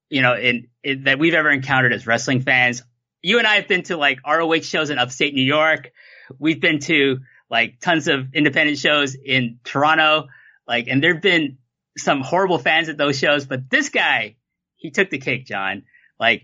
[0.09, 2.83] you know, in, in, that we've ever encountered as wrestling fans.
[3.21, 5.91] You and I have been to like ROH shows in upstate New York.
[6.39, 10.27] We've been to like tons of independent shows in Toronto.
[10.67, 11.57] Like, and there've been
[11.97, 14.35] some horrible fans at those shows, but this guy,
[14.75, 15.83] he took the cake, John.
[16.19, 16.43] Like,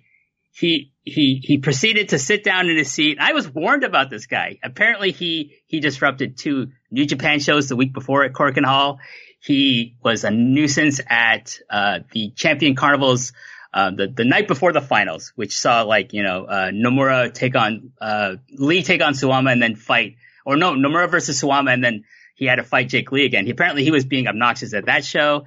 [0.53, 3.17] he, he, he proceeded to sit down in his seat.
[3.19, 4.59] I was warned about this guy.
[4.63, 8.99] Apparently he, he disrupted two New Japan shows the week before at Korakuen Hall.
[9.39, 13.33] He was a nuisance at, uh, the Champion Carnival's
[13.73, 17.55] uh, the the night before the finals, which saw like you know uh, Nomura take
[17.55, 21.83] on uh, Lee take on Suwama and then fight, or no Nomura versus Suwama and
[21.83, 22.03] then
[22.35, 23.45] he had to fight Jake Lee again.
[23.45, 25.45] He apparently he was being obnoxious at that show.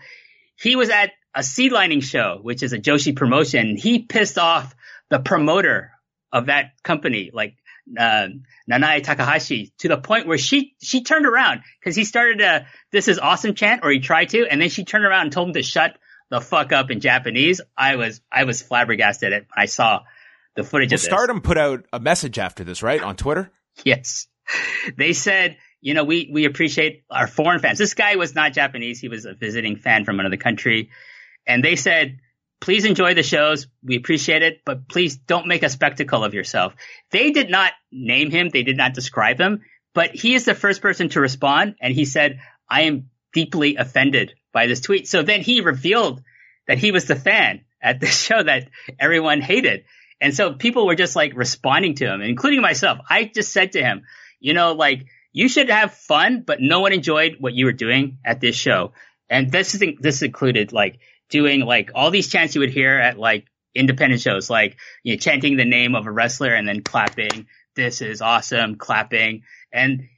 [0.56, 3.76] He was at a Seadlinnng show, which is a Joshi promotion.
[3.76, 4.74] He pissed off
[5.10, 5.92] the promoter
[6.32, 7.56] of that company, like
[7.98, 8.28] uh,
[8.70, 13.08] Nanae Takahashi, to the point where she she turned around because he started a "This
[13.08, 15.54] is awesome" chant, or he tried to, and then she turned around and told him
[15.54, 15.96] to shut
[16.30, 17.60] the fuck up in Japanese.
[17.76, 19.48] I was I was flabbergasted at it.
[19.54, 20.00] I saw
[20.56, 20.98] the footage well.
[20.98, 23.50] Stardom put out a message after this, right, on Twitter.
[23.84, 24.26] Yes,
[24.96, 27.76] they said, you know, we we appreciate our foreign fans.
[27.76, 30.88] This guy was not Japanese; he was a visiting fan from another country,
[31.46, 32.20] and they said.
[32.60, 33.66] Please enjoy the shows.
[33.82, 36.74] We appreciate it, but please don't make a spectacle of yourself.
[37.10, 38.48] They did not name him.
[38.48, 39.62] They did not describe him,
[39.94, 41.76] but he is the first person to respond.
[41.80, 45.06] And he said, I am deeply offended by this tweet.
[45.06, 46.22] So then he revealed
[46.66, 49.84] that he was the fan at this show that everyone hated.
[50.20, 52.98] And so people were just like responding to him, including myself.
[53.08, 54.04] I just said to him,
[54.40, 58.18] you know, like you should have fun, but no one enjoyed what you were doing
[58.24, 58.92] at this show.
[59.28, 63.18] And this is, this included like doing like all these chants you would hear at
[63.18, 67.46] like independent shows, like you know, chanting the name of a wrestler and then clapping.
[67.74, 69.42] This is awesome, clapping.
[69.72, 70.08] And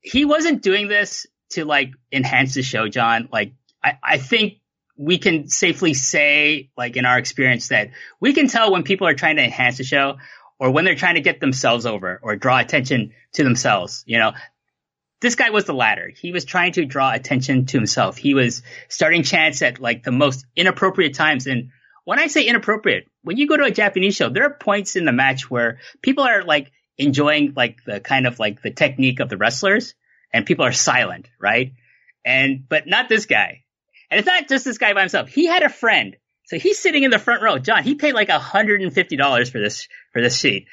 [0.00, 3.52] he wasn't doing this to like enhance the show, John, like
[3.82, 4.54] I, I think
[4.96, 9.14] we can safely say, like in our experience, that we can tell when people are
[9.14, 10.18] trying to enhance the show
[10.58, 14.04] or when they're trying to get themselves over or draw attention to themselves.
[14.06, 14.32] You know,
[15.20, 16.08] this guy was the latter.
[16.08, 18.16] He was trying to draw attention to himself.
[18.16, 21.46] He was starting chants at like the most inappropriate times.
[21.46, 21.70] And
[22.04, 25.04] when I say inappropriate, when you go to a Japanese show, there are points in
[25.04, 29.28] the match where people are like enjoying like the kind of like the technique of
[29.28, 29.94] the wrestlers
[30.32, 31.72] and people are silent, right?
[32.24, 33.64] And, but not this guy.
[34.10, 35.28] And it's not just this guy by himself.
[35.28, 36.16] He had a friend.
[36.46, 37.58] So he's sitting in the front row.
[37.58, 40.66] John, he paid like $150 for this, for this seat.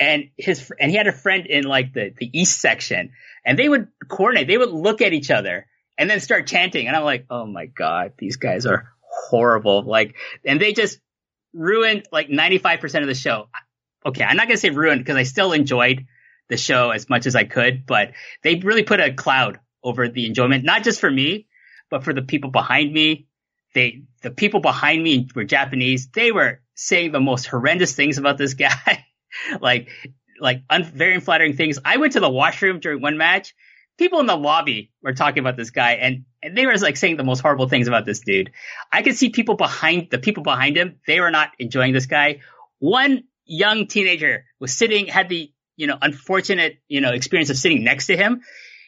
[0.00, 3.12] And his, and he had a friend in like the, the east section
[3.44, 4.48] and they would coordinate.
[4.48, 5.66] They would look at each other
[5.98, 6.88] and then start chanting.
[6.88, 9.82] And I'm like, oh my God, these guys are horrible.
[9.82, 10.98] Like, and they just
[11.52, 13.48] ruined like 95% of the show.
[14.04, 14.24] Okay.
[14.24, 16.06] I'm not to say ruined because I still enjoyed
[16.48, 20.26] the show as much as I could, but they really put a cloud over the
[20.26, 21.46] enjoyment, not just for me,
[21.90, 23.26] but for the people behind me.
[23.74, 26.08] They, the people behind me were Japanese.
[26.08, 29.04] They were saying the most horrendous things about this guy,
[29.60, 29.88] like,
[30.40, 31.78] like un- very unflattering things.
[31.84, 33.54] I went to the washroom during one match.
[33.98, 37.16] people in the lobby were talking about this guy and, and they were like saying
[37.16, 38.50] the most horrible things about this dude.
[38.90, 41.00] I could see people behind the people behind him.
[41.06, 42.40] They were not enjoying this guy.
[42.78, 47.84] One young teenager was sitting, had the, you know, unfortunate, you know, experience of sitting
[47.84, 48.40] next to him.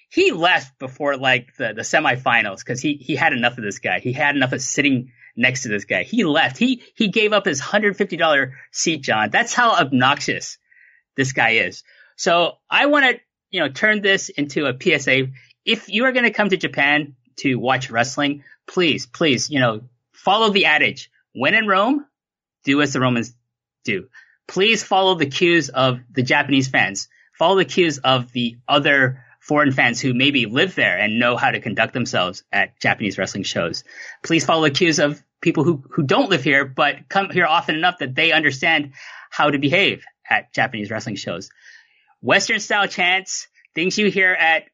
[0.08, 3.98] He left before like the, the semifinals because he, he had enough of this guy.
[3.98, 6.02] He had enough of sitting next to this guy.
[6.02, 6.58] He left.
[6.58, 9.30] He, he gave up his $150 seat, John.
[9.30, 10.58] That's how obnoxious
[11.16, 11.82] this guy is.
[12.16, 13.20] So I want to,
[13.50, 15.28] you know, turn this into a PSA.
[15.64, 19.82] If you are going to come to Japan to watch wrestling, please, please, you know,
[20.12, 21.10] follow the adage.
[21.34, 22.06] When in Rome,
[22.64, 23.34] do as the Romans
[23.84, 24.08] do.
[24.46, 27.08] Please follow the cues of the Japanese fans.
[27.32, 31.50] Follow the cues of the other foreign fans who maybe live there and know how
[31.50, 33.82] to conduct themselves at Japanese wrestling shows.
[34.22, 37.74] Please follow the cues of people who, who don't live here, but come here often
[37.74, 38.92] enough that they understand
[39.30, 41.50] how to behave at Japanese wrestling shows.
[42.20, 44.66] Western style chants, things you hear at,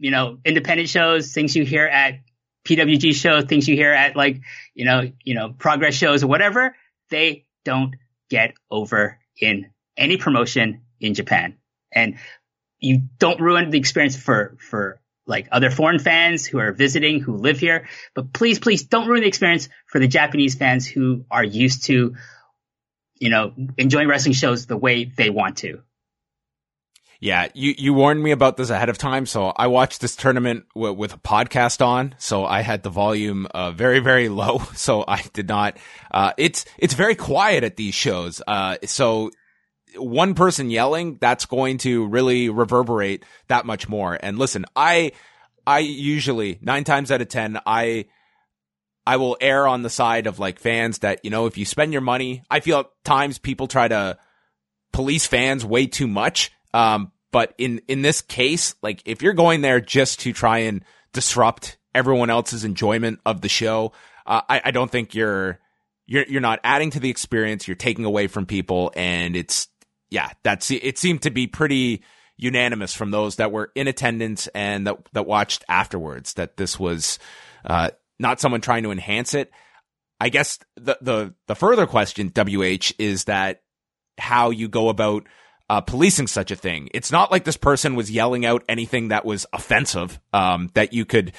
[0.00, 2.18] you know, independent shows, things you hear at
[2.66, 4.40] PWG shows, things you hear at like,
[4.74, 6.74] you know, you know, progress shows or whatever,
[7.10, 7.94] they don't
[8.28, 11.58] get over in any promotion in Japan.
[11.92, 12.18] And
[12.80, 17.36] you don't ruin the experience for, for like other foreign fans who are visiting, who
[17.36, 17.88] live here.
[18.14, 22.16] But please, please don't ruin the experience for the Japanese fans who are used to,
[23.18, 25.82] you know, enjoying wrestling shows the way they want to.
[27.22, 29.26] Yeah, you, you warned me about this ahead of time.
[29.26, 32.14] So I watched this tournament w- with a podcast on.
[32.16, 34.62] So I had the volume, uh, very, very low.
[34.74, 35.76] So I did not,
[36.10, 38.40] uh, it's, it's very quiet at these shows.
[38.46, 39.30] Uh, so
[39.96, 44.18] one person yelling, that's going to really reverberate that much more.
[44.20, 45.12] And listen, I,
[45.66, 48.06] I usually nine times out of 10, I,
[49.06, 51.92] I will err on the side of like fans that, you know, if you spend
[51.92, 54.18] your money, I feel at times people try to
[54.92, 56.52] police fans way too much.
[56.74, 60.84] Um, but in, in this case, like if you're going there just to try and
[61.12, 63.92] disrupt everyone else's enjoyment of the show,
[64.26, 65.58] uh, I, I don't think you're,
[66.06, 67.66] you're, you're not adding to the experience.
[67.66, 68.92] You're taking away from people.
[68.94, 69.68] And it's,
[70.10, 72.02] yeah, that's, it seemed to be pretty
[72.36, 77.18] unanimous from those that were in attendance and that, that watched afterwards that this was,
[77.64, 79.50] uh, not someone trying to enhance it.
[80.20, 83.62] I guess the, the, the further question, WH, is that
[84.18, 85.26] how you go about
[85.70, 86.88] uh, policing such a thing.
[86.92, 91.04] It's not like this person was yelling out anything that was offensive, um, that you
[91.04, 91.32] could,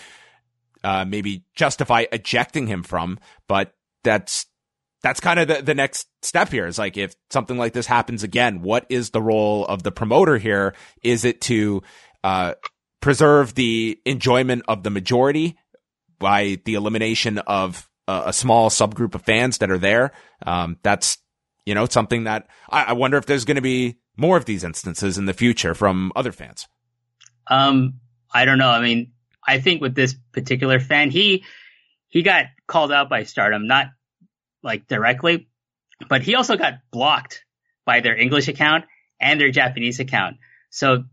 [0.83, 4.45] uh, maybe justify ejecting him from, but that's,
[5.03, 8.23] that's kind of the, the next step here is like, if something like this happens
[8.23, 10.75] again, what is the role of the promoter here?
[11.03, 11.81] Is it to,
[12.23, 12.53] uh,
[13.01, 15.57] preserve the enjoyment of the majority
[16.19, 20.11] by the elimination of a, a small subgroup of fans that are there?
[20.45, 21.17] Um, that's,
[21.65, 24.63] you know, something that I, I wonder if there's going to be more of these
[24.63, 26.67] instances in the future from other fans?
[27.47, 27.95] Um,
[28.33, 28.69] I don't know.
[28.69, 29.13] I mean,
[29.45, 31.43] I think with this particular fan, he
[32.09, 33.87] he got called out by Stardom, not
[34.63, 35.47] like directly,
[36.09, 37.43] but he also got blocked
[37.85, 38.85] by their English account
[39.19, 40.37] and their Japanese account.
[40.69, 41.03] So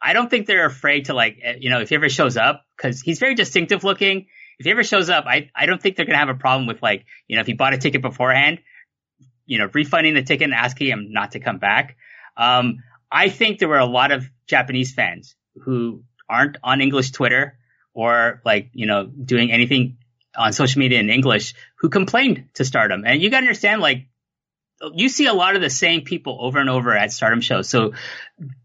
[0.00, 2.64] I don't think they're afraid to like, eh, you know, if he ever shows up,
[2.76, 4.26] because he's very distinctive looking.
[4.58, 6.82] If he ever shows up, I, I don't think they're gonna have a problem with
[6.82, 8.60] like, you know, if he bought a ticket beforehand,
[9.46, 11.96] you know, refunding the ticket and asking him not to come back.
[12.36, 12.78] Um,
[13.10, 17.58] I think there were a lot of Japanese fans who aren't on English Twitter
[17.94, 19.97] or like, you know, doing anything
[20.38, 23.04] on social media in English who complained to Stardom.
[23.04, 24.06] And you got to understand, like,
[24.94, 27.68] you see a lot of the same people over and over at Stardom shows.
[27.68, 27.94] So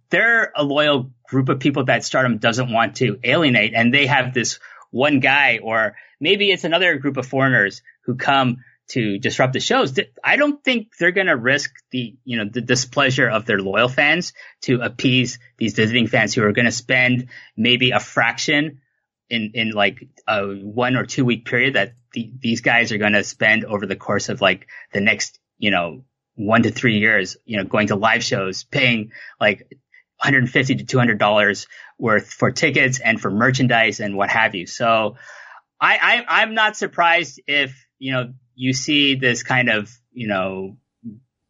[0.10, 3.74] they're a loyal group of people that Stardom doesn't want to alienate.
[3.74, 4.60] And they have this
[4.92, 9.98] one guy, or maybe it's another group of foreigners who come to disrupt the shows.
[10.24, 13.90] I don't think they're going to risk the, you know, the displeasure of their loyal
[13.90, 18.82] fans to appease these visiting fans who are going to spend maybe a fraction
[19.30, 23.14] in, in like a one or two week period that the, these guys are going
[23.14, 26.04] to spend over the course of like the next, you know,
[26.36, 29.68] one to three years, you know, going to live shows, paying like
[30.18, 31.68] 150 to 200 dollars
[32.00, 34.66] worth for tickets and for merchandise and what have you.
[34.66, 35.18] So
[35.80, 40.78] I, I I'm not surprised if you know you see this kind of, you know,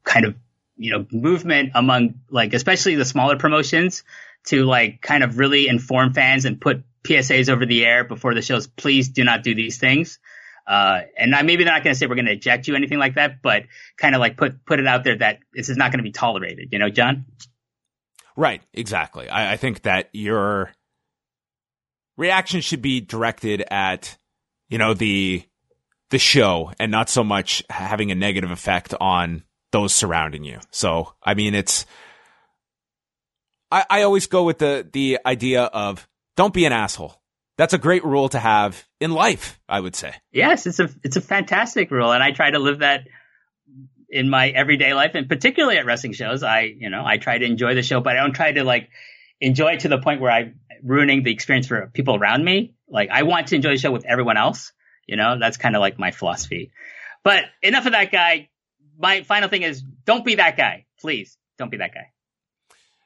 [0.03, 0.35] kind of,
[0.75, 4.03] you know, movement among like, especially the smaller promotions
[4.45, 8.41] to like kind of really inform fans and put PSAs over the air before the
[8.41, 8.67] shows.
[8.67, 10.19] Please do not do these things.
[10.65, 12.99] Uh, and I, maybe they're not going to say we're going to eject you, anything
[12.99, 13.63] like that, but
[13.97, 16.11] kind of like put, put it out there that this is not going to be
[16.11, 17.25] tolerated, you know, John?
[18.37, 18.61] Right.
[18.73, 19.27] Exactly.
[19.29, 20.71] I, I think that your
[22.15, 24.17] reaction should be directed at,
[24.69, 25.43] you know, the,
[26.09, 30.59] the show and not so much having a negative effect on those surrounding you.
[30.71, 31.85] So, I mean, it's,
[33.69, 37.21] I, I always go with the, the idea of don't be an asshole.
[37.57, 40.13] That's a great rule to have in life, I would say.
[40.31, 43.07] Yes, it's a it's a fantastic rule, and I try to live that
[44.09, 46.41] in my everyday life, and particularly at wrestling shows.
[46.41, 48.89] I you know I try to enjoy the show, but I don't try to like
[49.39, 52.73] enjoy it to the point where I'm ruining the experience for people around me.
[52.87, 54.71] Like I want to enjoy the show with everyone else.
[55.05, 56.71] You know, that's kind of like my philosophy.
[57.23, 58.49] But enough of that guy.
[58.97, 60.85] My final thing is don't be that guy.
[60.99, 62.11] Please don't be that guy.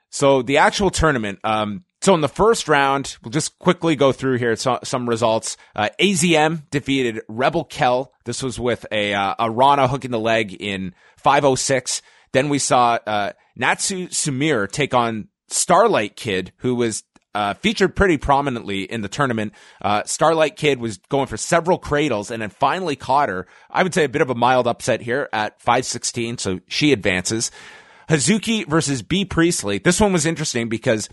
[0.09, 4.37] So the actual tournament, um, so in the first round, we'll just quickly go through
[4.37, 5.57] here so, some results.
[5.75, 8.13] Uh, AZM defeated Rebel Kell.
[8.25, 12.01] This was with a uh, a Rana hooking the leg in 506.
[12.33, 18.17] Then we saw uh, Natsu Sumire take on Starlight Kid, who was uh, featured pretty
[18.17, 19.53] prominently in the tournament.
[19.81, 23.47] Uh, Starlight Kid was going for several cradles and then finally caught her.
[23.69, 27.51] I would say a bit of a mild upset here at 516, so she advances.
[28.09, 29.77] Hazuki versus Bea Priestley.
[29.77, 31.09] This one was interesting because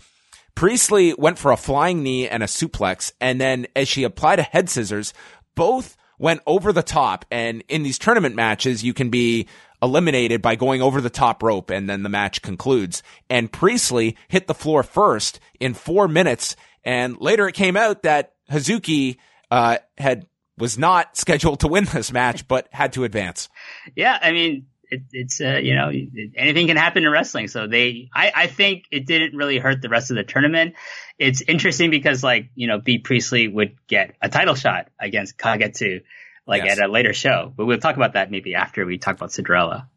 [0.55, 4.43] Priestley went for a flying knee and a suplex, and then as she applied a
[4.43, 5.13] head scissors,
[5.53, 7.25] both went over the top.
[7.31, 9.47] And in these tournament matches, you can be
[9.81, 13.03] eliminated by going over the top rope and then the match concludes.
[13.29, 16.55] And Priestley hit the floor first in four minutes.
[16.83, 19.17] And later it came out that Hazuki,
[19.51, 20.25] uh, had,
[20.57, 23.49] was not scheduled to win this match, but had to advance.
[23.95, 24.17] Yeah.
[24.21, 25.91] I mean, it, it's, uh, you know,
[26.35, 27.47] anything can happen in wrestling.
[27.47, 30.75] So they, I, I think it didn't really hurt the rest of the tournament.
[31.19, 36.01] It's interesting because like, you know, Bea Priestley would get a title shot against Kagetsu
[36.47, 36.79] like yes.
[36.79, 37.51] at a later show.
[37.55, 39.89] But we'll talk about that maybe after we talk about Cinderella.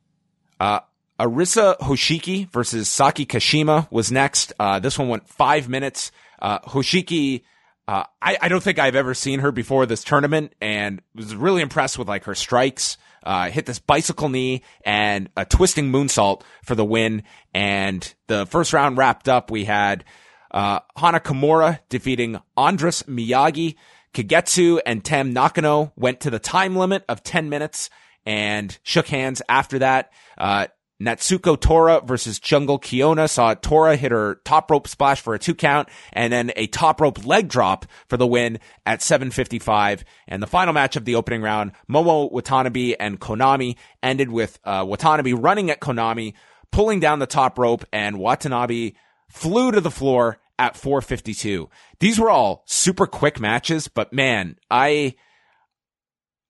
[0.61, 0.81] Uh,
[1.19, 4.53] Arisa Hoshiki versus Saki Kashima was next.
[4.59, 6.13] Uh, this one went five minutes.
[6.39, 7.43] Uh, Hoshiki,
[7.89, 11.63] uh, I, I, don't think I've ever seen her before this tournament and was really
[11.63, 12.97] impressed with like her strikes.
[13.23, 17.23] Uh, hit this bicycle knee and a twisting moonsault for the win.
[17.53, 19.51] And the first round wrapped up.
[19.51, 20.05] We had,
[20.51, 23.77] uh, Hana Kimura defeating Andras Miyagi.
[24.15, 27.91] Kagetsu and Tam Nakano went to the time limit of 10 minutes
[28.25, 30.11] and shook hands after that.
[30.37, 30.67] Uh,
[31.01, 35.55] Natsuko Tora versus Jungle Kyona saw Tora hit her top rope splash for a two
[35.55, 40.05] count and then a top rope leg drop for the win at 755.
[40.27, 44.85] And the final match of the opening round, Momo Watanabe and Konami ended with, uh,
[44.87, 46.35] Watanabe running at Konami,
[46.73, 48.93] pulling down the top rope and Watanabe
[49.29, 51.71] flew to the floor at 452.
[52.01, 55.15] These were all super quick matches, but man, I,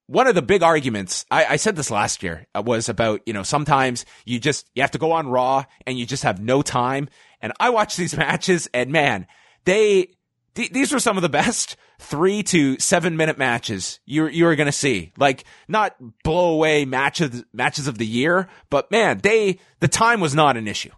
[0.09, 3.35] one of the big arguments, I, I, said this last year, uh, was about, you
[3.35, 6.63] know, sometimes you just, you have to go on Raw and you just have no
[6.63, 7.11] time.
[7.43, 9.27] And I watch these matches and man,
[9.65, 10.09] they,
[10.55, 14.67] th- these were some of the best three to seven minute matches you're, you're going
[14.67, 15.13] to see.
[15.19, 15.95] Like, not
[16.25, 20.67] blow away matches, matches of the year, but man, they, the time was not an
[20.67, 20.93] issue.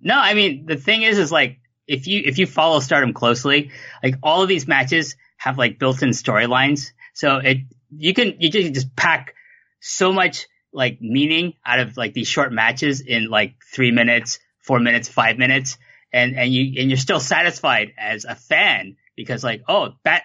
[0.00, 3.70] No, I mean, the thing is, is like, if you if you follow Stardom closely,
[4.02, 6.90] like all of these matches have like built-in storylines.
[7.14, 7.58] So it
[7.98, 9.34] you can you just just pack
[9.80, 14.80] so much like meaning out of like these short matches in like three minutes, four
[14.80, 15.78] minutes, five minutes,
[16.12, 20.22] and and you and you're still satisfied as a fan because like oh that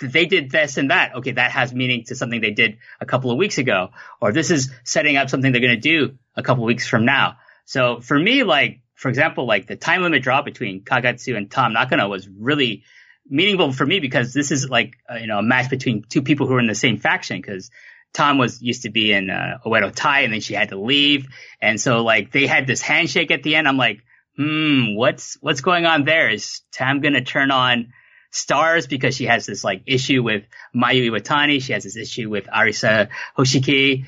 [0.00, 1.14] they did this and that.
[1.16, 3.90] Okay, that has meaning to something they did a couple of weeks ago,
[4.20, 7.04] or this is setting up something they're going to do a couple of weeks from
[7.04, 7.36] now.
[7.64, 11.72] So for me, like for example, like the time limit draw between Kagetsu and Tam
[11.72, 12.84] Nakano was really
[13.28, 16.46] meaningful for me because this is like uh, you know a match between two people
[16.46, 17.70] who are in the same faction because
[18.14, 21.28] Tam was used to be in uh, Oedo Tai and then she had to leave
[21.60, 23.68] and so like they had this handshake at the end.
[23.68, 24.00] I'm like,
[24.36, 26.30] hmm, what's what's going on there?
[26.30, 27.92] Is Tam gonna turn on
[28.30, 31.62] stars because she has this like issue with Mayu Iwatani?
[31.62, 34.06] She has this issue with Arisa Hoshiki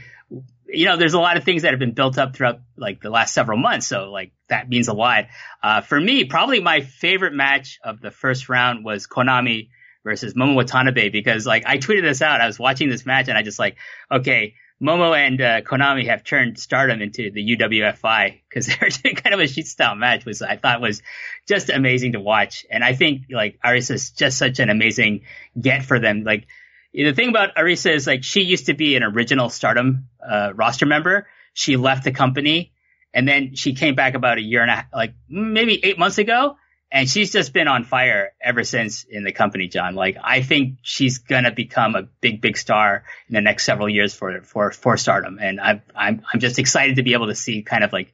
[0.73, 3.11] you know, there's a lot of things that have been built up throughout like the
[3.11, 3.87] last several months.
[3.87, 5.27] So like that means a lot.
[5.63, 9.69] Uh, for me, probably my favorite match of the first round was Konami
[10.05, 12.41] versus Momo Watanabe because like I tweeted this out.
[12.41, 13.77] I was watching this match and I just like,
[14.11, 18.67] okay, Momo and uh, Konami have turned Stardom into the UWFI because
[19.03, 21.03] they're kind of a sheet style match, which I thought was
[21.47, 22.65] just amazing to watch.
[22.71, 25.23] And I think like Arisa is just such an amazing
[25.61, 26.25] get for them.
[26.25, 26.47] Like
[26.93, 30.87] the thing about Arisa is like she used to be an original Stardom uh, roster
[30.87, 31.29] member.
[31.55, 32.73] She left the company
[33.13, 36.19] and then she came back about a year and a half, like maybe eight months
[36.19, 36.57] ago.
[36.93, 39.95] And she's just been on fire ever since in the company, John.
[39.95, 44.13] Like I think she's gonna become a big, big star in the next several years
[44.13, 45.39] for for for Stardom.
[45.41, 48.13] And I'm I'm I'm just excited to be able to see kind of like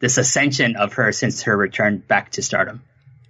[0.00, 2.82] this ascension of her since her return back to Stardom.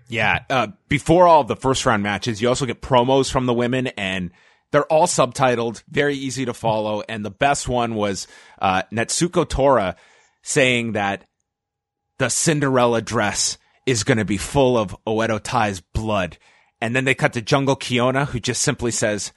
[0.08, 0.40] Yeah.
[0.50, 4.32] Uh, before all the first round matches, you also get promos from the women and
[4.72, 7.02] they're all subtitled, very easy to follow.
[7.08, 8.26] And the best one was
[8.60, 9.96] uh, Natsuko Tora
[10.42, 11.24] saying that
[12.18, 16.38] the Cinderella dress is going to be full of Oedo Tai's blood.
[16.80, 19.32] And then they cut to Jungle Kyona, who just simply says,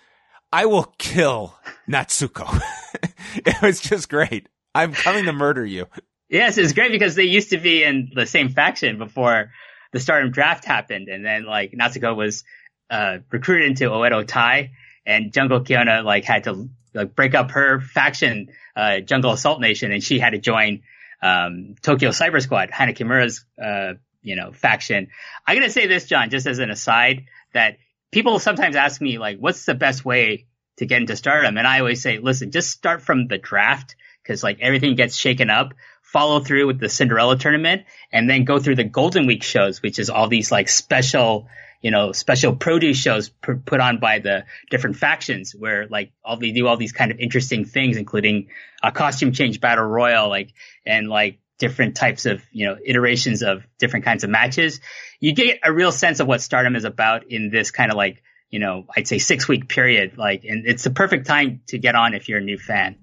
[0.52, 1.58] I will kill
[1.90, 2.62] Natsuko.
[3.36, 4.48] it was just great.
[4.76, 5.88] I'm coming to murder you.
[6.30, 9.52] Yes, it's great because they used to be in the same faction before
[9.92, 12.44] the Stardom draft happened, and then like Natsuko was
[12.90, 14.72] uh, recruited into Oedo Tai,
[15.06, 19.92] and Jungle Kyona like had to like break up her faction, uh, Jungle Assault Nation,
[19.92, 20.84] and she had to join
[21.22, 25.10] um, Tokyo Cyber Squad, Hana Kimura's uh, you know faction.
[25.46, 27.78] I'm gonna say this, John, just as an aside, that
[28.12, 30.48] people sometimes ask me like, what's the best way
[30.78, 34.44] to get into Stardom, and I always say, listen, just start from the draft because
[34.44, 35.74] like everything gets shaken up
[36.14, 37.82] follow through with the Cinderella tournament
[38.12, 41.48] and then go through the Golden Week shows, which is all these like special,
[41.84, 46.38] you know, special produce shows p- put on by the different factions where like all
[46.38, 48.48] they do all these kind of interesting things, including
[48.82, 50.54] a costume change battle royal, like,
[50.86, 54.80] and like different types of, you know, iterations of different kinds of matches.
[55.20, 58.24] You get a real sense of what stardom is about in this kind of like,
[58.50, 60.18] you know, I'd say six week period.
[60.18, 63.03] Like, and it's the perfect time to get on if you're a new fan.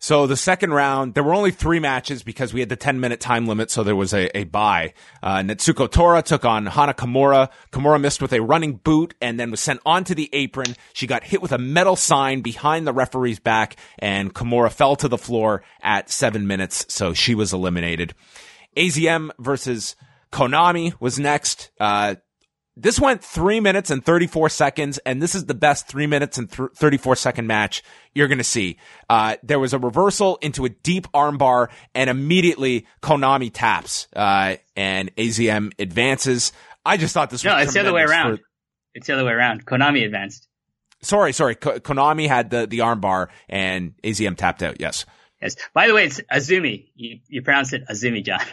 [0.00, 3.20] So the second round, there were only three matches because we had the 10 minute
[3.20, 3.70] time limit.
[3.70, 4.94] So there was a, a bye.
[5.22, 7.50] Uh, Natsuko Tora took on Hana Kimura.
[7.72, 10.76] Kimura missed with a running boot and then was sent onto the apron.
[10.92, 15.08] She got hit with a metal sign behind the referee's back and Kimura fell to
[15.08, 16.86] the floor at seven minutes.
[16.88, 18.14] So she was eliminated.
[18.76, 19.96] AZM versus
[20.30, 21.70] Konami was next.
[21.80, 22.16] Uh,
[22.80, 26.50] this went three minutes and 34 seconds, and this is the best three minutes and
[26.50, 27.82] th- 34 second match
[28.14, 28.78] you're going to see.
[29.10, 35.14] Uh, there was a reversal into a deep armbar, and immediately Konami taps, uh, and
[35.16, 36.52] AZM advances.
[36.84, 38.38] I just thought this was no, it's the other way around.
[38.38, 38.44] For-
[38.94, 39.66] it's the other way around.
[39.66, 40.46] Konami advanced.
[41.02, 41.56] Sorry, sorry.
[41.56, 44.80] Ko- Konami had the, the armbar, and AZM tapped out.
[44.80, 45.04] Yes.
[45.42, 45.56] Yes.
[45.74, 46.90] By the way, it's Azumi.
[46.94, 48.40] You, you pronounce it Azumi, John.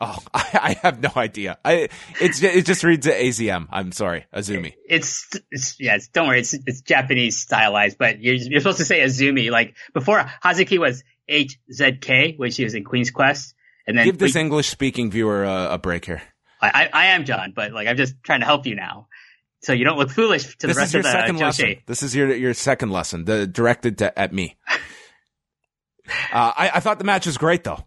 [0.00, 1.58] Oh, I, I, have no idea.
[1.64, 1.88] I
[2.20, 3.66] it's it just reads AZM.
[3.70, 4.74] I'm sorry, Azumi.
[4.88, 5.96] It's it's yeah.
[5.96, 6.40] It's, don't worry.
[6.40, 9.50] It's it's Japanese stylized, but you're you're supposed to say Azumi.
[9.50, 13.54] Like before, Hazuki was HZK when she was in Queen's Quest,
[13.86, 16.22] and then give this English speaking viewer a, a break here.
[16.60, 19.08] I, I, I am John, but like I'm just trying to help you now,
[19.62, 21.76] so you don't look foolish to this the rest of the second uh, lesson.
[21.86, 24.56] This is your your second lesson, the directed to, at me.
[24.68, 24.72] uh,
[26.32, 27.84] I, I thought the match was great though.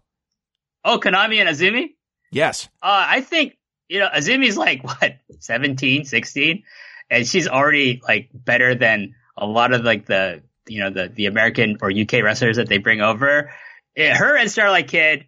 [0.84, 1.94] Oh, Konami and Azumi.
[2.32, 2.68] Yes.
[2.82, 3.56] Uh, I think,
[3.88, 6.64] you know, Azumi's like, what, 17, 16?
[7.10, 11.26] And she's already like better than a lot of like the, you know, the, the
[11.26, 13.52] American or UK wrestlers that they bring over.
[13.94, 15.26] It, her and Starlight Kid,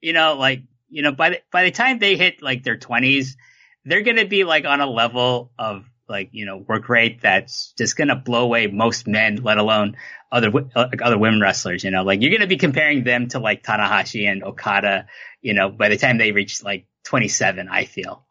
[0.00, 3.30] you know, like, you know, by the, by the time they hit like their 20s,
[3.84, 7.72] they're going to be like on a level of like, you know, work rate that's
[7.76, 9.96] just to blow away most men, let alone
[10.30, 13.62] other, like other women wrestlers, you know, like you're to be comparing them to like
[13.62, 15.06] Tanahashi and Okada,
[15.40, 18.24] you know, by the time they reach like 27, I feel.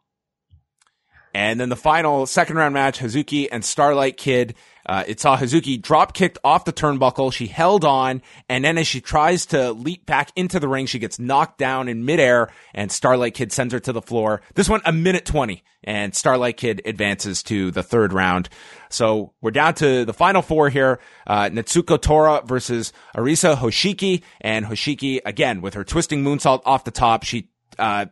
[1.34, 4.54] And then the final second round match, Hazuki and Starlight Kid.
[4.88, 7.32] Uh, it saw Hazuki drop kicked off the turnbuckle.
[7.32, 10.98] She held on, and then as she tries to leap back into the ring, she
[10.98, 14.42] gets knocked down in midair, and Starlight Kid sends her to the floor.
[14.54, 18.48] This went a minute 20, and Starlight Kid advances to the third round.
[18.88, 21.00] So we're down to the final four here.
[21.26, 26.92] Uh, Natsuko Tora versus Arisa Hoshiki, and Hoshiki, again, with her twisting moonsault off the
[26.92, 28.06] top, she, uh,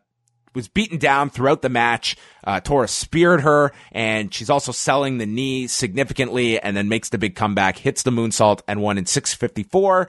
[0.55, 2.17] was beaten down throughout the match.
[2.45, 7.19] Uh, Tora speared her, and she's also selling the knee significantly, and then makes the
[7.19, 10.09] big comeback, hits the moonsault, and won in 654.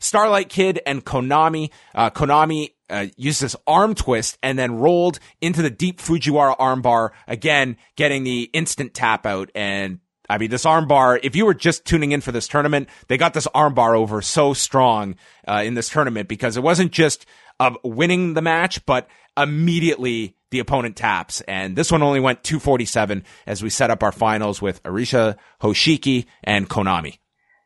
[0.00, 1.70] Starlight Kid and Konami.
[1.94, 7.10] Uh, Konami uh, used this arm twist and then rolled into the deep Fujiwara armbar
[7.26, 9.50] again, getting the instant tap out.
[9.54, 13.16] And I mean, this armbar, if you were just tuning in for this tournament, they
[13.16, 15.16] got this armbar over so strong
[15.48, 17.26] uh, in this tournament because it wasn't just
[17.60, 21.40] of winning the match, but immediately the opponent taps.
[21.42, 26.26] And this one only went 247 as we set up our finals with Arisa, Hoshiki,
[26.42, 27.18] and Konami.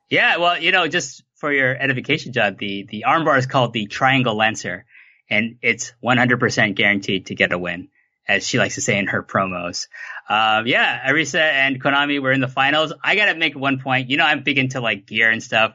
[0.08, 3.86] Yeah, well, you know, just for your edification, John, the, the armbar is called the
[3.86, 4.86] Triangle Lancer,
[5.28, 7.88] and it's 100% guaranteed to get a win,
[8.26, 9.86] as she likes to say in her promos.
[10.28, 12.94] Um, yeah, Arisa and Konami were in the finals.
[13.04, 14.08] I gotta make one point.
[14.08, 15.74] You know, I'm big into like gear and stuff.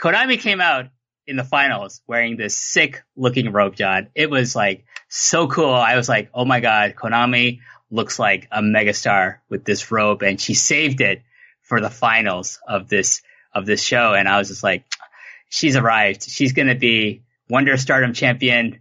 [0.00, 0.86] Konami came out
[1.26, 4.08] in the finals wearing this sick looking robe, John.
[4.14, 5.74] It was like so cool.
[5.74, 7.60] I was like, oh my God, Konami
[7.90, 11.22] looks like a megastar with this robe and she saved it
[11.62, 13.22] for the finals of this,
[13.52, 14.14] of this show.
[14.14, 14.84] And I was just like,
[15.48, 16.28] she's arrived.
[16.28, 18.80] She's going to be Wonder Stardom champion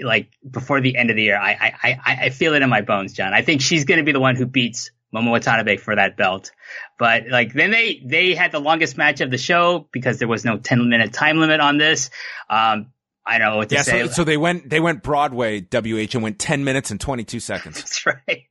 [0.00, 1.38] like before the end of the year.
[1.38, 3.34] I, I, I, feel it in my bones, John.
[3.34, 6.52] I think she's going to be the one who beats Momo Watanabe for that belt.
[6.98, 10.44] But like then they they had the longest match of the show because there was
[10.44, 12.10] no 10 minute time limit on this.
[12.50, 12.92] Um
[13.24, 14.06] I don't know what to yeah, say.
[14.06, 17.76] So, so they went they went Broadway WH and went 10 minutes and 22 seconds.
[17.76, 18.48] That's right.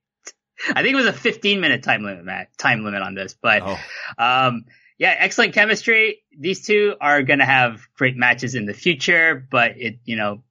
[0.69, 3.61] I think it was a 15 minute time limit, Matt, time limit on this, but,
[3.63, 3.77] oh.
[4.17, 4.65] um,
[4.97, 6.23] yeah, excellent chemistry.
[6.37, 10.43] These two are going to have great matches in the future, but it, you know,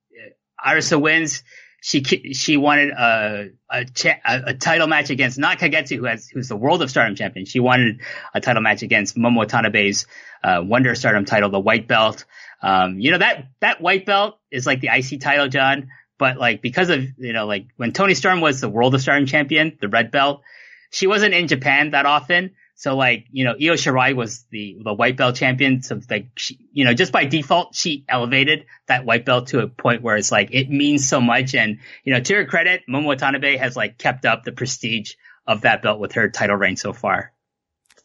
[0.64, 1.42] Arisa wins.
[1.86, 2.02] She
[2.32, 6.56] she wanted a a, cha- a title match against not Kagetsu, who has who's the
[6.56, 7.46] World of Stardom champion.
[7.46, 8.00] She wanted
[8.34, 10.08] a title match against Momo Watanabe's
[10.42, 12.24] uh, Wonder Stardom title, the white belt.
[12.60, 15.90] Um, you know that that white belt is like the IC title, John.
[16.18, 19.26] But like because of you know like when Toni Storm was the World of Stardom
[19.26, 20.42] champion, the red belt,
[20.90, 22.50] she wasn't in Japan that often.
[22.78, 25.82] So like, you know, Io Shirai was the, the white belt champion.
[25.82, 29.66] So like, she, you know, just by default, she elevated that white belt to a
[29.66, 31.54] point where it's like, it means so much.
[31.54, 35.14] And, you know, to her credit, Momo Watanabe has like kept up the prestige
[35.46, 37.32] of that belt with her title reign so far.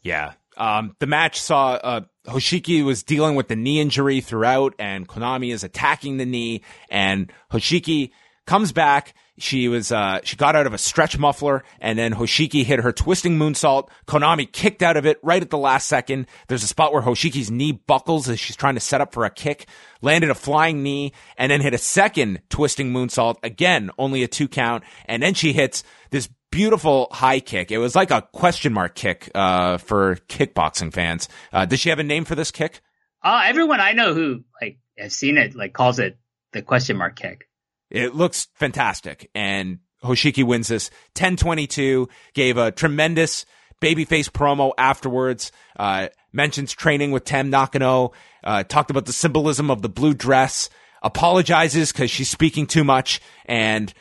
[0.04, 0.34] Yeah.
[0.56, 5.52] Um, the match saw, uh, Hoshiki was dealing with the knee injury throughout and Konami
[5.52, 8.12] is attacking the knee and Hoshiki
[8.46, 9.14] comes back.
[9.38, 12.92] She was, uh, she got out of a stretch muffler and then Hoshiki hit her
[12.92, 13.90] twisting moonsault.
[14.08, 16.28] Konami kicked out of it right at the last second.
[16.48, 19.32] There's a spot where Hoshiki's knee buckles as she's trying to set up for a
[19.32, 19.68] kick,
[20.02, 23.38] landed a flying knee and then hit a second twisting moonsault.
[23.42, 24.84] Again, only a two count.
[25.06, 27.72] And then she hits this beautiful high kick.
[27.72, 31.30] It was like a question mark kick, uh, for kickboxing fans.
[31.52, 32.82] Uh, does she have a name for this kick?
[33.24, 36.18] Uh, everyone I know who like has seen it, like calls it
[36.54, 37.48] the question mark kick.
[37.92, 39.30] It looks fantastic.
[39.36, 43.46] And Hoshiki wins this 1022, gave a tremendous
[43.82, 48.12] babyface promo afterwards, uh, mentions training with Tam Nakano,
[48.44, 50.70] uh, talked about the symbolism of the blue dress,
[51.04, 53.94] apologizes because she's speaking too much, and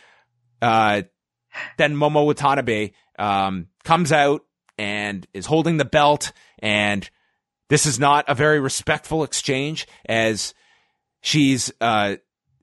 [0.62, 1.02] uh,
[1.78, 4.42] then Momo Watanabe um, comes out
[4.78, 7.08] and is holding the belt, and
[7.68, 10.54] this is not a very respectful exchange as
[11.22, 12.16] she's uh,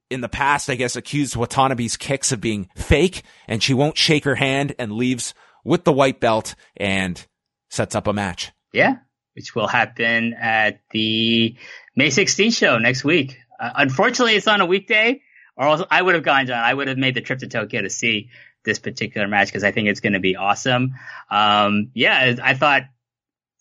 [0.10, 4.24] in the past, I guess, accused Watanabe's kicks of being fake, and she won't shake
[4.26, 7.26] her hand and leaves with the white belt and
[7.70, 8.52] sets up a match.
[8.74, 8.98] Yeah,
[9.34, 11.56] which will happen at the
[11.96, 13.38] May 16th show next week.
[13.60, 15.22] Uh, unfortunately, it's on a weekday,
[15.56, 16.64] or else I would have gone, John.
[16.64, 18.30] I would have made the trip to Tokyo to see
[18.64, 20.94] this particular match because I think it's going to be awesome.
[21.30, 22.84] Um, yeah, I thought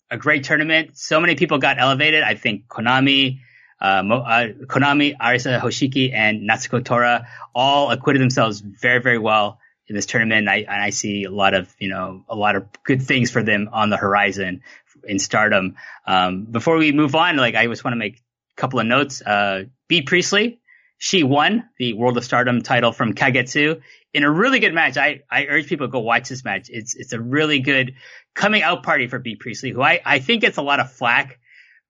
[0.09, 0.97] a great tournament.
[0.97, 2.23] So many people got elevated.
[2.23, 3.39] I think Konami,
[3.79, 9.95] uh, uh, Konami, Arisa Hoshiki, and Natsuko Tora all acquitted themselves very, very well in
[9.95, 10.39] this tournament.
[10.39, 13.31] And I, and I see a lot of, you know, a lot of good things
[13.31, 14.61] for them on the horizon
[15.03, 15.75] in stardom.
[16.05, 19.21] Um, before we move on, like, I just want to make a couple of notes.
[19.21, 20.59] Uh, Bea Priestley,
[20.97, 23.81] she won the World of Stardom title from Kagetsu
[24.13, 24.97] in a really good match.
[24.97, 26.69] I, I urge people to go watch this match.
[26.69, 27.95] It's, it's a really good
[28.33, 31.39] coming out party for Bea Priestley, who I, I think gets a lot of flack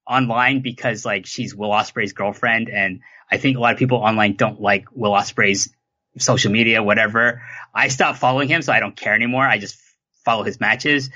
[0.08, 4.34] online because like she's Will Ospreay's girlfriend, and I think a lot of people online
[4.34, 5.70] don't like Will Ospreay's
[6.18, 7.42] social media, whatever.
[7.74, 9.46] I stopped following him, so I don't care anymore.
[9.46, 9.78] I just
[10.24, 11.10] follow his matches.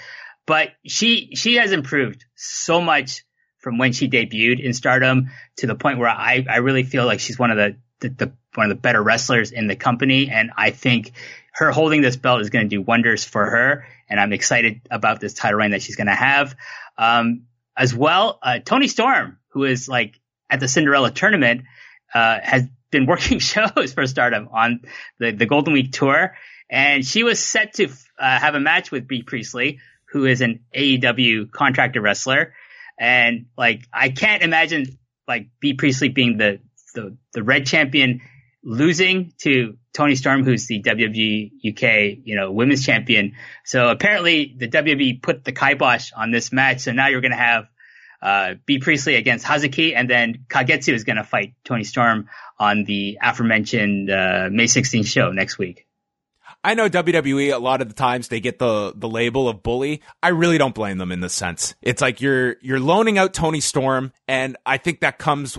[0.46, 3.24] But she she has improved so much
[3.58, 7.20] from when she debuted in Stardom to the point where I I really feel like
[7.20, 10.50] she's one of the the, the one of the better wrestlers in the company, and
[10.56, 11.12] I think
[11.52, 13.86] her holding this belt is going to do wonders for her.
[14.08, 16.54] And I'm excited about this title reign that she's going to have.
[16.98, 17.44] Um,
[17.76, 18.38] as well.
[18.42, 20.18] Uh, Toni Storm, who is like
[20.50, 21.62] at the Cinderella tournament,
[22.14, 24.80] uh, has been working shows for Stardom on
[25.18, 26.36] the, the Golden Week tour.
[26.70, 27.88] And she was set to
[28.18, 32.54] uh, have a match with Bea Priestley, who is an AEW contracted wrestler.
[32.98, 36.60] And like, I can't imagine like Bea Priestley being the,
[36.94, 38.20] the, the red champion
[38.64, 43.34] losing to Toni Storm, who's the WWE UK, you know, women's champion.
[43.64, 46.80] So apparently the WWE put the kibosh on this match.
[46.80, 47.68] So now you're going to have,
[48.22, 52.28] uh, Bea Priestley against Hazuki and then Kagetsu is going to fight Toni Storm
[52.58, 55.86] on the aforementioned, uh, May 16th show next week.
[56.64, 60.02] I know WWE a lot of the times they get the the label of bully.
[60.22, 61.74] I really don't blame them in this sense.
[61.82, 65.58] It's like you're you're loaning out Toni Storm and I think that comes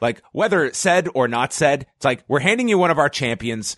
[0.00, 3.76] like whether said or not said, it's like we're handing you one of our champions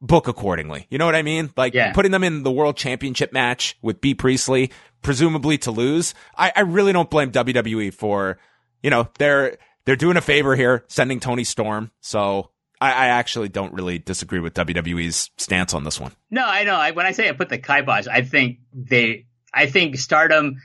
[0.00, 0.86] book accordingly.
[0.90, 1.50] You know what I mean?
[1.56, 1.92] Like yeah.
[1.92, 4.70] putting them in the world championship match with Bea Priestley,
[5.02, 6.14] presumably to lose.
[6.36, 8.38] I, I really don't blame WWE for,
[8.82, 11.90] you know, they're they're doing a favor here, sending Toni Storm.
[12.00, 16.12] So I, I, actually don't really disagree with WWE's stance on this one.
[16.30, 16.74] No, I know.
[16.74, 20.56] I, when I say I put the kibosh, I think they, I think Stardom,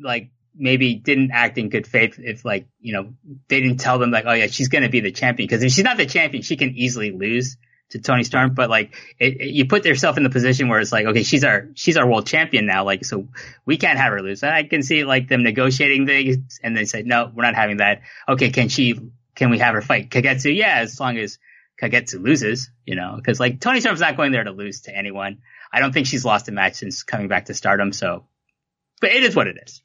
[0.00, 3.12] like maybe didn't act in good faith if like you know
[3.48, 5.46] they didn't tell them like oh yeah she's gonna be the champion.
[5.46, 7.56] Because if she's not the champion she can easily lose
[7.90, 8.54] to Toni Storm.
[8.54, 11.44] But like it, it, you put yourself in the position where it's like okay she's
[11.44, 12.84] our she's our world champion now.
[12.84, 13.28] Like so
[13.64, 14.42] we can't have her lose.
[14.42, 17.78] And I can see like them negotiating things and they say no we're not having
[17.78, 18.02] that.
[18.28, 18.98] Okay can she
[19.36, 20.54] can we have her fight Kagetsu?
[20.54, 21.38] Yeah, as long as
[21.80, 25.38] Kagetsu loses, you know, because like Toni Storm's not going there to lose to anyone.
[25.72, 27.92] I don't think she's lost a match since coming back to stardom.
[27.92, 28.24] So,
[29.00, 29.82] but it is what it is.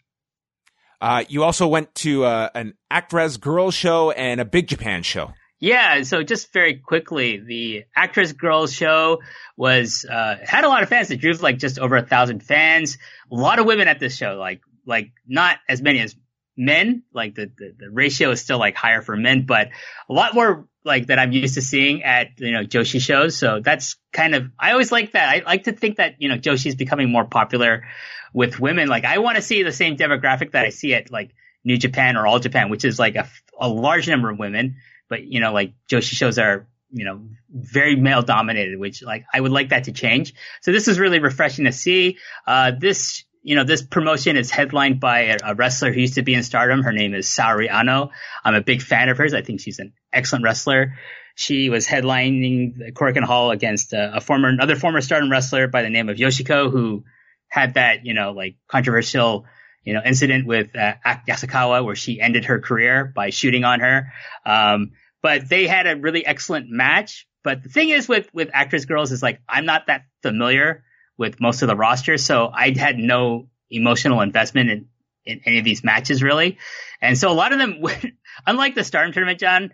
[1.01, 5.33] Uh, you also went to uh, an Actwres Girls show and a Big Japan show.
[5.59, 9.19] Yeah, so just very quickly, the Actwres Girls show
[9.57, 11.11] was uh, had a lot of fans.
[11.11, 12.97] It drew like just over a thousand fans.
[13.31, 16.15] A lot of women at this show, like like not as many as
[16.61, 17.03] men.
[17.13, 19.69] Like the, the, the ratio is still like higher for men, but
[20.09, 23.37] a lot more like that I'm used to seeing at you know Joshi shows.
[23.37, 25.29] So that's kind of I always like that.
[25.29, 27.85] I like to think that you know Joshi is becoming more popular
[28.33, 28.87] with women.
[28.87, 31.31] Like I want to see the same demographic that I see at like
[31.63, 33.27] New Japan or All Japan, which is like a,
[33.59, 34.77] a large number of women
[35.11, 39.41] but you know, like Joshi shows are, you know, very male dominated, which like I
[39.41, 40.33] would like that to change.
[40.61, 42.17] So this is really refreshing to see.
[42.47, 46.33] Uh, this, you know, this promotion is headlined by a, wrestler who used to be
[46.33, 46.83] in stardom.
[46.83, 48.11] Her name is Saori Anou.
[48.43, 49.33] I'm a big fan of hers.
[49.33, 50.97] I think she's an excellent wrestler.
[51.35, 55.81] She was headlining the Korakuen Hall against a, a former, another former stardom wrestler by
[55.81, 57.03] the name of Yoshiko who
[57.47, 59.45] had that, you know, like controversial,
[59.83, 60.93] you know, incident with uh,
[61.27, 64.13] Yasukawa where she ended her career by shooting on her.
[64.45, 64.91] Um,
[65.23, 67.27] but they had a really excellent match.
[67.43, 70.83] But the thing is with, with Actwres Girls is like, I'm not that familiar
[71.21, 72.17] with most of the roster.
[72.17, 74.87] So I had no emotional investment in,
[75.23, 76.57] in any of these matches really.
[76.99, 77.83] And so a lot of them,
[78.47, 79.71] unlike the Stardom tournament, John,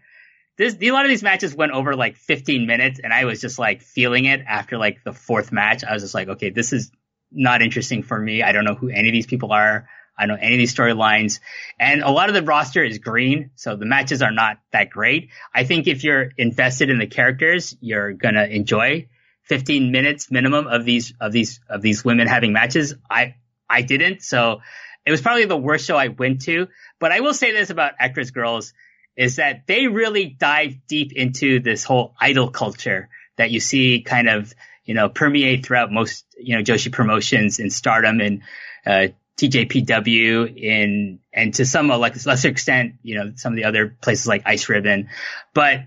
[0.58, 3.58] this, a lot of these matches went over like 15 minutes and I was just
[3.58, 5.86] like feeling it after like the fourth match.
[5.86, 6.92] I was just like, okay, this is
[7.32, 8.44] not interesting for me.
[8.44, 9.88] I don't know who any of these people are.
[10.20, 11.40] I don't know any of these storylines.
[11.80, 15.30] And a lot of the roster is green, so the matches are not that great.
[15.54, 19.08] I think if you're invested in the characters, you're gonna enjoy
[19.48, 22.94] 15 minutes minimum of these of these of these women having matches.
[23.10, 23.36] I
[23.70, 24.62] I didn't, so
[25.06, 26.68] it was probably the worst show I went to.
[27.00, 28.74] But I will say this about Actwres Girls
[29.16, 34.30] is that they really dive deep into this whole idol culture that you see kind
[34.30, 34.54] of
[34.86, 38.42] you know permeate throughout most you know Joshi promotions in Stardom and
[38.86, 39.08] uh,
[39.38, 44.28] TJPW in, and to some like lesser extent, you know, some of the other places
[44.28, 45.10] like Ice Ribbon.
[45.54, 45.82] But,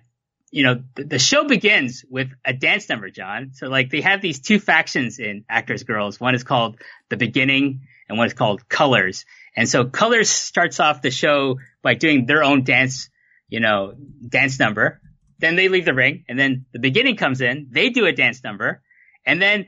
[0.50, 3.52] you know, the, the, show begins with a dance number, John.
[3.54, 6.20] So like they have these two factions in Actwres Girls.
[6.20, 9.24] One is called The Beginning and one is called Colors.
[9.56, 13.10] And so Colors starts off the show by doing their own dance,
[13.48, 13.94] you know,
[14.28, 15.00] dance number.
[15.38, 17.68] Then they leave the ring and then the beginning comes in.
[17.70, 18.82] They do a dance number
[19.24, 19.66] and then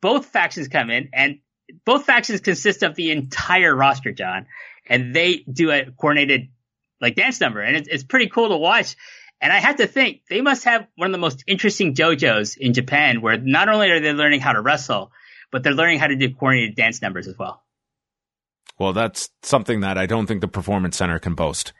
[0.00, 1.38] both factions come in and
[1.84, 4.46] both factions consist of the entire roster, John,
[4.86, 6.48] and they do a coordinated
[7.00, 8.96] like dance number, and it's, it's pretty cool to watch.
[9.40, 12.74] And I have to think they must have one of the most interesting dojos in
[12.74, 15.12] Japan, where not only are they learning how to wrestle,
[15.52, 17.62] but they're learning how to do coordinated dance numbers as well.
[18.78, 21.72] Well, that's something that I don't think the Performance Center can boast.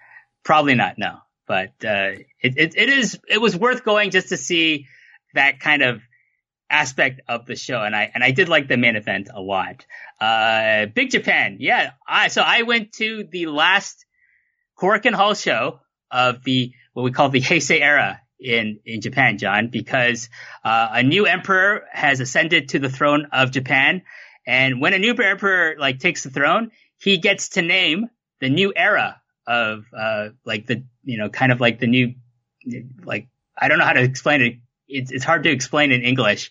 [0.45, 1.19] Probably not, no.
[1.47, 2.13] But uh,
[2.43, 4.87] it, it, it is it was worth going just to see
[5.35, 6.03] that kind of
[6.71, 9.87] aspect of the show, and I and I did like the main event a lot.
[10.21, 11.93] Uh, Big Japan, yeah.
[12.07, 14.05] I so I went to the last
[14.79, 15.81] Korakuen Hall show
[16.11, 20.29] of the what we call the Heisei era in in Japan, John, because
[20.65, 24.03] uh, a new emperor has ascended to the throne of Japan,
[24.45, 28.11] and when a new emperor like takes the throne, he gets to name
[28.41, 32.15] the new era of uh, like the you know kind of like the new
[33.05, 34.57] like I don't know how to explain it
[34.89, 36.51] it's, it's hard to explain in English.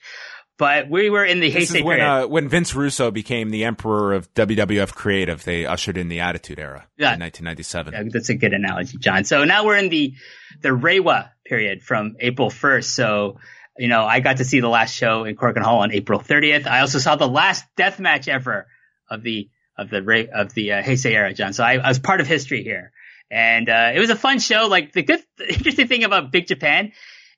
[0.58, 4.14] But we were in the this Heisei when, uh, when Vince Russo became the emperor
[4.14, 7.14] of WWF Creative, they ushered in the Attitude Era yeah.
[7.14, 7.94] in 1997.
[7.94, 9.24] Yeah, that's a good analogy, John.
[9.24, 10.16] So now we're in the
[10.62, 12.86] the Reiwa period from April 1st.
[12.86, 13.38] So
[13.78, 16.68] you know, I got to see the last show in Korakuen Hall on April 30th.
[16.68, 18.68] I also saw the last death match ever
[19.10, 21.54] of the of the of the uh, Heisei era, John.
[21.54, 22.92] So I, I was part of history here,
[23.30, 24.68] and uh, it was a fun show.
[24.68, 26.94] Like the good, the interesting thing about Big Japan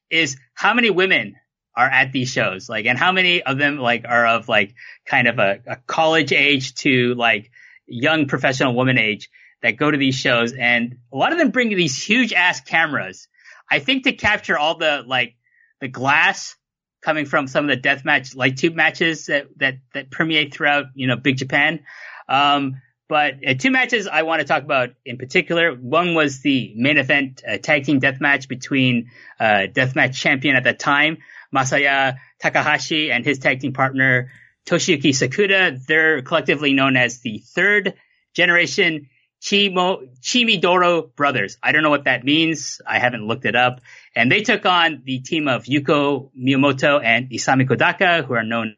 [0.10, 1.36] is how many women
[1.80, 4.76] are at these shows, like, and how many of them like are of like
[5.06, 7.52] kind of a, a college age to like
[7.88, 9.30] young professional woman age
[9.62, 13.30] that go to these shows, and a lot of them bring these huge ass cameras.
[13.72, 15.36] I think to capture all the like
[15.80, 16.58] the glass
[17.02, 20.88] coming from some of the death match light tube matches that that that permeate throughout
[20.96, 21.80] you know Big Japan.
[22.28, 25.74] Um, but uh, two matches I want to talk about in particular.
[25.74, 30.66] One was the main event uh, tag team death match between uh, deathmatch champion at
[30.66, 31.18] that time,
[31.54, 34.32] Masaya Takahashi, and his tag team partner
[34.66, 35.84] Toshiyuki Sakuda.
[35.86, 37.96] They're collectively known as the third
[38.36, 39.10] generation
[39.42, 41.58] Chimo, Chimidoro brothers.
[41.64, 42.82] I don't know what that means.
[42.86, 43.80] I haven't looked it up.
[44.16, 48.76] And they took on the team of Yuko Miyamoto and Isami Kodaka, who are known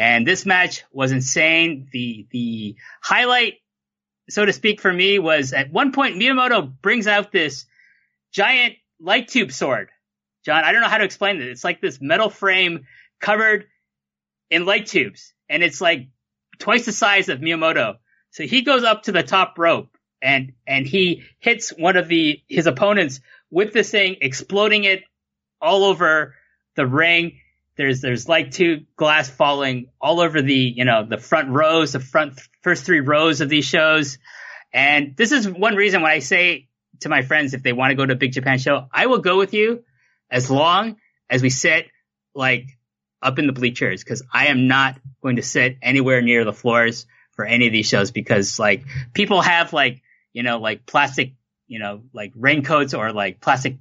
[0.00, 1.88] and this match was insane.
[1.92, 3.54] The, the highlight,
[4.30, 7.66] so to speak, for me was at one point Miyamoto brings out this
[8.32, 9.90] giant light tube sword.
[10.44, 11.48] John, I don't know how to explain it.
[11.48, 12.86] It's like this metal frame
[13.20, 13.66] covered
[14.50, 16.08] in light tubes, and it's like
[16.58, 17.96] twice the size of Miyamoto.
[18.30, 22.42] So he goes up to the top rope and and he hits one of the
[22.48, 25.02] his opponents with this thing, exploding it
[25.60, 26.34] all over
[26.76, 27.40] the ring.
[27.76, 32.00] There's there's light tube glass falling all over the you know the front rows, the
[32.00, 34.18] front first three rows of these shows.
[34.72, 36.68] And this is one reason when I say
[37.00, 39.18] to my friends if they want to go to a Big Japan show, I will
[39.18, 39.82] go with you
[40.30, 40.96] as long
[41.28, 41.88] as we sit
[42.34, 42.78] like
[43.22, 47.06] up in the bleachers because I am not going to sit anywhere near the floors
[47.32, 50.02] for any of these shows because like people have like
[50.32, 51.34] you know like plastic
[51.66, 53.78] you know like raincoats or like plastic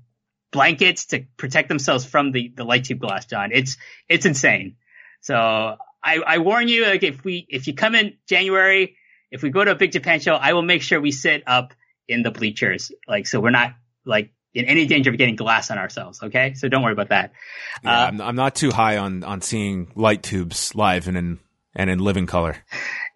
[0.52, 3.52] blankets to protect themselves from the the light tube glass john.
[3.52, 3.78] It's
[4.08, 4.76] it's insane.
[5.22, 5.36] So
[6.02, 8.96] i i warn you like if we if you come in january
[9.32, 11.74] if we go to a big japan show i will make sure we sit up
[12.10, 12.92] in the bleachers.
[13.08, 16.22] Like so we're not like in any danger of getting glass on ourselves.
[16.24, 17.32] Okay, so don't worry about that.
[17.84, 21.40] Yeah, uh, I'm, I'm, not too high on on seeing light tubes live and in
[21.76, 22.58] and in living color.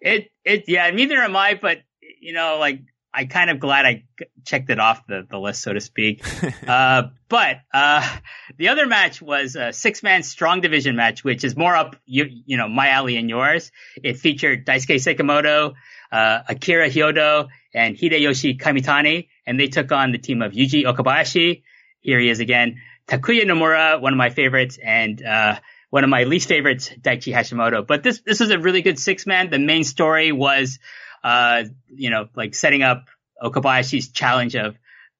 [0.00, 1.58] It it yeah, neither am I.
[1.60, 1.78] But
[2.20, 2.80] you know, like
[3.16, 4.04] I kind of glad I
[4.44, 6.24] checked it off the, the list, so to speak.
[6.66, 8.16] uh, but uh,
[8.56, 12.26] the other match was a six man strong division match, which is more up you
[12.28, 13.70] you know my alley and yours.
[14.02, 15.74] It featured Daisuke Sekimoto,
[16.10, 21.62] uh, Akira Hyodo, and Hideyoshi Kamitani and they took on the team of Yuji Okabayashi.
[22.00, 22.80] Here he is again.
[23.06, 25.58] Takuya Nomura, one of my favorites, and uh,
[25.90, 27.86] one of my least favorites, Daichi Hashimoto.
[27.86, 29.50] But this this was a really good six man.
[29.50, 30.78] The main story was,
[31.24, 33.06] uh, you know, like setting up
[33.42, 34.76] Okabayashi's challenge of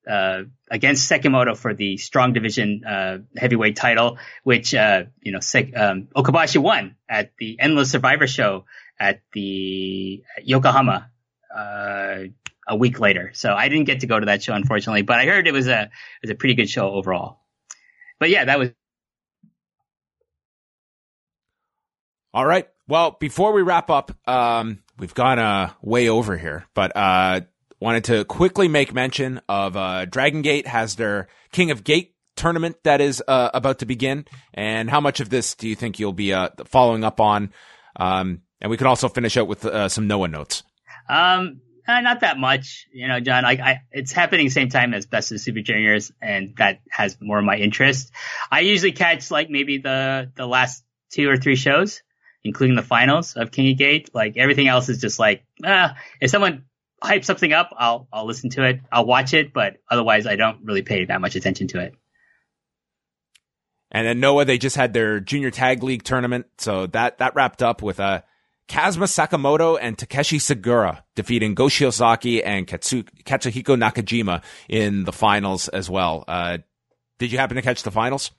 [0.09, 5.77] uh, against Sekimoto for the strong division uh, heavyweight title, which uh, you know Sek-
[5.77, 8.67] um, Okabayashi won at the Endless Survivor show
[9.01, 11.11] at the Yokohama
[11.55, 12.17] uh,
[12.69, 13.31] a week later.
[13.35, 15.69] So I didn't get to go to that show, unfortunately, but I heard it was
[15.69, 15.91] a, it
[16.23, 17.41] was a pretty good show overall.
[18.21, 18.71] But yeah, that was.
[22.33, 22.69] All right.
[22.89, 27.43] Well, before we wrap up, um, we've gone uh, way over here, but uh,
[27.81, 32.77] wanted to quickly make mention of uh, Dragon Gate has their King of Gate tournament
[32.85, 36.13] that is uh, about to begin, and how much of this do you think you'll
[36.13, 37.53] be uh, following up on?
[37.97, 40.63] Um, and we can also finish out with uh, some Noah notes.
[41.09, 43.45] Um, uh, not that much, you know, John.
[43.45, 47.39] Like, I, it's happening same time as Best of Super Juniors, and that has more
[47.39, 48.11] of my interest.
[48.51, 52.03] I usually catch like maybe the the last two or three shows,
[52.45, 54.11] including the finals of King of Gate.
[54.15, 56.65] Like everything else is just like, ah, if someone
[57.03, 60.65] hypes something up, I'll I'll listen to it, I'll watch it, but otherwise, I don't
[60.65, 61.95] really pay that much attention to it.
[63.91, 67.63] And then Noah, they just had their junior tag league tournament, so that that wrapped
[67.63, 68.25] up with a
[68.67, 75.69] Kazuma Sakamoto and Takashi Sugiura defeating Go Shiozaki and Katsu- Katsuhiko Nakajima in the finals
[75.69, 76.25] as well.
[76.27, 76.59] Uh,
[77.19, 78.31] did you happen to catch the finals?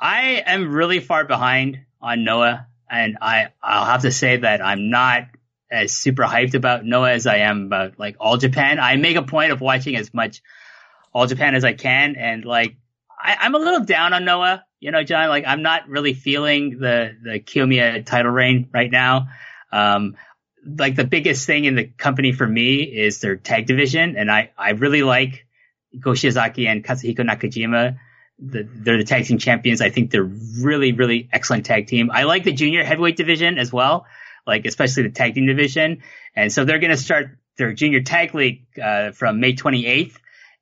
[0.00, 4.90] I am really far behind on Noah, and I I'll have to say that I'm
[4.90, 5.24] not
[5.70, 8.78] as super hyped about Noah as I am about like All Japan.
[8.80, 10.42] I make a point of watching as much
[11.12, 12.76] All Japan as I can, and like
[13.20, 14.64] I, I'm a little down on Noah.
[14.80, 19.28] You know, John, like I'm not really feeling the the Kiyomiya title reign right now.
[19.72, 20.16] Um,
[20.64, 24.50] like the biggest thing in the company for me is their tag division, and I
[24.56, 25.46] I really like
[25.98, 27.98] Go Shiozaki and Katsuhiko Nakajima.
[28.40, 29.80] The, they're the tag team champions.
[29.80, 32.10] I think they're really, really excellent tag team.
[32.12, 34.06] I like the junior heavyweight division as well,
[34.46, 36.02] like especially the tag team division.
[36.36, 40.14] And so they're going to start their junior tag league uh, from May 28th.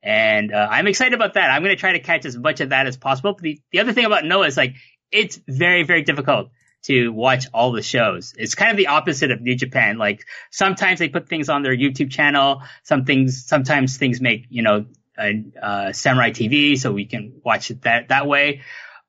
[0.02, 1.50] And uh, I'm excited about that.
[1.50, 3.34] I'm going to try to catch as much of that as possible.
[3.34, 4.76] But the, the other thing about Noah is like,
[5.12, 6.50] it's very, very difficult
[6.84, 8.32] to watch all the shows.
[8.38, 9.98] It's kind of the opposite of New Japan.
[9.98, 12.62] Like sometimes they put things on their YouTube channel.
[12.84, 14.86] Some things, sometimes things make, you know,
[15.18, 18.62] uh, Samurai TV so we can watch it that, that way.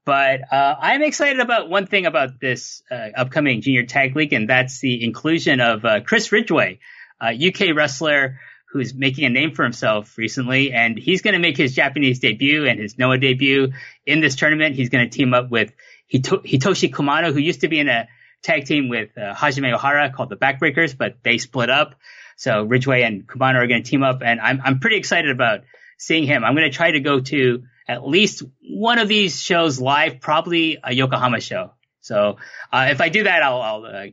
[0.05, 4.49] But, uh, I'm excited about one thing about this, uh, upcoming junior tag league, and
[4.49, 6.79] that's the inclusion of, uh, Chris Ridgeway,
[7.21, 8.39] a UK wrestler
[8.71, 12.67] who's making a name for himself recently, and he's going to make his Japanese debut
[12.67, 13.73] and his Noah debut
[14.05, 14.75] in this tournament.
[14.75, 15.73] He's going to team up with
[16.07, 18.07] Hito- Hitoshi Kumano, who used to be in a
[18.43, 21.95] tag team with uh, Hajime Ohara called the Backbreakers, but they split up.
[22.35, 25.61] So Ridgeway and Kumano are going to team up, and I'm I'm pretty excited about
[25.97, 26.43] seeing him.
[26.43, 30.77] I'm going to try to go to at least one of these shows live, probably
[30.83, 31.71] a Yokohama show.
[32.01, 32.37] So
[32.71, 34.05] uh, if I do that, I'll, I'll uh,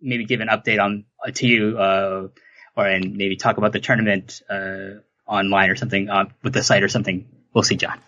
[0.00, 2.28] maybe give an update on uh, to you, uh,
[2.76, 6.08] or and maybe talk about the tournament uh, online or something
[6.42, 7.28] with the site or something.
[7.54, 7.98] We'll see, John.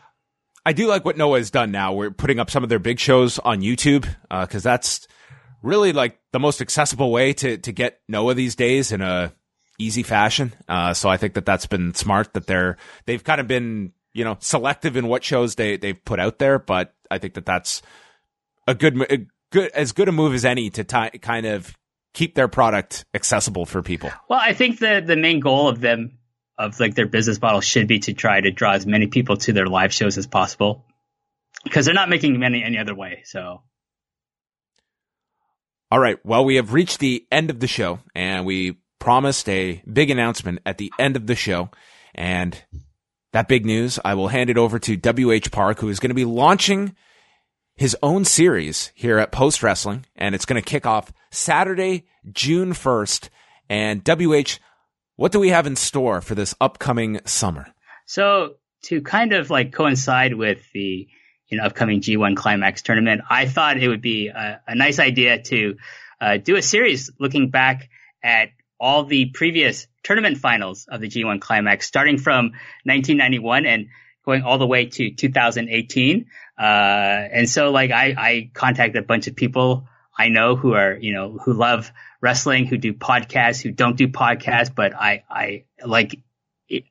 [0.65, 1.93] I do like what Noah has done now.
[1.93, 5.07] We're putting up some of their big shows on YouTube because that's
[5.63, 9.35] really like the most accessible way to to get Noah these days in a
[9.79, 10.53] easy fashion.
[10.69, 12.77] Uh, so I think that that's been smart that they're
[13.07, 16.59] they've kind of been you know, selective in what shows they they've put out there,
[16.59, 17.83] but I think that that's
[18.67, 21.77] a good, a good as good a move as any to kind of
[22.15, 24.11] keep their product accessible for people.
[24.29, 26.19] Well, I think the the main goal of them
[26.57, 29.53] of like their business model should be to try to draw as many people to
[29.53, 30.87] their live shows as possible
[31.65, 33.23] because they're not making money any other way.
[33.25, 33.63] So.
[35.91, 36.19] All right.
[36.25, 40.61] Well, we have reached the end of the show and we promised a big announcement
[40.65, 41.69] at the end of the show.
[42.15, 42.59] And
[43.35, 46.15] that big news, I will hand it over to WH Park, who is going to
[46.15, 46.97] be launching
[47.77, 50.07] his own series here at Post Wrestling.
[50.17, 53.29] And it's going to kick off Saturday, June 1st.
[53.69, 54.59] And WH,
[55.17, 57.67] what do we have in store for this upcoming summer?
[58.07, 58.55] So
[58.85, 61.07] to kind of like coincide with the
[61.49, 65.43] you know, upcoming G1 Climax tournament, I thought it would be a, a nice idea
[65.43, 65.77] to
[66.23, 67.91] uh, do a series looking back
[68.23, 68.49] at
[68.79, 72.53] all the previous tournament finals of the G1 Climax, starting from
[72.85, 73.87] 1991 and
[74.25, 76.27] going all the way to 2018.
[76.59, 79.87] Uh, and so like I, I contacted a bunch of people
[80.17, 84.09] I know who are, you know, who love wrestling, who do podcasts, who don't do
[84.09, 86.21] podcasts, but I, I like,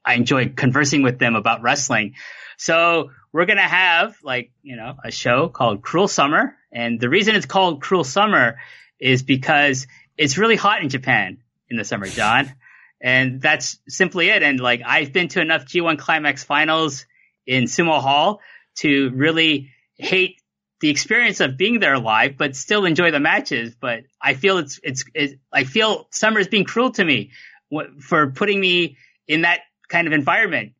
[0.03, 2.15] I enjoy conversing with them about wrestling.
[2.57, 6.55] So we're going to have like, you know, a show called Cruel Summer.
[6.71, 8.57] And the reason it's called Cruel Summer
[8.99, 9.87] is because
[10.17, 12.53] it's really hot in Japan in the summer, John.
[13.01, 14.43] and that's simply it.
[14.43, 17.05] And like, I've been to enough G1 Climax finals
[17.45, 18.39] in Sumo Hall
[18.77, 20.41] to really hate
[20.79, 23.75] the experience of being there live, but still enjoy the matches.
[23.79, 27.31] But I feel it's, it's, it's I feel summer is being cruel to me
[27.99, 30.73] for putting me in that kind of environment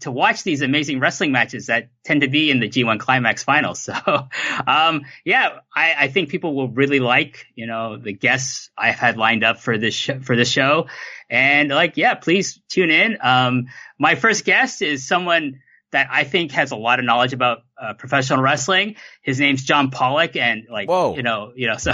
[0.00, 3.88] to watch these amazing wrestling matches that tend to be in the G1 Climax finals.
[3.98, 4.28] So,
[4.66, 9.16] um, yeah, I, I, think people will really like, you know, the guests I've had
[9.16, 10.88] lined up for this sh- for this show,
[11.30, 13.18] and like, yeah, please tune in.
[13.20, 13.66] Um,
[13.98, 15.60] my first guest is someone
[15.92, 18.96] that I think has a lot of knowledge about uh, professional wrestling.
[19.22, 21.16] His name's John Pollock, and like, Whoa.
[21.16, 21.92] you know, you know, so.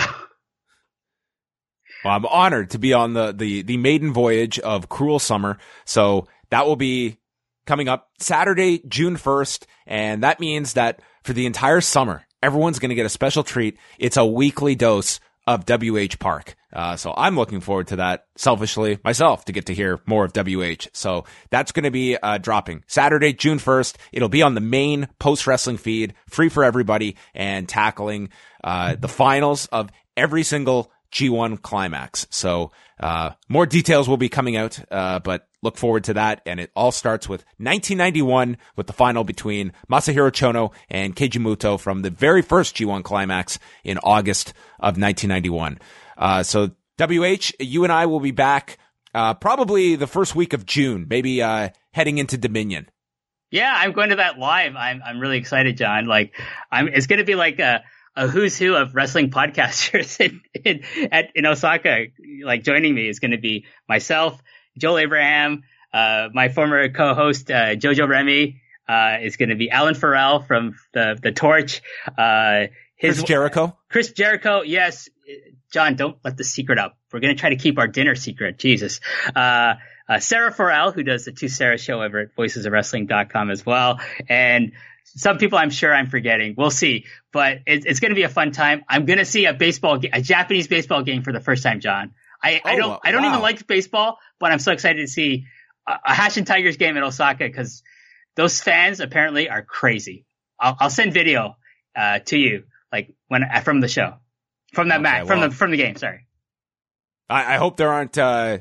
[2.04, 5.58] Well, I'm honored to be on the, the, the maiden voyage of Cruel Summer.
[5.86, 7.16] So that will be
[7.66, 9.64] coming up Saturday, June 1st.
[9.86, 13.78] And that means that for the entire summer, everyone's going to get a special treat.
[13.98, 16.56] It's a weekly dose of WH Park.
[16.72, 20.32] Uh, so I'm looking forward to that selfishly myself to get to hear more of
[20.32, 20.88] WH.
[20.92, 23.96] So that's going to be uh, dropping Saturday, June 1st.
[24.12, 28.30] It'll be on the main post wrestling feed, free for everybody, and tackling
[28.64, 32.26] uh, the finals of every single G1 climax.
[32.30, 36.42] So uh, more details will be coming out, uh, but look forward to that.
[36.44, 41.78] And it all starts with 1991 with the final between Masahiro Chono and Keiji Muto
[41.78, 44.50] from the very first G1 climax in August
[44.80, 45.78] of 1991.
[46.18, 48.78] Uh, so WH, you and I will be back
[49.14, 52.88] uh, probably the first week of June, maybe uh, heading into Dominion.
[53.50, 54.74] Yeah, I'm going to that live.
[54.74, 56.06] I'm I'm really excited, John.
[56.06, 56.34] Like,
[56.72, 56.88] I'm.
[56.88, 57.84] It's going to be like a
[58.16, 62.06] a who's who of wrestling podcasters in, in, at, in Osaka.
[62.42, 64.42] Like joining me is going to be myself,
[64.78, 65.62] Joel Abraham,
[65.92, 70.74] uh, my former co-host uh, Jojo Remy uh, is going to be Alan Farrell from
[70.92, 71.82] the the Torch.
[72.18, 72.66] Uh,
[72.96, 73.76] his Chris Jericho.
[73.88, 74.62] Chris Jericho.
[74.62, 75.08] Yes,
[75.72, 75.96] John.
[75.96, 76.96] Don't let the secret up.
[77.12, 78.58] We're going to try to keep our dinner secret.
[78.58, 79.00] Jesus.
[79.34, 79.74] Uh,
[80.06, 84.72] uh, Sarah Farrell, who does the Two Sarah show over at voicesofwrestling.com as well, and
[85.16, 86.54] some people I'm sure I'm forgetting.
[86.56, 88.84] We'll see, but it, it's going to be a fun time.
[88.88, 92.12] I'm going to see a baseball, a Japanese baseball game for the first time, John.
[92.42, 95.46] I, oh, I don't, I don't even like baseball, but I'm so excited to see
[95.88, 97.82] a, a Hanshin Tigers game in Osaka because
[98.36, 100.26] those fans apparently are crazy.
[100.60, 101.56] I'll, I'll send video
[101.96, 104.14] uh, to you, like when from the show,
[104.72, 105.96] from that okay, match, well, from the from the game.
[105.96, 106.26] Sorry.
[107.28, 108.58] I, I hope there aren't uh,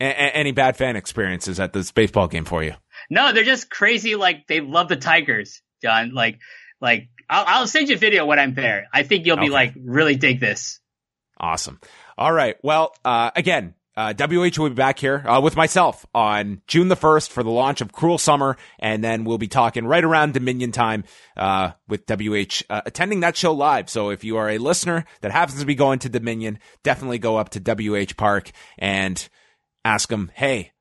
[0.00, 2.74] a- any bad fan experiences at this baseball game for you.
[3.10, 4.14] No, they're just crazy.
[4.14, 5.62] Like they love the Tigers.
[5.82, 6.14] John.
[6.14, 6.38] Like,
[6.80, 8.88] like I'll, I'll send you a video when I'm there.
[8.92, 9.46] I think you'll okay.
[9.46, 10.80] be like, really dig this.
[11.38, 11.80] Awesome.
[12.16, 12.56] All right.
[12.62, 16.96] Well, uh, again, uh, WH will be back here uh, with myself on June the
[16.96, 18.56] 1st for the launch of Cruel Summer.
[18.78, 21.04] And then we'll be talking right around Dominion time
[21.36, 23.88] uh, with WH uh, attending that show live.
[23.88, 27.36] So if you are a listener that happens to be going to Dominion, definitely go
[27.36, 29.26] up to WH Park and
[29.84, 30.72] ask him, hey,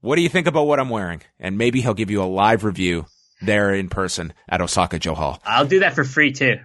[0.00, 1.22] what do you think about what I'm wearing?
[1.38, 3.06] And maybe he'll give you a live review
[3.42, 5.40] there in person at Osaka-jo Hall.
[5.44, 6.56] I'll do that for free too.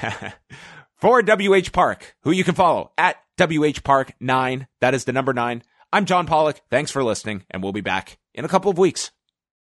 [0.96, 4.66] for WH Park, who you can follow at WH Park 9.
[4.80, 5.62] That is the number 9.
[5.92, 6.60] I'm John Pollock.
[6.70, 9.12] Thanks for listening, and we'll be back in a couple of weeks.